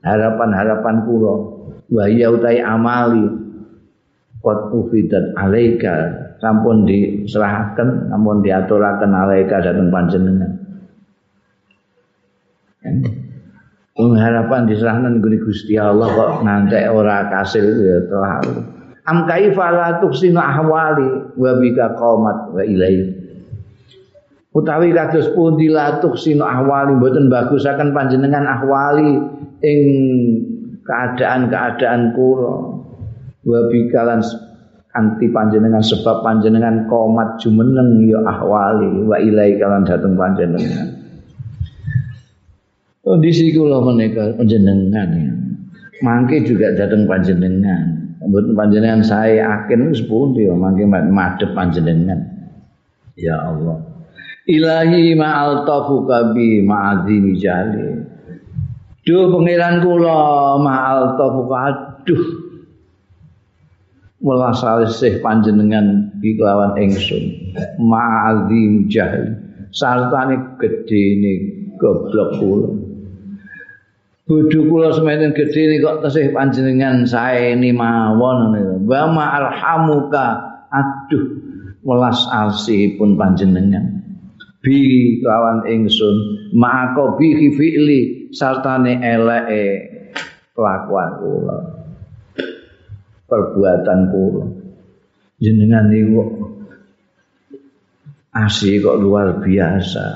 [0.04, 1.36] Harapan-harapan kula.
[1.94, 3.24] Wa ya utai amali.
[4.44, 5.96] Qad ufidat alaika.
[6.44, 10.63] Sampun diserahkan sampun diaturaken alaika dhateng panjenengan
[13.94, 18.54] pengharapan diserahkan guni Gusti Allah kok ngantek ora kasil ya terlalu
[19.08, 23.24] am kaifa ahwali wa bika qomat wa ilaihi
[24.54, 29.18] utawi kados pundi la tuksinu ahwali mboten bagusaken panjenengan ahwali
[29.66, 29.82] ing
[30.84, 32.54] keadaan-keadaan kula.
[33.44, 34.24] Wa bikalan
[34.94, 40.93] anti panjenengan sebab panjenengan komat jumeneng ya ahwali wa ilai kalan dateng panjenengan
[43.04, 45.34] kondisi kula menika panjenengan ya.
[46.04, 48.16] Mangke juga dateng panjenengan.
[48.24, 52.20] Mboten panjenengan saya akin wis pundi ya mangke madhep panjenengan.
[53.20, 53.84] Ya Allah.
[54.44, 58.04] Ilahi ma'al tafuka bi ma'azimi jali
[59.08, 62.24] Duh pangeran kula ma'al tafuka aduh.
[64.24, 67.52] Welas alisih panjenengan biklawan ingsun.
[67.80, 69.36] Ma'azim jahil
[69.76, 71.34] sartane gedene
[71.76, 72.83] goblok kula
[74.24, 78.56] Bodho kula sementen gedene kok tesih panjenengan saeni mawon
[78.88, 80.26] wa ma'alhamuka
[80.72, 81.44] aduh
[81.84, 84.00] welas alisihipun panjenengan.
[84.64, 86.16] Bi lawan ingsun
[86.56, 89.64] ma'ako bi fi'li sartane eleke
[90.56, 91.58] kelakuan kula
[93.28, 94.46] perbuatan kula.
[95.44, 96.24] Jenengan niku
[98.32, 100.08] asih kok luar biasa.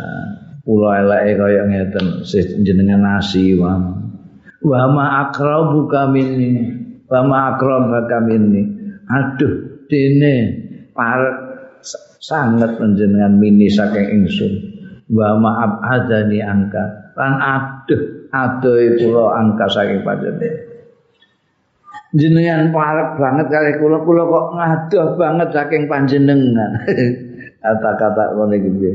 [0.63, 2.23] Kula eleke kaya ngeten
[2.63, 3.96] jenengan asih wa
[4.63, 6.73] wa ma akrabuka minni.
[7.07, 8.63] Wa ma akrabaka minni.
[9.07, 10.33] Aduh dene
[10.91, 11.37] parek
[12.19, 14.53] sangat panjenengan mini saking ingsun.
[15.07, 17.15] Wa maaf adani angka.
[17.15, 20.65] Lan aduh aduh kula angka saking panjenengan.
[22.15, 26.71] Jenengan parek banget kali kula kula kok ngaduh banget saking panjenengan.
[27.63, 28.91] Kata-kata ngene iki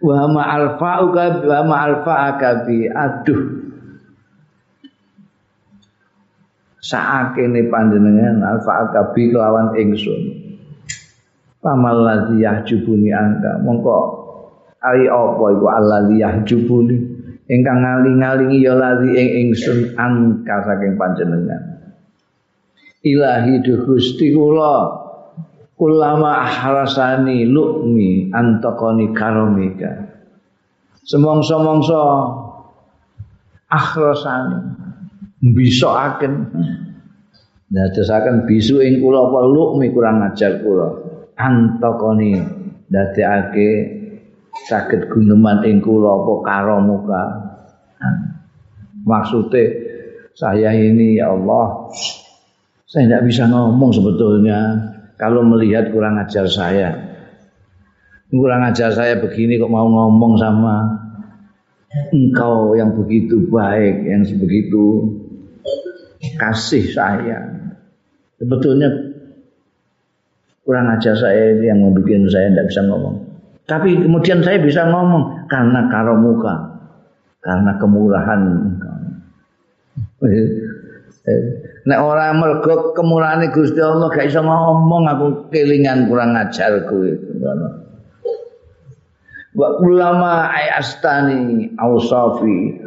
[0.00, 3.59] wa ma alfa wa ma alfa akabi aduh
[6.80, 10.20] saakene panjenengan alfa akabi kelawan ingsun.
[11.60, 13.96] Pamal ladzi yahjubuni angka mongko
[14.80, 16.96] ai apa iku alladzi yahjubuni?
[17.50, 21.62] Ingkang ngaling-alingi ya ladzi ing ingsun angka saking panjenengan.
[23.04, 25.00] Ilahi du Gusti kula.
[25.80, 29.88] Kulama harasani lukmi antaqani karomika.
[31.08, 32.04] Semongso-mongso
[33.72, 34.89] akhrasani
[35.40, 36.32] bisoaken
[37.72, 40.88] dadosaken bisu ing kula apa lukmi kurang ajar kula.
[41.40, 42.36] Antokoni
[42.92, 43.70] dadekake
[44.68, 47.22] saged guneman ing kula apa karamuka
[49.06, 49.64] maksudnya
[50.36, 51.88] saya ini ya Allah
[52.90, 54.58] saya tidak bisa ngomong sebetulnya
[55.14, 56.90] kalau melihat kurang ajar saya.
[58.30, 60.76] Kurang ajar saya begini kok mau ngomong sama
[62.14, 65.18] engkau yang begitu baik yang begitu
[66.40, 67.44] kasih saya
[68.40, 68.88] sebetulnya
[70.64, 73.16] kurang ajar saya yang membuat saya tidak bisa ngomong.
[73.68, 76.54] Tapi kemudian saya bisa ngomong karena karomuka,
[77.44, 78.40] karena kemurahan
[81.80, 87.40] Nek orang mergo kemurahan Gusti Allah gak bisa ngomong aku kelingan kurang ajarku itu.
[89.56, 92.78] Wa ulama ayastani ausafi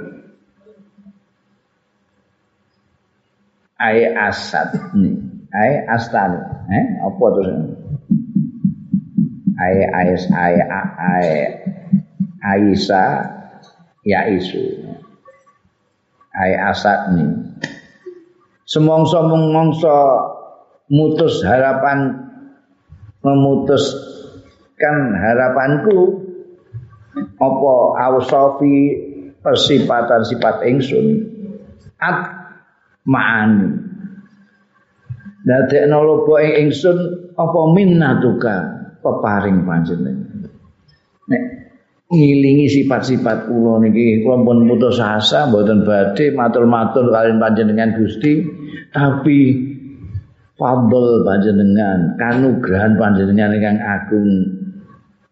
[3.80, 4.74] ay asad.
[4.98, 5.16] Nih
[5.54, 6.42] ay astani
[6.74, 7.50] eh apa terus
[9.62, 10.56] ay ais ay
[10.98, 11.30] ay
[12.44, 13.24] Aisa
[14.04, 14.84] ya isu.
[16.36, 17.54] Ay asad nih
[18.74, 19.98] semongso mongso
[20.90, 22.26] mutus harapan
[23.22, 26.26] memutuskan harapanku
[27.38, 27.74] apa
[28.10, 28.98] ausofi
[29.46, 31.22] persipatan sifat ingsun
[32.02, 32.33] at
[33.08, 33.70] ma'ani
[35.44, 36.98] dadekno lobo ing ingsun
[37.36, 38.56] apa minnatuka
[39.04, 40.48] peparing panjenengan?
[41.28, 41.44] Nek
[42.14, 48.44] ngilingi sifat-sifat kula niki kula pun putus asa mboten badhe matur-matur kalian panjenengan Gusti
[48.94, 49.40] tapi
[50.54, 54.30] fadl panjenengan kanugrahan panjenengan ingkang agung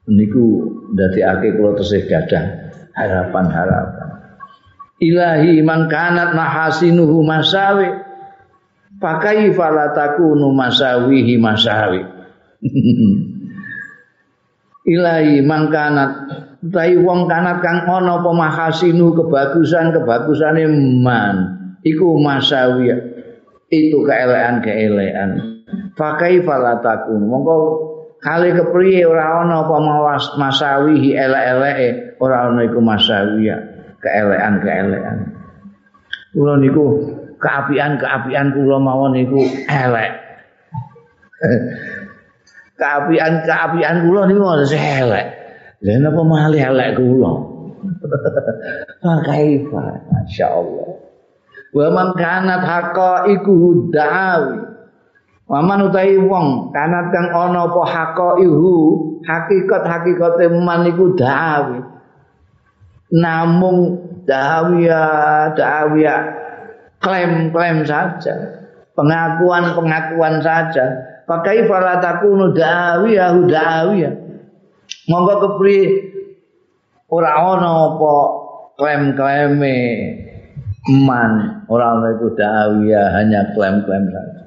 [0.10, 2.46] niku ndadekake kula tesih gadah
[2.98, 4.01] harapan-harapan
[5.02, 7.90] ilahi mangkanat mahasinuhu masawi.
[9.02, 12.06] Pakai falatakunu masawihi masawi.
[14.82, 16.12] Ilahi mangkanat
[16.62, 20.70] utawi wong kanat kang ana apa mahasinu kebagusan-kebagusane
[21.02, 21.38] man.
[21.82, 22.94] Iku masawi.
[23.74, 25.30] Itu keelekan-keelekan.
[25.98, 27.58] Fakai falatakun mongko
[28.22, 33.50] kali kepriye ora ana apa mawas masawihi elek-eleke ora ana iku masawi
[34.02, 35.18] keelekan-keelekan
[36.36, 36.86] kula niku
[37.38, 40.12] keapian-keapian kula mawon niku elek
[42.82, 45.42] keapian-keapian kula niku elek
[45.82, 47.34] Lha napa malih elek kula?
[49.02, 49.86] Fa kaifa?
[50.14, 50.90] Masyaallah.
[51.74, 54.62] Wa man kanat haqa iku dawi.
[55.50, 58.78] Wa man utahi wong kanat kang ana apa haqa ihu,
[59.26, 61.82] hakikat hakikate man iku dawi.
[63.12, 65.04] Namung dawiya
[65.52, 66.16] dawiya
[67.04, 68.36] klaim-klaim saja.
[68.96, 70.86] Pengakuan-pengakuan saja.
[71.28, 74.12] Pakai falatakunu dawiya dawiya.
[75.12, 76.12] Monggo kepriye
[77.12, 78.14] ora ana apa
[78.80, 79.76] klaim-klaime
[80.88, 84.42] man, ora ana iku dawiyah hanya klaim-klaim saja.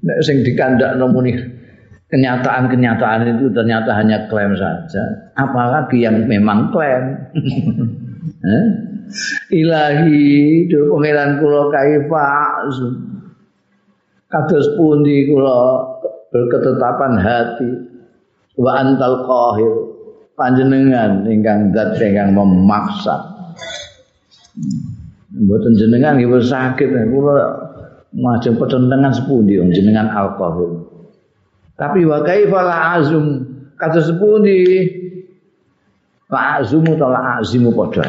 [0.00, 1.59] Nek sing dikandakno muni
[2.10, 5.32] kenyataan-kenyataan itu ternyata hanya klaim saja.
[5.38, 7.16] Apalagi yang memang klaim.
[8.54, 8.64] eh?
[9.50, 12.30] Ilahi, do pangeran kula kaifa
[14.30, 15.82] kados pundi kula
[16.30, 17.70] berketetapan hati
[18.54, 19.74] wa antal qahir
[20.38, 23.18] panjenengan ingkang zat ingkang memaksa
[25.34, 27.34] mboten jenengan nggih sakit kula
[28.14, 30.79] majeng petentengan sepundi wong jenengan al qahir
[31.80, 33.26] tapi wa kaifa la azum?
[33.80, 34.84] Kata sepundi?
[36.28, 38.04] La azumu ta la azimu padha?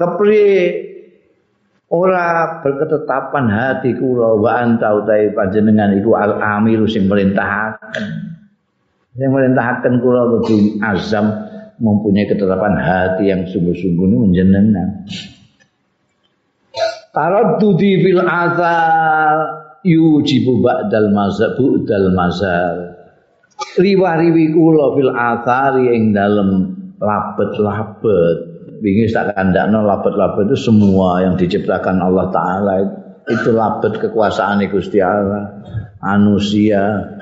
[0.00, 0.56] Kepriye
[1.92, 4.40] ora berketetapan hati kula?
[4.40, 8.32] Wa anta utahe panjenengan iku al amiru sing merintahaken.
[9.12, 11.28] Yang merintahkan kula kudu azam
[11.76, 14.88] mempunyai ketetapan hati yang sungguh-sungguh ini menjenengan.
[17.12, 22.76] Taraddudi fil azal yujibu ba'dal mazhab bu'dal mazhab.
[23.78, 28.50] Riwa-riwi kula fil athari ing dalem labet-labet.
[28.82, 32.74] Wingi tak kandakno labet-labet itu semua yang diciptakan Allah taala
[33.30, 35.62] itu labet kekuasaan Gusti Allah,
[36.02, 37.14] manusia,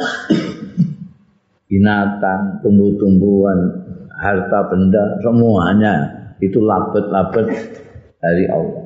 [1.69, 3.59] binatang, tumbuh-tumbuhan,
[4.17, 5.95] harta benda, semuanya
[6.41, 7.47] itu labet-labet
[8.17, 8.80] dari Allah.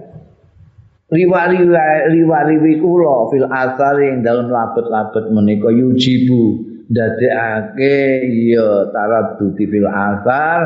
[1.15, 6.59] Riwa-riwi kula fil asar yang dalam labet-labet menika yujibu
[6.91, 10.59] dadekake ya taradduti fil asar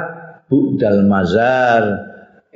[0.48, 1.84] budal mazar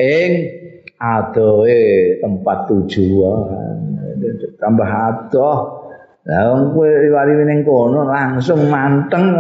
[0.01, 0.48] ing
[0.97, 3.77] adoe tempat tujuan.
[4.56, 5.82] Tambah adoh.
[6.23, 9.36] Lah kowe riwari ning kono langsung manteng.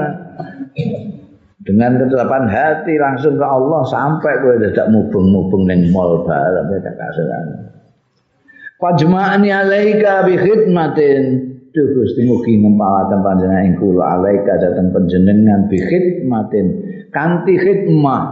[1.62, 7.71] Dengan ketetapan hati langsung ke Allah sampai kowe dadak mubeng-mubeng ning mall bareng dadak kasaran.
[8.82, 11.22] Fajma'ni alaika bi khidmatin.
[11.70, 14.18] Duh Gusti mugi ngempalaken panjenengan ing kula.
[14.18, 16.66] Alaika dhateng panjenengan bi khidmatin.
[17.14, 18.22] Kanthi khidmah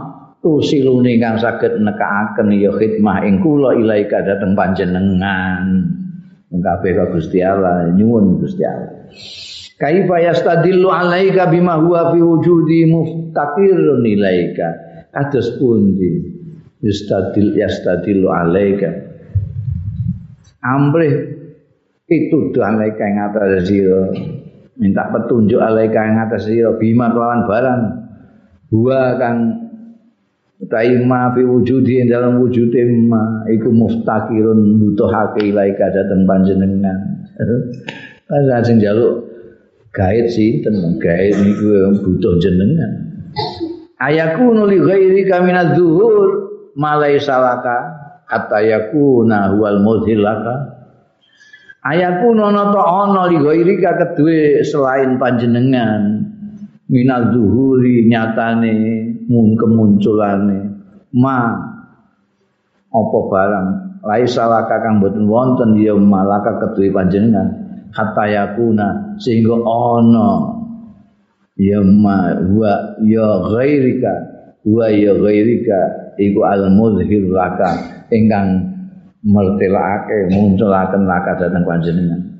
[0.43, 5.87] tusilune kang saged nekaaken ya khidmah ing kula ilaika dhateng panjenengan.
[6.51, 9.07] kabeh ka Gusti Allah nyuwun Gusti Allah.
[9.79, 14.67] Kaifa yastadillu alaika bima huwa fi wujudi muftaqirun ilaika?
[15.15, 16.27] Kados pundi?
[16.83, 19.10] Yastadil yastadillu alaika
[20.63, 21.41] amrih.
[22.11, 24.11] Itu alaika yang atas sira.
[24.79, 26.75] Minta petunjuk alaika yang atas sira.
[26.75, 27.81] Bima kelawan barang.
[28.71, 29.37] Huwa kang
[30.61, 33.41] Utai ma fi wujudi dalam wujude ma.
[33.49, 37.25] Iku muftakirun butuhake ilaika dateng panjenengan.
[38.29, 39.25] Kan sing njaluk
[39.89, 42.91] gaib sinten gaib niku butuh jenengan.
[43.97, 48.00] Ayaku nuli ghairi kamina zuhur malai salaka
[48.31, 50.79] hatta yakuna huwal mudhillaka.
[51.83, 56.23] Ayaku nono to ana li kedue selain panjenengan.
[56.87, 58.75] Minal zuhuri nyatane
[59.27, 60.59] mun kemunculane.
[61.11, 61.39] Ma
[62.91, 63.67] apa barang?
[64.01, 67.51] Lai salaka kang boten wonten ya malaka kedue panjenengan.
[67.91, 70.29] Hatta yakuna sehingga ana.
[71.59, 74.13] Ya ma wa ya ghairika
[74.63, 75.79] wa ya ghairika
[76.15, 78.47] iku al muzhir laka ingkang
[79.25, 82.31] mertelake munculaken laka dateng panjenengan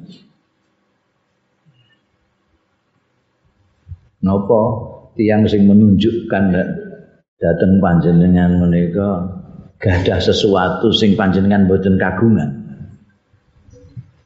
[4.21, 4.61] Napa
[5.17, 6.43] tiang sing menunjukkan
[7.41, 9.41] dateng panjenengan menika
[9.81, 12.61] gadah sesuatu sing panjenengan boten kagungan.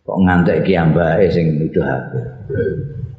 [0.04, 2.20] Kok ngantek ki ambake sing nuduhake.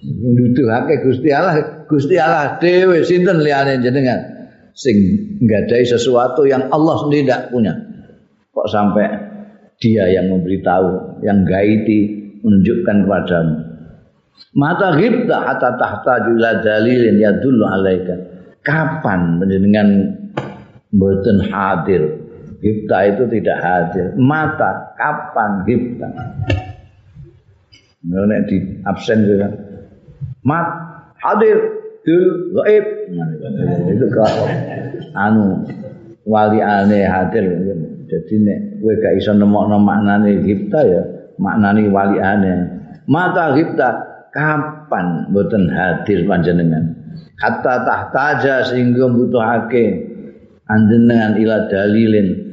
[0.05, 4.97] Nuduhake Gusti Allah, Gusti Allah dhewe sinten liyane jenengan sing
[5.41, 7.73] nggadahi sesuatu yang Allah sendiri tidak punya.
[8.57, 9.05] Kok sampai
[9.77, 13.55] dia yang memberitahu, yang gaiti menunjukkan kepadamu.
[14.57, 18.17] Mata ghibta hatta tahta ila dalilin yadullu alaika.
[18.65, 19.89] Kapan panjenengan
[20.89, 22.25] mboten hadir?
[22.65, 24.17] Ghibta itu tidak hadir.
[24.17, 26.09] Mata kapan ghibta?
[28.09, 28.57] Nek di
[28.89, 29.53] absen juga.
[30.41, 30.67] Mat
[31.21, 31.59] hadir
[32.07, 32.85] dul gaib.
[33.93, 34.49] itu kalau
[35.13, 35.69] anu
[36.25, 37.45] wali ane hadir.
[38.07, 41.03] Jadi nek kowe gak iso nemokno maknane ghibta ya
[41.43, 42.53] maknane wali ane.
[43.11, 43.89] Mata ghibta
[44.31, 46.95] kapan mboten hadir panjenengan?
[47.37, 50.07] Hatta tahtaja sehingga butuhake
[50.71, 52.47] anjenengan ila dalilin.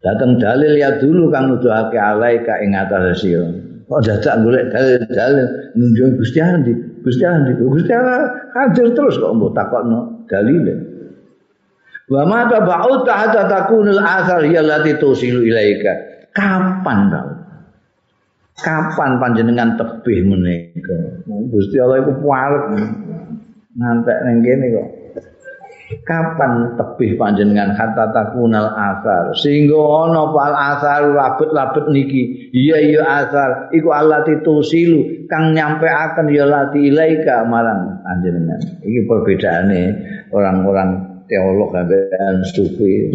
[0.00, 3.48] Datang dalil ya dulu kang nuduhake alaika ing atas sira.
[3.86, 5.46] Kok dadak golek dalil dalil
[5.78, 6.74] nunjuk Gusti Allah
[7.06, 8.22] Gusti Allah Gusti Allah
[8.54, 10.66] hadir terus kok mbok takokno dalil
[12.06, 15.92] wa ma tabauta hatta takunul athar ya lati tusilu ilaika.
[16.36, 17.46] Kapan tau
[18.60, 20.96] kapan panjenengan tebih menika?
[21.52, 22.64] Gusti Allah iku parek
[23.76, 24.88] ngantek ning kene kok.
[26.02, 32.50] Kapan tebih panjenengan hatta takunal asar sehingga ana pal asar labet-labet niki.
[32.50, 38.82] Iya iya asar iku Allah titusilu kang nyampe akan ya lati ilaika marang panjenengan.
[38.82, 39.82] Iki perbedaane
[40.34, 43.10] orang-orang teolog dan sufi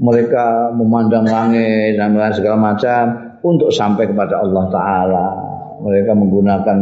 [0.00, 3.02] mereka memandang langit dan segala macam
[3.44, 5.28] untuk sampai kepada Allah Ta'ala.
[5.80, 6.78] Mereka menggunakan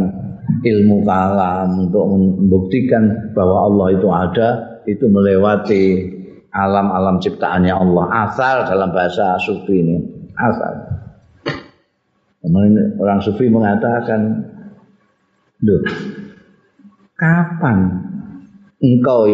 [0.59, 4.47] ilmu kalam untuk membuktikan bahwa Allah itu ada,
[4.83, 5.83] itu melewati
[6.51, 8.05] alam-alam ciptaannya Allah.
[8.27, 9.97] Asal dalam bahasa sufi ini,
[10.35, 10.73] asal.
[12.99, 14.47] Orang sufi mengatakan,
[15.59, 15.83] Duh,
[17.19, 17.99] kapan
[18.79, 19.27] engkau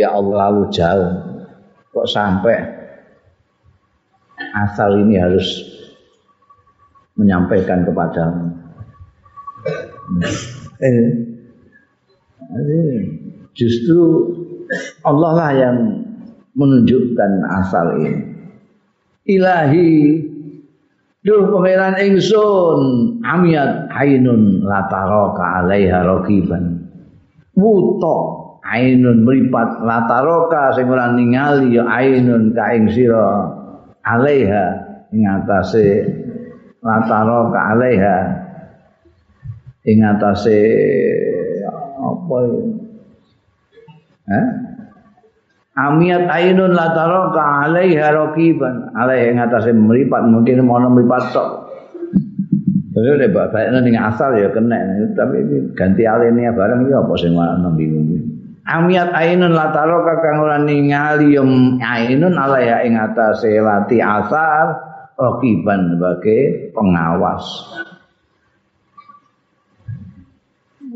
[0.00, 1.12] ya Allah lalu jauh.
[1.92, 2.56] Kok sampai
[4.56, 5.48] asal ini harus
[7.20, 8.24] menyampaikan kepada
[10.80, 11.04] eh,
[13.52, 14.00] justru
[15.04, 15.76] Allah lah yang
[16.56, 18.14] menunjukkan asal ini.
[19.28, 19.92] Ilahi.
[21.20, 22.80] Duh pangeran ingsun.
[23.20, 26.80] Amiat ainun lataroka alaiha raqiban
[27.60, 28.39] wuto
[28.70, 33.50] ainun mripat lataroka sing ora ningali ya ainun ka ing sira
[34.06, 34.66] alaiha
[35.10, 36.06] ing atase
[36.80, 38.18] lataro ka alaiha.
[39.80, 40.58] Ing atase
[41.98, 42.36] apa
[44.30, 44.46] eh?
[45.80, 51.50] Amiat ainun lataro ka alaiha raqiban alaiha ing atase mripat mungkin mau mripat tok.
[52.90, 54.76] Jadi udah bapak ning asal ya kena.
[55.14, 55.46] Tapi
[55.78, 58.09] ganti alinea bareng iki apa sing ana bingung
[58.60, 64.76] Amiat ainun lataro kakang ora ningali yum ainun ala ya ing atase lati asar
[65.16, 67.44] rakiban sebagai pengawas.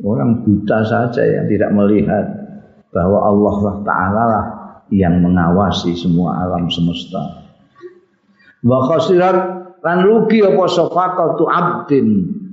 [0.05, 2.25] Orang buta saja yang tidak melihat
[2.93, 4.47] bahwa Allah Taala lah
[4.93, 7.49] yang mengawasi semua alam semesta.
[8.61, 9.37] Wa khasirat
[9.81, 12.09] lan rugi apa safaqatu abdin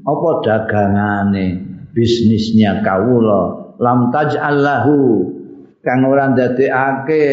[0.07, 1.45] apa dagangane
[1.91, 4.99] bisnisnya kawula lam taj'al lahu.
[5.81, 7.25] Kang ora ndadekake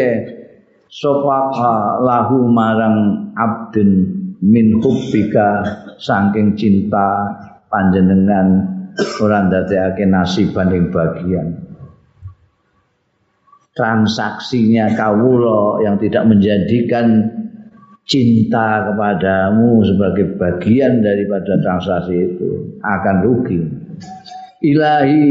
[0.88, 1.52] sapa
[2.00, 4.08] lahu marang abdin
[4.40, 5.60] min hubbika
[6.00, 7.28] saking cinta
[7.68, 8.64] panjenengan
[9.20, 11.48] ora ndadekake nasiban ing bagian.
[13.76, 17.30] Transaksinya kawula yang tidak menjadikan
[18.08, 23.60] cinta kepadamu sebagai bagian daripada transaksi itu akan rugi.
[24.64, 25.28] Ilahi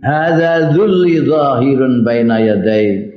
[0.00, 3.10] hadza dzulli zahirun baina yadai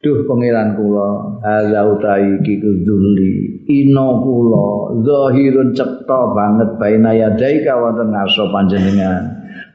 [0.00, 8.08] duh pangeran kula hadza utawi iki dzulli ina kula zahirun cetha banget baina yadai wonten
[8.16, 9.24] ngarsa panjenengan.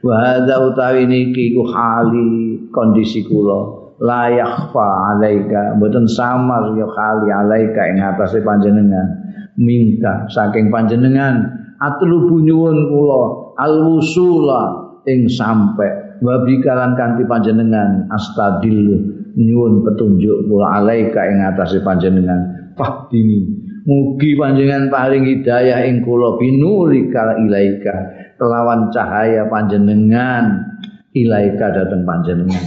[0.04, 5.78] Wa hadza utawi niki ku hali kondisi kula la yakhfa alaika.
[5.78, 9.22] Mboten samar ya kali alaika ing atase panjenengan.
[9.54, 11.46] Minta saking panjenengan
[11.78, 13.22] atlubu nyuwun kula
[13.54, 14.62] alwusula
[15.06, 22.74] ing sampe wabi kalan kanthi panjenengan astadil nyuwun petunjuk kula alaika ing atase panjenengan.
[22.78, 23.62] Fahdini.
[23.84, 27.94] Mugi panjenengan paling hidayah ing kula binurika ilaika.
[28.38, 30.72] Kelawan cahaya panjenengan.
[31.14, 32.64] Ilaika dateng panjenengan.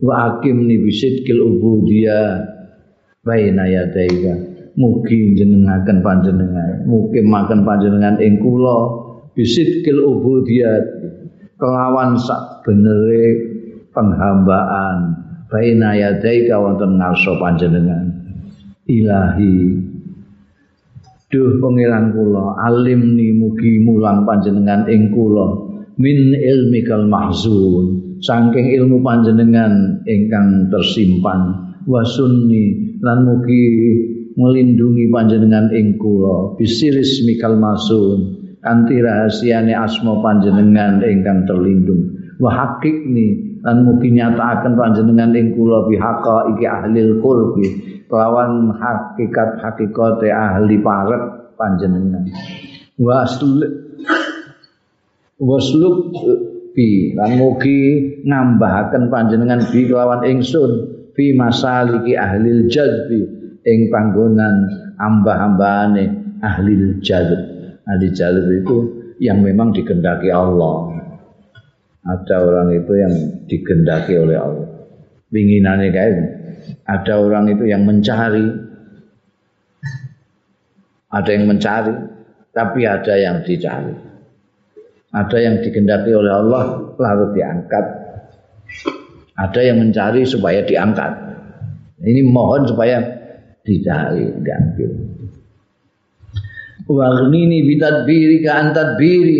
[0.00, 2.56] Wa akim ni bisidkil ubudiyah.
[3.20, 4.34] Baina yadaika.
[4.76, 6.84] Mugi jenengaken panjenengan.
[6.88, 9.04] Mugi makan panjenengan ing kula.
[9.36, 10.95] Bisidkil ubudiyah
[11.56, 13.24] kelawan sak benere
[13.92, 15.24] penghambaan.
[15.46, 18.04] Baina yadaika wonten ngarsa panjenengan.
[18.86, 19.56] Ilahi.
[21.26, 25.66] Duh pangeran kula alim ni mugi mulang panjenengan ing kula.
[25.96, 31.72] Min ilmikal mahzun saking ilmu panjenengan ingkang tersimpan.
[31.86, 33.62] Wasunni lan mugi
[34.34, 36.58] melindungi panjenengan ing kula.
[36.58, 42.18] Bisiris mikal masun kanthi rahasiane asma panjenengan ingkang terlindung.
[42.42, 47.66] Wa hakikni lan mugi nyatakaken panjenengan ing kula bihaqa iki ahli qurbi
[48.10, 52.26] kelawan hakikat hakikate ahli parek panjenengan.
[55.38, 55.96] Wasluk
[56.74, 57.80] bi lan mugi
[58.26, 60.70] nambahaken panjenengan bi kelawan ingsun
[61.14, 63.22] bi masaliki ahli jazbi
[63.64, 64.68] ing panggonan
[65.00, 66.04] ambah-ambahane
[66.44, 67.55] ahli jazb
[67.86, 68.76] ahli jazb itu
[69.22, 70.96] yang memang dikendaki Allah
[72.06, 73.14] ada orang itu yang
[73.50, 74.68] digendaki oleh Allah.
[75.26, 76.14] Pinginannya kayak
[76.86, 78.46] ada orang itu yang mencari,
[81.10, 81.94] ada yang mencari,
[82.54, 83.94] tapi ada yang dicari.
[85.10, 86.64] Ada yang digendaki oleh Allah
[86.94, 87.84] lalu diangkat.
[89.34, 91.12] Ada yang mencari supaya diangkat.
[92.06, 93.02] Ini mohon supaya
[93.66, 94.90] dicari, diambil.
[96.86, 99.38] Wagnini bitadbiri ka antadbiri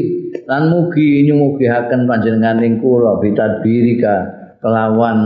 [0.51, 4.14] lan mugi nyumugihaken panjenengan ing kula bitadbirika
[4.59, 5.18] kelawan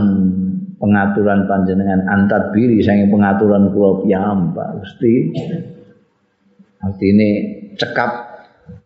[0.77, 5.33] pengaturan panjenengan antat biri saking pengaturan kula piyambak Gusti.
[6.81, 7.29] Artine
[7.77, 8.11] cekap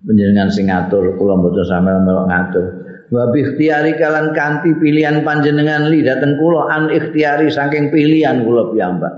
[0.07, 2.65] panjenengan sing ngatur kula mboten sampeyan melok ngatur.
[3.11, 8.71] Wa bi ikhtiyari kalan kanthi pilihan panjenengan li dateng kula an ikhtiari saking pilihan kula
[8.71, 9.13] piyambak.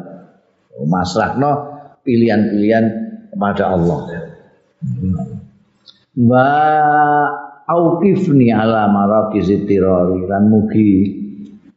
[0.89, 1.51] Masrahno
[2.05, 3.99] pilihan-pilihan kepada Allah
[6.17, 6.49] wa
[7.67, 10.25] auqifni ala marakiz tirari.
[10.25, 11.13] Lan mugi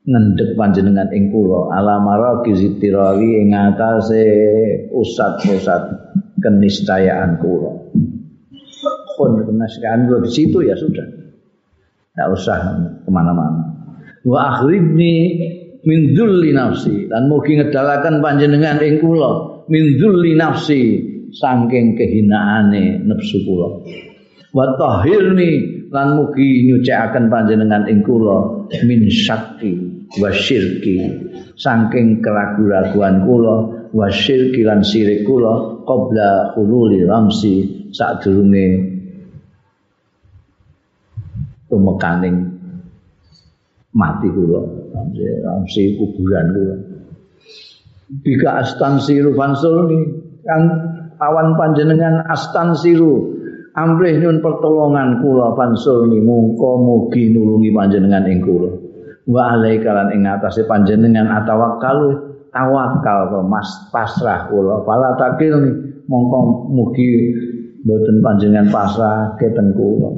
[0.06, 1.74] ngendhek panjenengan ing kula.
[1.76, 4.24] Ala marakiz tirari ing atase
[4.88, 5.82] pusat-pusat
[6.40, 7.72] keniscayaan kula.
[9.18, 11.06] Pun keniscayaan kula di situ ya sudah.
[12.10, 12.58] Tidak usah
[13.04, 13.70] ke mana-mana.
[14.24, 15.14] Wa akhrijni
[15.84, 17.08] min dzulli nafsi.
[17.08, 23.68] Lan mugi ngedalaken panjenengan ing kula min dzulli nafsi saking kehinaane nafsu kula.
[24.50, 29.78] Wa tahirni lan mugi nyucikaken panjenengan ing kula min syakki
[30.18, 30.96] wa syirki.
[31.54, 33.54] Saking keraguan-raguan kula
[33.94, 38.66] wa syirki lan sirik kula qabla hululi ramsi sadurunge
[41.70, 42.36] tumekaning
[43.94, 44.60] mati kula.
[45.46, 46.76] Ramsi kuburan kula.
[48.10, 50.00] Bika astansiru fansulni
[50.42, 50.89] kan
[51.20, 53.38] awan panjenengan astansiru.
[53.70, 58.70] Amrih nyun pertolongan kula pansulni mungko mugi nulungi panjenengan ing kula.
[59.30, 64.82] Wa lan ing atase panjenengan atawakkalu tawakal mas pasrah kula.
[64.82, 65.54] Pala takil
[66.10, 67.30] mongko mugi
[67.86, 70.10] mboten panjenengan pasrah keteng kula.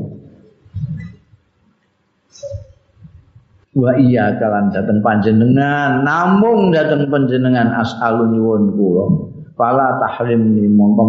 [3.77, 11.03] Wa iya kalan dateng panjenengan namung dateng panjenengan as'alun nyuwun kula fala tahrim ni mongko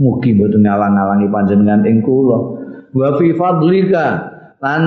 [0.00, 2.38] mugi mboten ngalang-alangi panjenengan ing kula.
[2.90, 4.06] Wa fi fadlika
[4.60, 4.84] lan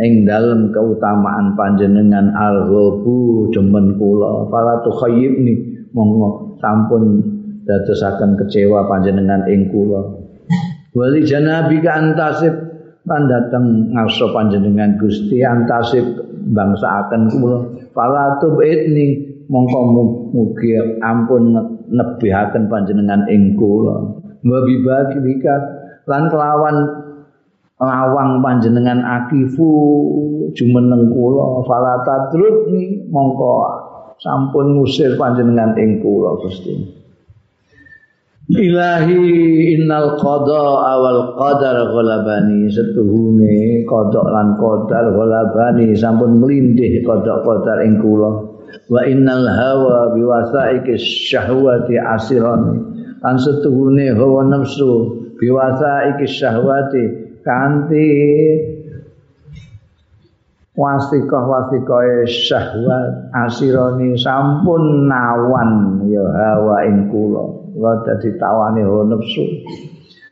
[0.00, 4.48] ing dalem keutamaan panjenengan al-ghabu demen kula.
[4.48, 7.24] Fala tukhayyibni monggo sampun
[7.66, 10.24] dadosaken kecewa panjenengan ing kula.
[10.96, 12.54] Wali janabika antasib
[13.04, 16.04] lan dateng ngarsa panjenengan Gusti antasib
[16.56, 17.58] bangsa akan kula.
[17.92, 19.80] Fala tubidni mongko
[20.32, 20.72] mugi
[21.04, 23.96] ampun nebihaken panjenengan ing kula.
[24.46, 25.18] Wa bibaki
[26.06, 26.76] lan kelawan
[27.76, 29.70] lawang panjenengan akifu
[30.54, 31.66] jumeneng kula.
[31.66, 33.52] Fala tadrubni mongko
[34.22, 36.96] sampun ngusir panjenengan ing kula Gusti.
[38.46, 39.18] Ilahi
[39.74, 40.62] innal qada
[40.94, 48.45] awal qadar ghalabani setuhune qada lan qadar ghalabani sampun mlindih qada qadar ing kula
[48.86, 52.64] wa innal hawa biwasaiki syahwati asiran
[53.20, 57.02] lan setuhune hawa nafsu biwasaiki syahwati
[57.42, 58.06] kanthi
[60.76, 64.14] wasikoh wasikoe syahwat asironi.
[64.20, 67.72] Sampun nawan ya hawa ing kula.
[67.72, 69.44] Kula dadi tawane nafsu.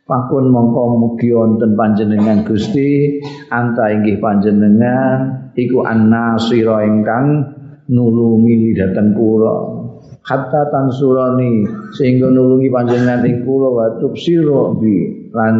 [0.04, 7.53] Pakun mongko mugi wonten panjenengan Gusti anta inggih panjenengan iku annasira ingkang
[7.88, 9.84] nulungi dhateng kula.
[10.24, 15.56] Hatta tansurani sehingga nulungi panjenengan ing kula wa tubsira bi lan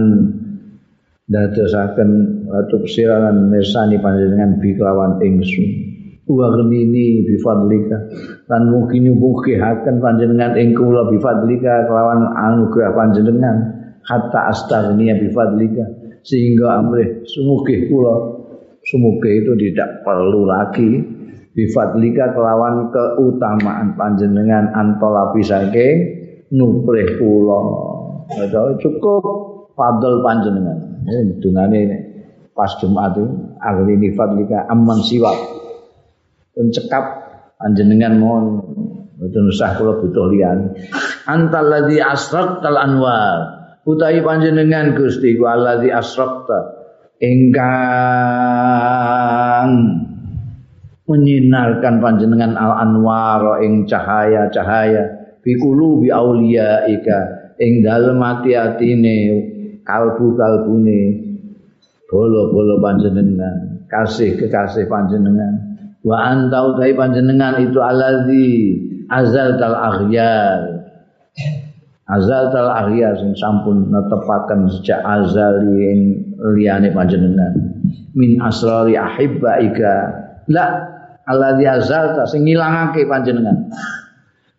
[1.28, 2.10] dadosaken
[2.48, 5.66] atau sirangan mesani panjenengan bi kelawan ingsun.
[6.24, 8.08] Wa ghnini bi fadlika.
[8.48, 13.56] Lan mungkin mugihaken panjenengan ing kula bi fadlika kelawan anugerah panjenengan.
[14.04, 15.84] Hatta astaghniya bi fadlika.
[16.24, 18.40] Sehingga amrih sumugih kula.
[18.84, 21.13] Sumugih itu tidak perlu lagi
[21.54, 25.96] bi fadlika kelawan keutamaan panjenengan antolapi saking
[26.50, 27.62] nuprih kula.
[28.82, 29.22] Cukup
[29.78, 31.06] fadl panjenengan.
[31.38, 31.80] Dungane
[32.54, 33.26] pas Jumat itu
[33.62, 35.38] ahli nifat lika aman siwak.
[36.54, 37.04] Pencekap
[37.58, 38.62] panjenengan mohon
[39.14, 40.74] betul usah kula butuh lian
[41.26, 43.62] antal ladzi asraqtal anwar.
[43.84, 46.72] Utawi panjenengan Gusti wa ladzi asraqta.
[47.20, 47.70] Ingkang
[51.04, 59.16] menyinarkan panjenengan al anwar ing cahaya-cahaya bi qulubi auliya ika ing dalem ati-atine
[59.84, 61.24] kalbu-kalbune
[62.14, 65.74] bolo-bolo panjenengan, kasih kekasih panjenengan.
[66.04, 68.48] Wa anta utai panjenengan itu alazi
[69.10, 70.84] azal tal aghyar.
[72.04, 76.00] Azal tal aghyar sing sampun netepaken sejak azali ing
[76.54, 77.82] liyane panjenengan.
[78.14, 80.22] Min asrari ahibbaika.
[80.52, 80.93] La
[81.24, 83.72] alazi azal ta sing ngilangake panjenengan.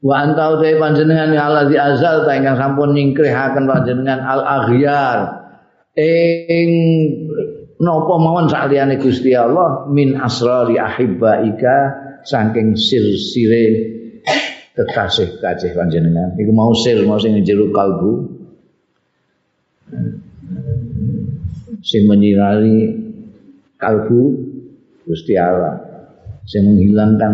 [0.06, 1.50] wa anta utai panjenengan ya
[1.94, 5.20] azal ta ingkang sampun nyingkrihaken panjenengan al aghyar.
[5.96, 6.70] Ing
[7.80, 11.76] napa mawon saliyane Gusti Allah min asrari ahibbaika
[12.28, 13.66] saking sir-sire
[14.76, 16.36] kekasih-kekasih panjenengan.
[16.36, 18.14] Iku mau sir mau sing jero kalbu.
[21.86, 22.92] Sing menyinari
[23.78, 24.22] kalbu
[25.06, 25.85] Gusti Allah
[26.46, 27.34] sing menghilangkan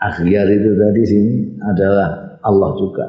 [0.00, 3.06] akhyar itu tadi sini adalah Allah juga.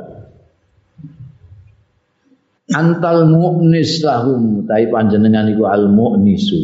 [2.72, 4.66] Antal mu'nis lahum.
[4.66, 6.60] Tapi panjenengan iku al mu'nisu.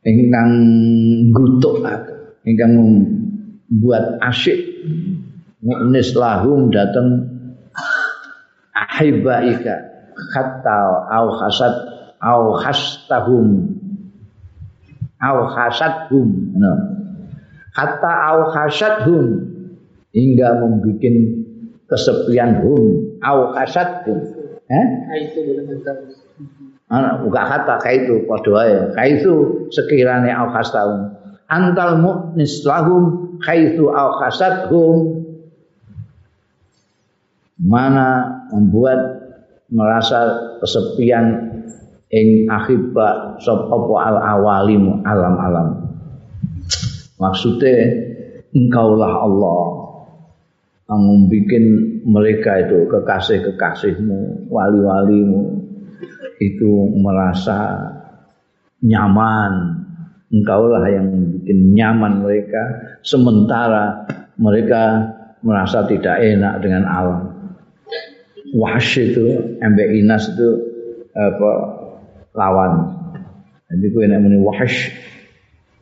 [0.00, 0.52] Ingkang
[1.30, 1.84] gutuk
[2.44, 4.60] ingkang membuat asyik.
[5.60, 7.28] Mu'nis lahum datang.
[8.72, 9.74] Ahibaika
[10.32, 11.74] hatta au hasad.
[12.20, 13.80] Au hastahum
[15.20, 16.99] au hasadhum no
[17.80, 19.48] hatta au hasadhum
[20.12, 21.16] hingga membuat
[21.88, 24.20] kesepian hum au hasadhum
[24.68, 24.86] eh
[26.90, 28.76] Anak buka kata kaitu padha wae.
[28.98, 29.32] Kaitu
[29.70, 31.14] sekirane au khastahum.
[31.46, 35.22] Antal mu'nis lahum kaitu au khasadhum.
[37.62, 39.22] Mana membuat
[39.70, 41.26] merasa kesepian
[42.10, 45.79] ing akhibah sapa al awalimu alam-alam.
[47.20, 47.76] Maksudnya
[48.56, 49.62] engkaulah Allah
[50.88, 51.64] yang membuat
[52.02, 55.68] mereka itu kekasih-kekasihmu, wali-walimu
[56.40, 57.76] itu merasa
[58.80, 59.84] nyaman.
[60.30, 62.62] Engkaulah yang membuat nyaman mereka
[63.04, 64.08] sementara
[64.40, 65.12] mereka
[65.44, 67.20] merasa tidak enak dengan alam.
[68.56, 70.48] Wash itu, embek inas itu
[71.14, 71.50] apa
[72.34, 72.72] lawan.
[73.70, 74.90] Jadi kau enak meni wash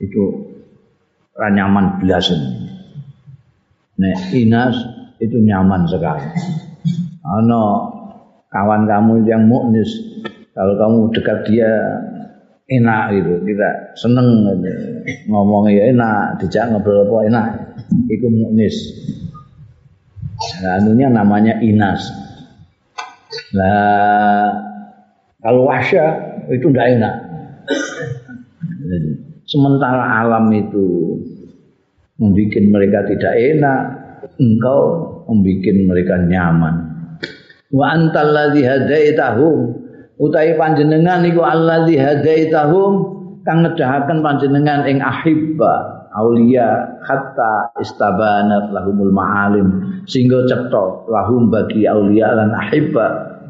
[0.01, 0.48] itu
[1.47, 2.43] nyaman belasan.
[3.99, 4.75] Nah, Inas
[5.23, 6.27] itu nyaman sekali.
[7.23, 7.63] Ano
[8.51, 9.91] kawan kamu yang muknis,
[10.55, 11.71] kalau kamu dekat dia
[12.67, 14.71] enak gitu, kita seneng gitu.
[15.31, 17.47] ngomongnya ya enak, dijak ngobrol apa enak,
[18.11, 18.77] itu muknis.
[20.63, 22.03] Nah, anunya namanya Inas.
[23.55, 24.47] Nah,
[25.43, 26.07] kalau wasya
[26.51, 27.15] itu tidak enak.
[29.49, 31.17] Sementara alam itu
[32.21, 33.81] membuat mereka tidak enak,
[34.37, 34.81] engkau
[35.25, 36.75] membuat mereka nyaman.
[37.73, 39.73] Wa antal ladzi hadaitahum
[40.21, 42.93] utawi panjenengan iku alladzi hadaitahum
[43.49, 49.69] kang ngedahaken panjenengan ing ahibba aulia hatta istabanat lahumul ma'alim
[50.05, 53.07] sehingga cetha lahum bagi aulia lan ahibba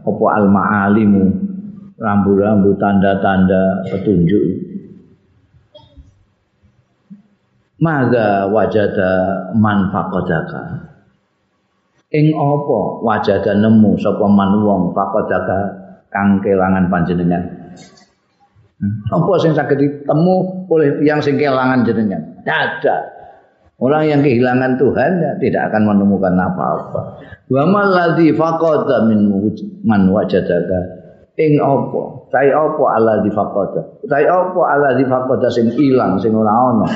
[0.07, 1.25] apa al ma'alimu
[1.99, 4.68] rambu-rambu tanda-tanda petunjuk
[7.79, 9.11] Mada wajada
[9.55, 10.63] man faqadaka.
[12.11, 15.59] Ing apa wajada nemu sapa man wong faqadaka
[16.11, 17.43] kang kelangan panjenengan.
[19.11, 20.35] Apa sing saged ditemu
[20.71, 22.23] oleh yang sing kelangan jenengan?
[22.47, 23.03] Tidak.
[23.79, 27.23] Orang yang kehilangan Tuhan ya, tidak akan menemukan apa-apa.
[27.47, 29.31] Wa mal ladzi faqada min
[29.87, 30.99] man wajadaka
[31.39, 32.03] ing apa?
[32.29, 33.83] Tai apa alladzi faqada?
[34.11, 36.89] Tai apa alladzi faqada sing ilang sing ora ana?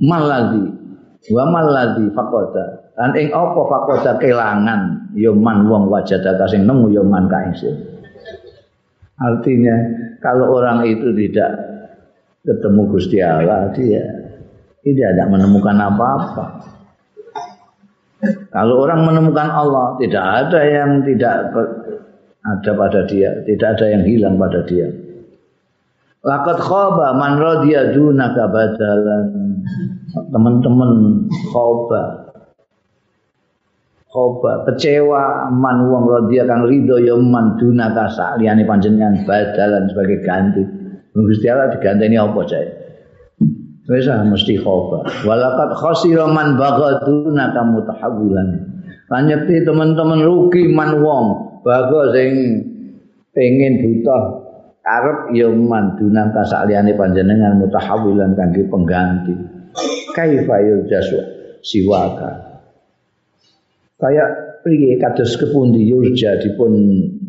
[0.00, 0.64] Mal ladzi
[1.32, 2.92] wa mal ladzi faqada.
[2.96, 7.52] Lan ing apa faqada kelangan ya man wong wajadaka sing nemu ya man kae
[9.20, 9.76] Artinya
[10.24, 11.52] kalau orang itu tidak
[12.40, 14.20] ketemu Gusti Allah dia
[14.80, 16.46] tidak ada menemukan apa-apa.
[18.52, 21.56] Kalau orang menemukan Allah, tidak ada yang tidak
[22.44, 24.88] ada pada dia, tidak ada yang hilang pada dia.
[26.20, 28.44] Lakat khoba man radiya dunaka.
[30.28, 30.90] Teman-teman
[31.48, 32.02] khoba.
[34.10, 40.62] Khoba kecewa man wong radiya kang ridho ya man dunaka saliyane panjenengan badalan sebagai ganti.
[41.16, 42.62] Gusti Allah diganteni apa cah?
[43.88, 45.08] Wis ah, mesti khoba.
[45.24, 48.48] Walakat khasira man bagaduna kamu tahawulan.
[49.08, 51.26] Lan teman-teman rugi man wong
[51.64, 52.62] baga sing
[53.34, 54.49] pengen buta
[54.84, 59.34] arep ya man dunang kasaliyane panjenengan mutahawilan kangge pengganti.
[60.16, 61.18] Kaifa yurjasu
[61.62, 62.62] siwaka.
[64.00, 66.72] Kayak priye kados kepundi yurja dipun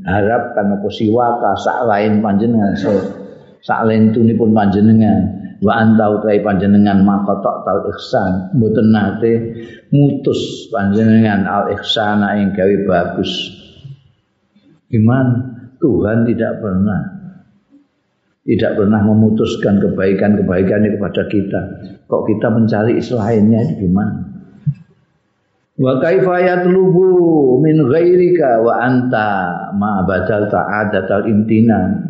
[0.03, 2.73] harapkan apa siwaka sak lain panjenengan
[3.61, 9.33] sak lain tunipun panjenengan wa anta utai panjenengan maka tak tau ihsan mboten nate
[9.93, 13.31] mutus panjenengan al ihsana ing gawe bagus
[14.91, 15.27] iman
[15.77, 17.01] Tuhan tidak pernah
[18.41, 21.61] tidak pernah memutuskan kebaikan-kebaikan kepada kita.
[22.09, 24.31] Kok kita mencari selainnya itu gimana?
[25.81, 29.29] Wa kaifa yatlubu min ghairika wa anta
[29.77, 32.05] ma badal ta'adatal imtinan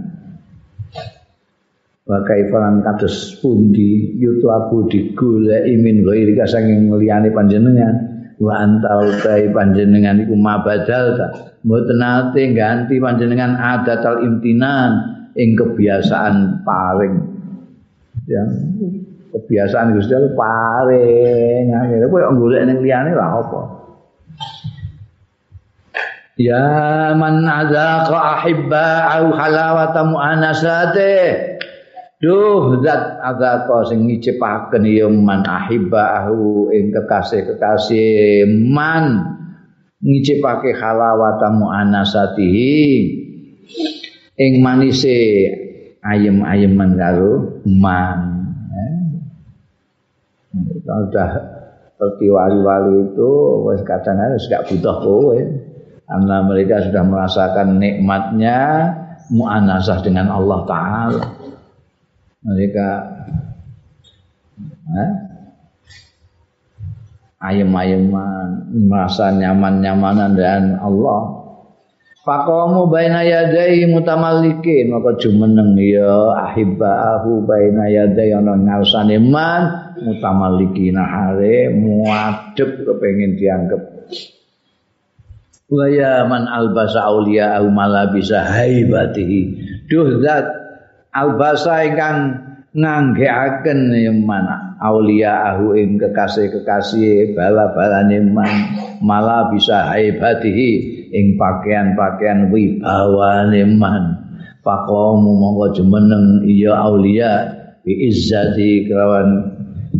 [2.03, 7.95] wa kaifalan kados pundi yutlabu digoleki min ghairi kasanging liyane panjenengan.
[8.41, 11.27] Wa anta utai panjenengan iku mabadal ta
[11.61, 17.15] mboten nate ganti panjenengan adatal imtinan ing kebiasaan paring.
[18.27, 18.43] Ya.
[19.31, 21.63] Kebiasaan Gusti Allah paring.
[21.71, 23.61] Ngene kowe golek ning liyane lah apa?
[26.39, 31.15] Ya man adzaqa ahibba au halawata mu'anasate.
[32.21, 38.45] Duh zat agaka sing ngicipaken ya man ahibahu ing kekasih-kekasih.
[38.69, 39.37] Man
[40.01, 42.81] ngicipake halawata muannasatihi
[44.37, 45.17] ing manise
[46.05, 48.19] ayem-ayeman karo man.
[50.81, 51.31] Kalau sudah
[51.95, 53.31] seperti wali-wali itu
[53.71, 55.39] wis kadang harus gak butuh kowe.
[56.11, 58.59] Karena mereka sudah merasakan nikmatnya
[59.31, 61.23] muannasah dengan Allah taala
[62.41, 62.87] mereka
[64.97, 65.11] eh,
[67.41, 71.40] ayem-ayeman merasa nyaman-nyamanan dengan Allah
[72.21, 78.37] Faqamu baina yadai mutamallikin maka jumeneng ya ahibbahu baina yadai.
[78.37, 83.81] Ana ngarsane man mutamallikin hare muadep kepengin dianggap
[85.71, 89.41] wa ya man albasa auliya au malabisa haibatihi.
[89.89, 90.45] Duh zat
[91.09, 92.37] albasa ingkang
[92.77, 93.91] nganggeaken
[94.23, 98.53] mana aulia ahu ing kekasih-kekasih bala-balane man
[99.03, 104.03] malah bisa haibatihi ing pakaian-pakaian wibawane man.
[104.63, 106.47] Faqamu monggo jumeneng.
[106.47, 107.31] Iya aulia
[107.83, 109.59] bi izzati kelawan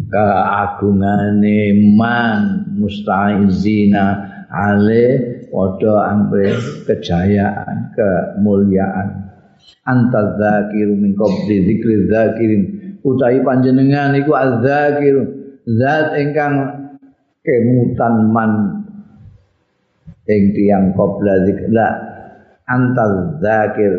[0.10, 2.72] keagungane man.
[2.80, 4.06] Musta'izina
[4.50, 5.04] ale
[5.52, 6.56] padha ampe
[6.90, 9.10] kejayaan kemuliaan.
[9.86, 12.64] Anta dzakiru min qabli dzikri dzakirin.
[13.02, 15.26] Utahi panjenengan iku azzakir
[15.66, 16.54] zat ingkang
[17.42, 18.81] kemutan man
[20.30, 21.88] ing tiyang qabla dzikra
[22.70, 23.06] anta
[23.42, 23.94] dzakir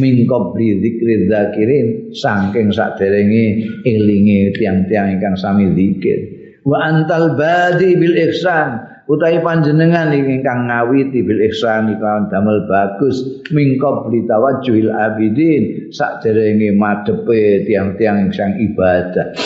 [0.00, 1.86] min qabli dzikri dzakirin
[2.16, 3.44] saking saderenge
[3.84, 6.18] elinge tiang-tiang ingkang sami zikir.
[6.64, 14.08] Wa antal badi bil ihsan utawi panjenengan ingkang ngawiti bil ihsan kelawan damel bagus mingkop
[14.08, 19.36] li tawajjuhil abidin sakderenge madhepe tiang-tiang sang ibadah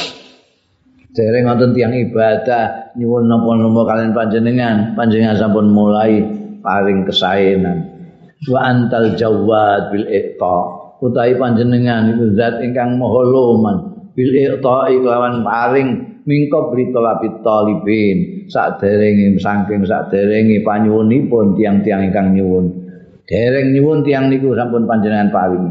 [1.18, 6.22] dereng wonten tiang ibadah nyuwun napa-napa kalian panjenengan panjenengan sampun mulai
[6.62, 7.98] paring kesaenan
[8.46, 10.58] wa antal jawad bil iqta.
[10.98, 13.76] Utawi panjenengan iku zat ingkang maha loman.
[14.14, 15.88] Bil iqta kelawan paring
[16.22, 18.46] mingko brito labit talibin.
[18.46, 22.66] Sak derenge saking sak derenge panyuwunipun tiang-tiang ingkang nyuwun.
[23.26, 25.66] Dereng nyuwun tiang niku sampun panjenengan paling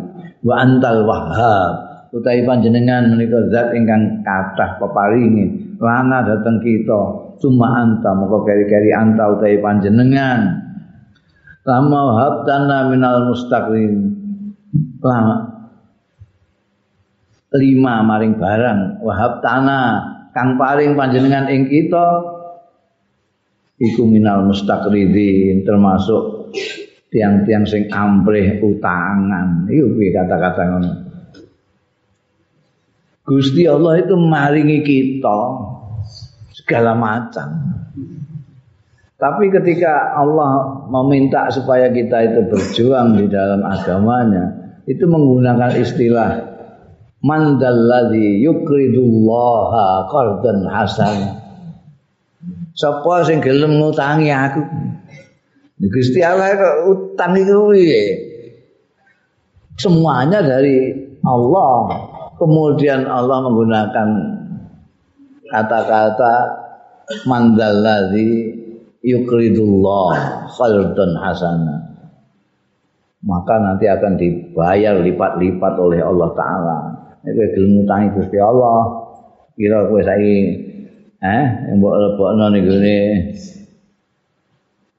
[0.45, 7.01] wa antal wahhab utawi panjenengan menika zat ingkang kathah peparingi lana dateng kita.
[7.37, 10.65] Cuma anta moko keri-keri anta utawi panjenengan.
[11.67, 13.93] Lama habtana minal mustaqim.
[15.03, 15.35] Lama.
[17.53, 18.79] Lima maring barang.
[19.05, 19.87] Wahab tanah
[20.33, 22.07] kang paring panjenengan ing kita
[23.77, 26.51] iku minal mustaqridin termasuk
[27.13, 29.69] tiang-tiang sing amprih utangan.
[29.69, 31.06] Iku piye kata-kata ngono
[33.27, 35.39] Gusti Allah itu maringi kita
[36.55, 37.75] segala macam.
[39.17, 46.31] Tapi ketika Allah meminta supaya kita itu berjuang di dalam agamanya itu menggunakan istilah
[47.19, 51.17] man dalladzi yukridullaha qardan hasan.
[52.77, 54.61] Sapa sing gelem ngutangi aku?
[55.83, 58.03] Gusti Allah kok utang itu piye
[59.77, 60.89] semuanya dari
[61.21, 64.09] Allah kemudian Allah menggunakan
[65.49, 66.35] kata-kata
[67.25, 68.53] mandalladzi
[69.01, 71.75] yukridullah khaldan hasana.
[73.25, 76.77] Maka nanti akan dibayar lipat-lipat oleh Allah taala.
[77.27, 79.03] Kowe gelem ngutangi Gusti Allah.
[79.57, 80.37] Kira kowe saiki
[81.17, 81.45] eh
[81.75, 82.69] mbok lebokno ning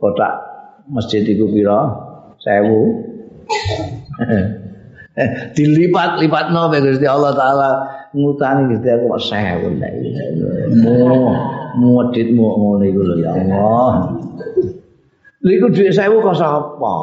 [0.03, 0.35] kotak
[0.91, 1.79] masjid iku pira
[2.43, 4.19] 1000
[5.57, 7.69] dilipat-lipatno be Gusti Allah taala
[8.15, 10.97] ngutangi Gusti aku 1000 mu
[11.79, 14.19] muditmu ngono iku lho ya Allah
[15.39, 16.95] Lha iku dhuwit 1000 kok sapa?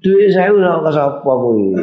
[0.00, 1.76] Dhuwit 1000 kok sapa kuwi?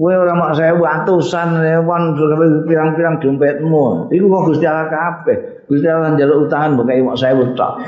[0.00, 2.16] Kowe ora mak sewu atusan wan
[2.64, 4.08] pirang-pirang dompetmu.
[4.08, 5.68] Iku kok Gusti Allah kabeh.
[5.68, 7.84] Gusti Allah njaluk utangan mbok kaya mak sewu tok.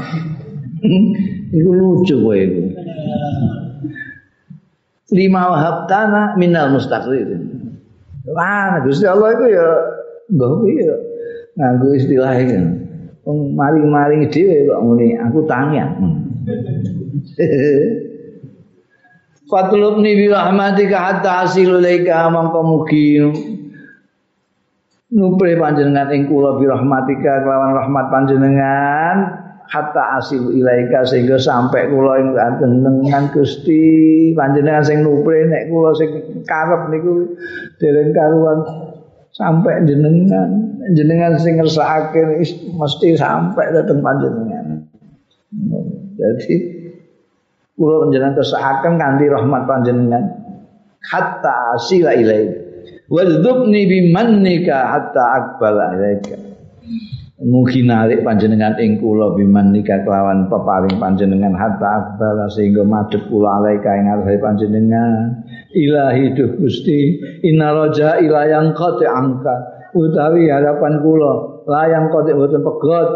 [1.56, 2.62] iku lucu kowe iku.
[5.12, 7.36] Lima wahab tanah minal mustaqrir.
[8.32, 9.68] Wah, Gusti Allah itu ya
[10.32, 10.88] mbah piye
[11.60, 12.56] nganggo istilah iki.
[13.22, 15.92] Wong maring-maring dhewe kok ngene aku tangian.
[19.52, 23.20] Fatlubni bi rahmatika hatta asilu laika mangko mugi
[25.12, 29.16] nupre panjenengan ing kula bi rahmatika kelawan rahmat panjenengan
[29.72, 33.80] hatta asilu ilaika sehingga sampai kula ing panjenengan Gusti.
[34.36, 37.32] Panjenengan sing nupre nek kula sing karep niku
[37.80, 38.58] dereng karuan
[39.32, 40.76] sampai jenengan.
[40.92, 42.44] Jenengan sing ngersakake
[42.76, 44.84] mesti sampai dateng panjenengan.
[46.20, 46.54] Jadi
[47.80, 50.24] kula panjenengan kesahaken kanthi rahmat panjenengan.
[51.02, 52.46] Hatta asila ilai
[53.08, 56.51] wadzubni bimannika hatta akbala ilaika
[57.42, 61.58] Mungkin narik panjenengan ing kula bimanika kelawan peparing panjenengan.
[61.58, 65.42] Hatta akbala sehingga madhep kula alaika ing ngarep panjenengan.
[65.74, 69.90] Ilahi duh Gusti inna raja ilayang qati angka.
[69.90, 73.10] Utawi harapan kula layang qati boten pegot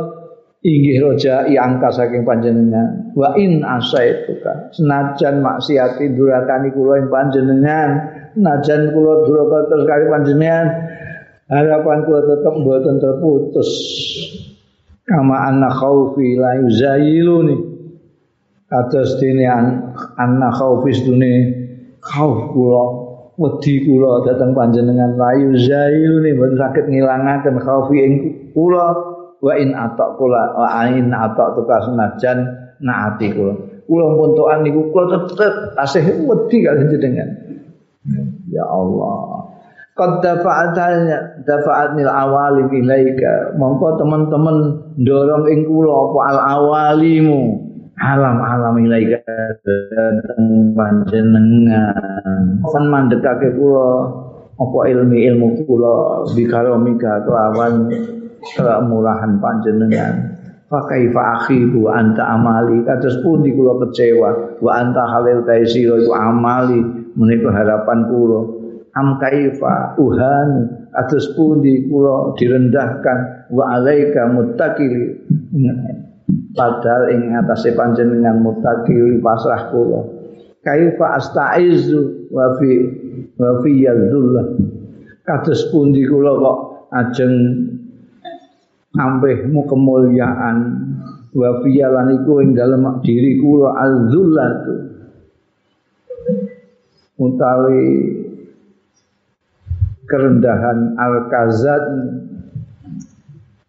[0.66, 3.14] inggih roja angka saking panjenengan.
[3.14, 7.90] Wa in asaituka senajan maksiati durakani kula ing panjenengan.
[8.36, 10.66] Najan kula duraka terus kali panjenengan
[11.46, 13.70] harapan kula tetep mboten terputus.
[15.06, 17.56] Kama anna khaufi la yuzayiluni
[18.66, 19.46] kados dene
[20.18, 21.32] anna khaufi dune
[22.02, 22.84] khauf kula
[23.38, 28.14] wedi kula dateng panjenengan la yuzayiluni mboten saged ngilangaken khaufi ing
[28.50, 29.14] kula.
[29.36, 32.38] Wa in atok kula wa in atok tuka senajan
[32.82, 33.54] naati kula.
[33.86, 37.30] Kula pun toan niku kula tetep asih wedi kali jenengan.
[38.50, 39.45] Ya Allah
[39.96, 43.56] qad dafa'atnya dafa'atnil awali ilaika.
[43.56, 44.56] Mongko teman-teman
[45.00, 47.64] dorong ing kula apa al awalimu?
[47.96, 49.24] Alam-alam ilaika
[49.64, 52.60] dateng panjenengan.
[52.60, 53.88] Kan mandekake kula
[54.60, 57.88] apa ilmi ilmu kula bikaromika kelawan
[58.52, 60.36] kemurahan panjenengan.
[60.68, 62.84] Fa kaifa akhibu anta amali?
[62.84, 64.60] Kados pundi kula kecewa?
[64.60, 66.84] Wa anta halil taisira iku amali
[67.16, 68.55] menika harapan kula
[68.96, 70.50] am kaifa uhan?
[70.96, 73.48] Kados pundi kula direndahkan?
[73.52, 75.20] Wa alaika muttaqili
[76.56, 80.00] padahal ing atase panjenengan muttaqili pasrah kula.
[80.64, 82.70] Kaifa astaizu wa fi
[83.36, 84.46] wa fi yadzullah.
[85.22, 86.58] Kados pundi kula kok
[86.96, 87.36] ajeng
[89.52, 90.56] mu kemuliaan?
[91.36, 94.74] Wa fiyalan iku ing dalem diri kula azzullatu
[97.16, 97.84] utawi
[100.06, 101.82] kerendahan al-kazat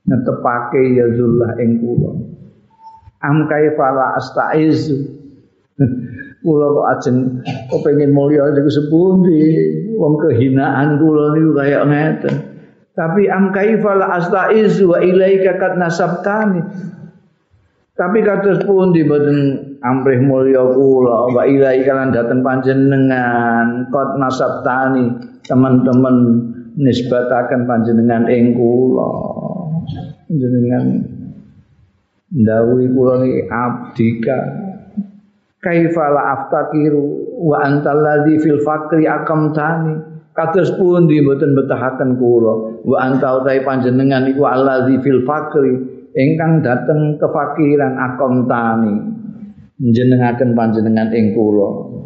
[0.08, 2.12] netepake ya zullah ing kula.
[3.26, 4.98] Am kaifa la astaizu?
[6.38, 7.18] Kula kok ajeng
[7.68, 9.42] kepengin mulya niku sepundi?
[9.98, 12.36] Wong kehinaan kula niku kaya ngeten.
[12.94, 16.62] Tapi am kaifa la astaiz wa ilaika kat nasabtani?
[17.98, 19.40] Tapi kados pundi mboten
[19.82, 21.34] amrih mulya kula?
[21.34, 26.16] Wa ilaika lan dateng panjenengan kot nasabtani teman-teman
[26.78, 29.12] nisbataken panjenengan ing kula.
[30.28, 30.86] Jenengan
[32.30, 34.40] ndawuhi kula niki abdika.
[35.58, 37.04] Kaifa la aftakiru
[37.50, 40.20] wa antal ladzi fil faqri akamtani.
[40.38, 42.86] Kados pundi mboten betahaken kula?
[42.86, 45.74] Wa anta utahe panjenengan iku allazi fil faqri
[46.14, 48.96] ingkang dateng kefakiran akamtani.
[49.82, 51.97] Njenengaken panjenengan ing kula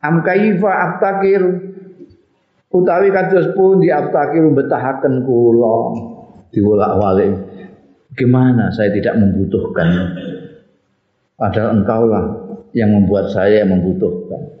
[0.00, 1.52] am kaifa aftakiru
[2.72, 5.96] utawi kados pundi aftakiru betahaken kula
[6.52, 7.34] diwolak-walik
[8.16, 9.88] gimana saya tidak membutuhkan
[11.40, 12.24] Padahal engkaulah
[12.76, 14.60] yang membuat saya membutuhkan.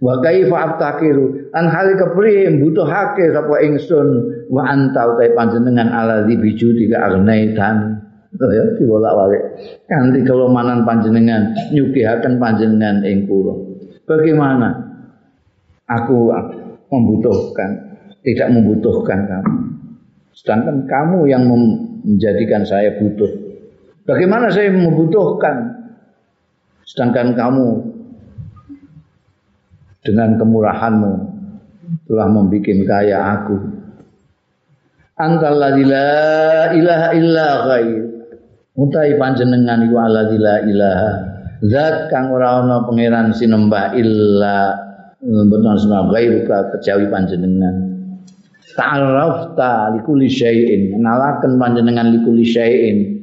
[0.00, 4.08] Wa kaifa abtakiru an hal kepriye mbutuhake sapa ingsun
[4.48, 7.92] wa anta utai panjenengan ala di bijudi ka arnaitan.
[8.40, 9.42] Oh ya dibolak-balik.
[9.84, 13.65] Kanthi kelomanan panjenengan nyugihaken panjenengan ing kula.
[14.06, 14.70] Bagaimana
[15.90, 16.30] aku
[16.94, 17.70] membutuhkan
[18.26, 19.54] tidak membutuhkan kamu.
[20.34, 23.30] Sedangkan kamu yang menjadikan saya butuh.
[24.02, 25.86] Bagaimana saya membutuhkan
[26.86, 27.66] sedangkan kamu
[30.06, 31.12] dengan kemurahanmu
[32.06, 33.56] telah membuat kaya aku.
[35.16, 38.02] Antalladzi la ilaha illa ghair.
[38.76, 41.35] Utai panjenengan iku la ilaha.
[41.64, 44.76] Zat kang ora ana pangeran sinembah illa
[45.24, 46.44] benar sinembah ghair
[46.76, 47.96] kejawi panjenengan.
[48.76, 50.92] Ta'arrafta likulli syai'in.
[50.92, 53.16] Kenalaken panjenengan likulli syai'in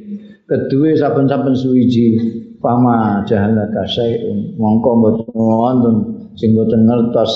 [0.53, 2.19] kedua saben-saben suwiji
[2.60, 5.95] pama jahala kasaiun mongko mboten wonten
[6.35, 7.34] sing mboten ngertos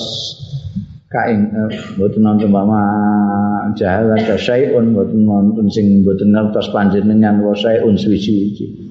[1.07, 2.81] kain eh, mboten nonton pama
[3.79, 8.86] jahala kasaiun mboten wonten sing mboten ngertos panjenengan wasaiun suwiji-wiji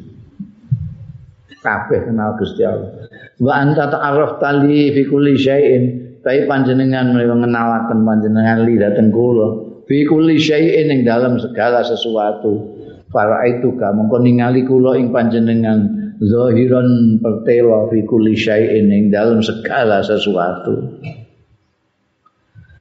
[1.66, 3.10] kabeh kenal Gusti Allah.
[3.42, 5.84] Wa anta ta'arraf tali fi kulli syai'in.
[6.22, 12.78] Tapi panjenengan mengenalaken panjenengan li dateng kula fi kulli syai'in ing dalam segala sesuatu.
[13.10, 19.42] Para itu ka mongko ningali kula ing panjenengan zahiran pertela fi kulli syai'in ing dalam
[19.42, 21.02] segala sesuatu.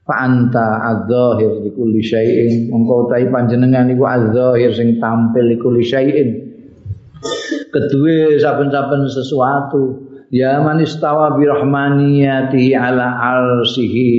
[0.06, 2.74] Fa anta adzahir fi kulli syai'in.
[2.74, 6.30] Mongko utahi panjenengan iku adzahir sing tampil kulli syai'in
[7.76, 10.08] kedue saben-saben sesuatu.
[10.32, 14.16] Ya man istawa bi rahmaniyatihi ala arsihi.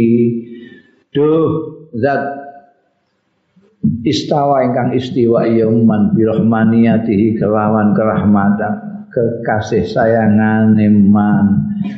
[1.16, 1.48] Duh
[1.96, 2.22] zat
[4.04, 10.76] istawa ingkang istiwa iya man birahmaniyatihi kelawan kerahmatan kekasih sayangan
[11.08, 11.46] man.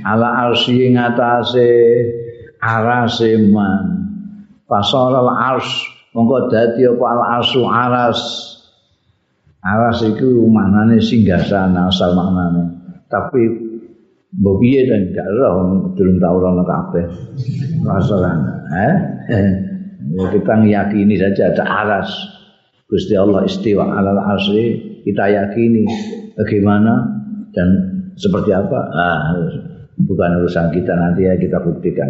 [0.07, 1.71] Ala arsy ngatasé
[2.63, 4.07] arase man.
[4.69, 5.69] Al ars
[6.13, 8.21] mongko dadi apa al arsu aras
[9.63, 12.63] aras iku maknane singgasana asal maknane.
[13.09, 13.43] Tapi
[14.39, 17.05] mbok piye dan gak roh durung tau rono kabeh.
[17.83, 18.35] Masalah.
[18.69, 18.95] Eh?
[20.09, 22.11] Ya, kita meyakini saja ada aras.
[22.89, 25.85] Gusti Allah istiwa alal asri kita yakini
[26.37, 27.05] bagaimana
[27.53, 27.69] dan
[28.17, 28.79] seperti apa.
[28.97, 29.37] Ah,
[30.01, 32.09] bukan urusan kita nanti ya kita buktikan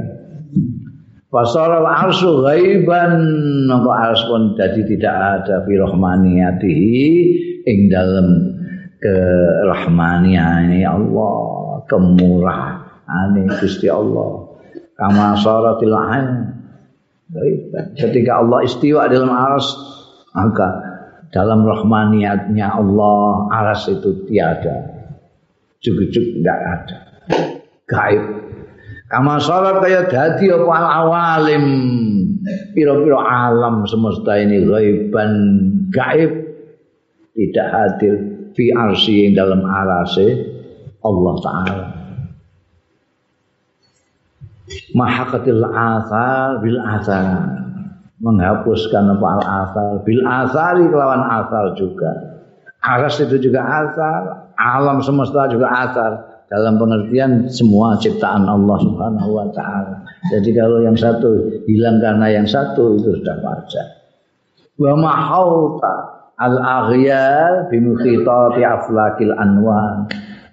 [1.29, 3.21] Fasal arsu ghaiban
[3.69, 7.05] maka ars pun jadi tidak ada fi rahmaniyatihi
[7.69, 8.57] ing dalam
[8.97, 11.37] kerahmaniane Allah
[11.85, 14.57] kemurahan Gusti Allah
[14.97, 16.59] kama saratil ain
[17.93, 19.69] Ketika Allah istiwa dalam aras,
[20.33, 20.69] maka
[21.29, 24.97] dalam rahmaniyatnya Allah aras itu tiada.
[25.85, 26.97] Cukup-cukup tidak ada.
[27.85, 28.25] Gaib.
[29.09, 31.65] Kama salat kaya dadi apa al awalim.
[32.77, 35.33] Piro-piro alam semesta ini gaiban
[35.89, 36.33] gaib.
[37.33, 38.15] Tidak hadir
[38.53, 40.29] fi arsi dalam arase
[41.01, 41.87] Allah Ta'ala.
[44.93, 47.25] Mahakatil asal bil asal
[48.21, 52.13] menghapuskan apa al asal bil asali kelawan asal juga.
[52.85, 59.47] Aras itu juga asal alam semesta juga asal dalam pengertian semua ciptaan Allah Subhanahu wa
[59.53, 60.01] taala.
[60.33, 63.87] Jadi kalau yang satu hilang karena yang satu itu sudah wajar.
[64.81, 65.95] Wa mahauta
[66.41, 70.09] al aghyal bi mukhitati aflakil anwan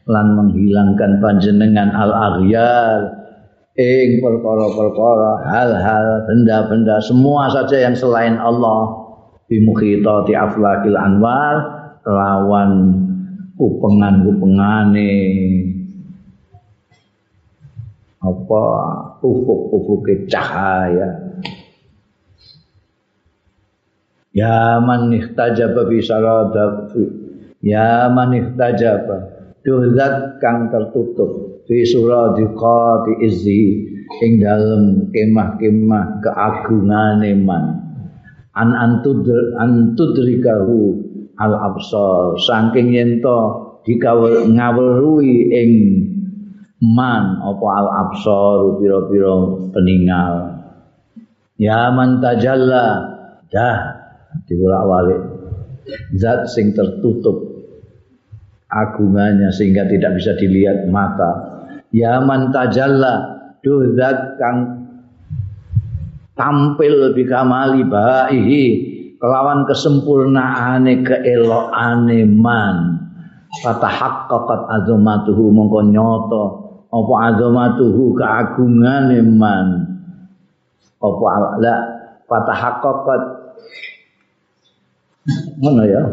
[0.05, 3.25] lan menghilangkan panjenengan al aghyal
[3.75, 9.07] ing perkara-perkara hal-hal benda-benda semua saja yang selain Allah.
[9.45, 11.75] Bimukhitati aflakil anwar.
[12.05, 13.01] Lawan
[13.57, 15.09] kupengan-kupengane
[18.25, 18.65] apa?
[19.21, 21.39] Ufuk-ufuke cahaya.
[24.35, 26.91] Ya man ihtajaba fi saladat
[27.63, 29.31] Ya man ihtajaba.
[29.65, 33.63] Duhzat kang tertutup Fi suradiqati izzi
[34.05, 37.63] Ing dalem kemah-kemah keagungan man.
[38.53, 41.01] An antudr antudrikahu
[41.41, 42.37] al absar.
[42.37, 43.39] Saking yento
[43.81, 45.71] dikawul ngawruhi ing
[46.85, 49.33] man apa al absar pira-pira
[49.73, 50.55] peninggal
[51.59, 53.15] ya man tajalla.
[53.49, 53.77] Dah
[54.47, 55.21] diwolak-walik.
[56.17, 57.45] Zat sing tertutup
[58.67, 61.31] agungannya sehingga tidak bisa dilihat mata.
[61.93, 63.37] Ya man tajalla.
[63.63, 64.57] Duh zat kang
[66.35, 68.65] tampil bikamali baihi.
[69.15, 72.77] Kelawan kesempurnaane keelokane man.
[73.63, 76.64] Fatahaqqaqat azamatuhu mongko nyoto
[76.95, 79.67] apa azamatuhu keagungane man
[81.03, 81.75] apa la
[82.23, 83.45] fatahaqqaqat
[85.57, 86.03] Mana ya?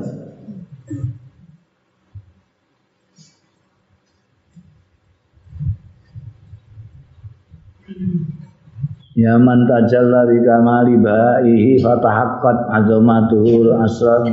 [9.13, 14.25] Ya man tajalla bi kamali ba'ihi fatahaqqat azamatuhul asrar.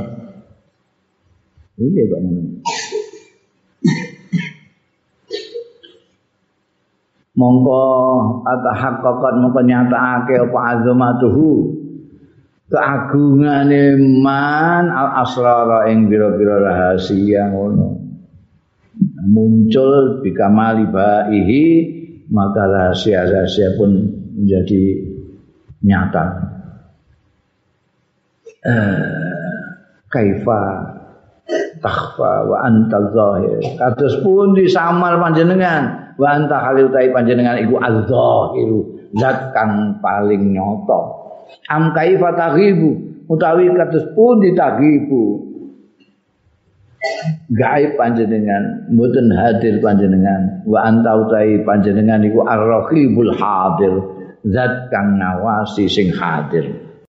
[1.80, 2.23] Ini kok
[7.40, 7.84] Mongko
[8.44, 11.80] atahaqqaqat mongko nyatakake apa azamatuhu.
[12.68, 17.98] Keagungane man al asrara ing pira-pira rahasia ngono.
[19.24, 21.66] Muncul bikamali baihi
[22.28, 23.91] maka rahasia-rahasia pun
[24.36, 24.84] menjadi
[25.82, 26.26] nyata.
[28.60, 29.02] Eh,
[30.11, 30.61] kaifa
[31.82, 33.57] takhfa wa anta zahir.
[33.80, 38.79] Kados pun disamar panjenengan wa anta halil panjenengan iku az-zahiru
[39.15, 41.01] zat kang paling nyata.
[41.71, 45.47] Am kaifa taghibu utawi kados pun ditaghibu
[47.55, 50.67] gaib panjenengan mboten hadir panjenengan.
[50.67, 53.93] Wa anta utawi panjenengan iku ar-raqibul hadir
[54.43, 56.89] zat kang ngawasi sing hadir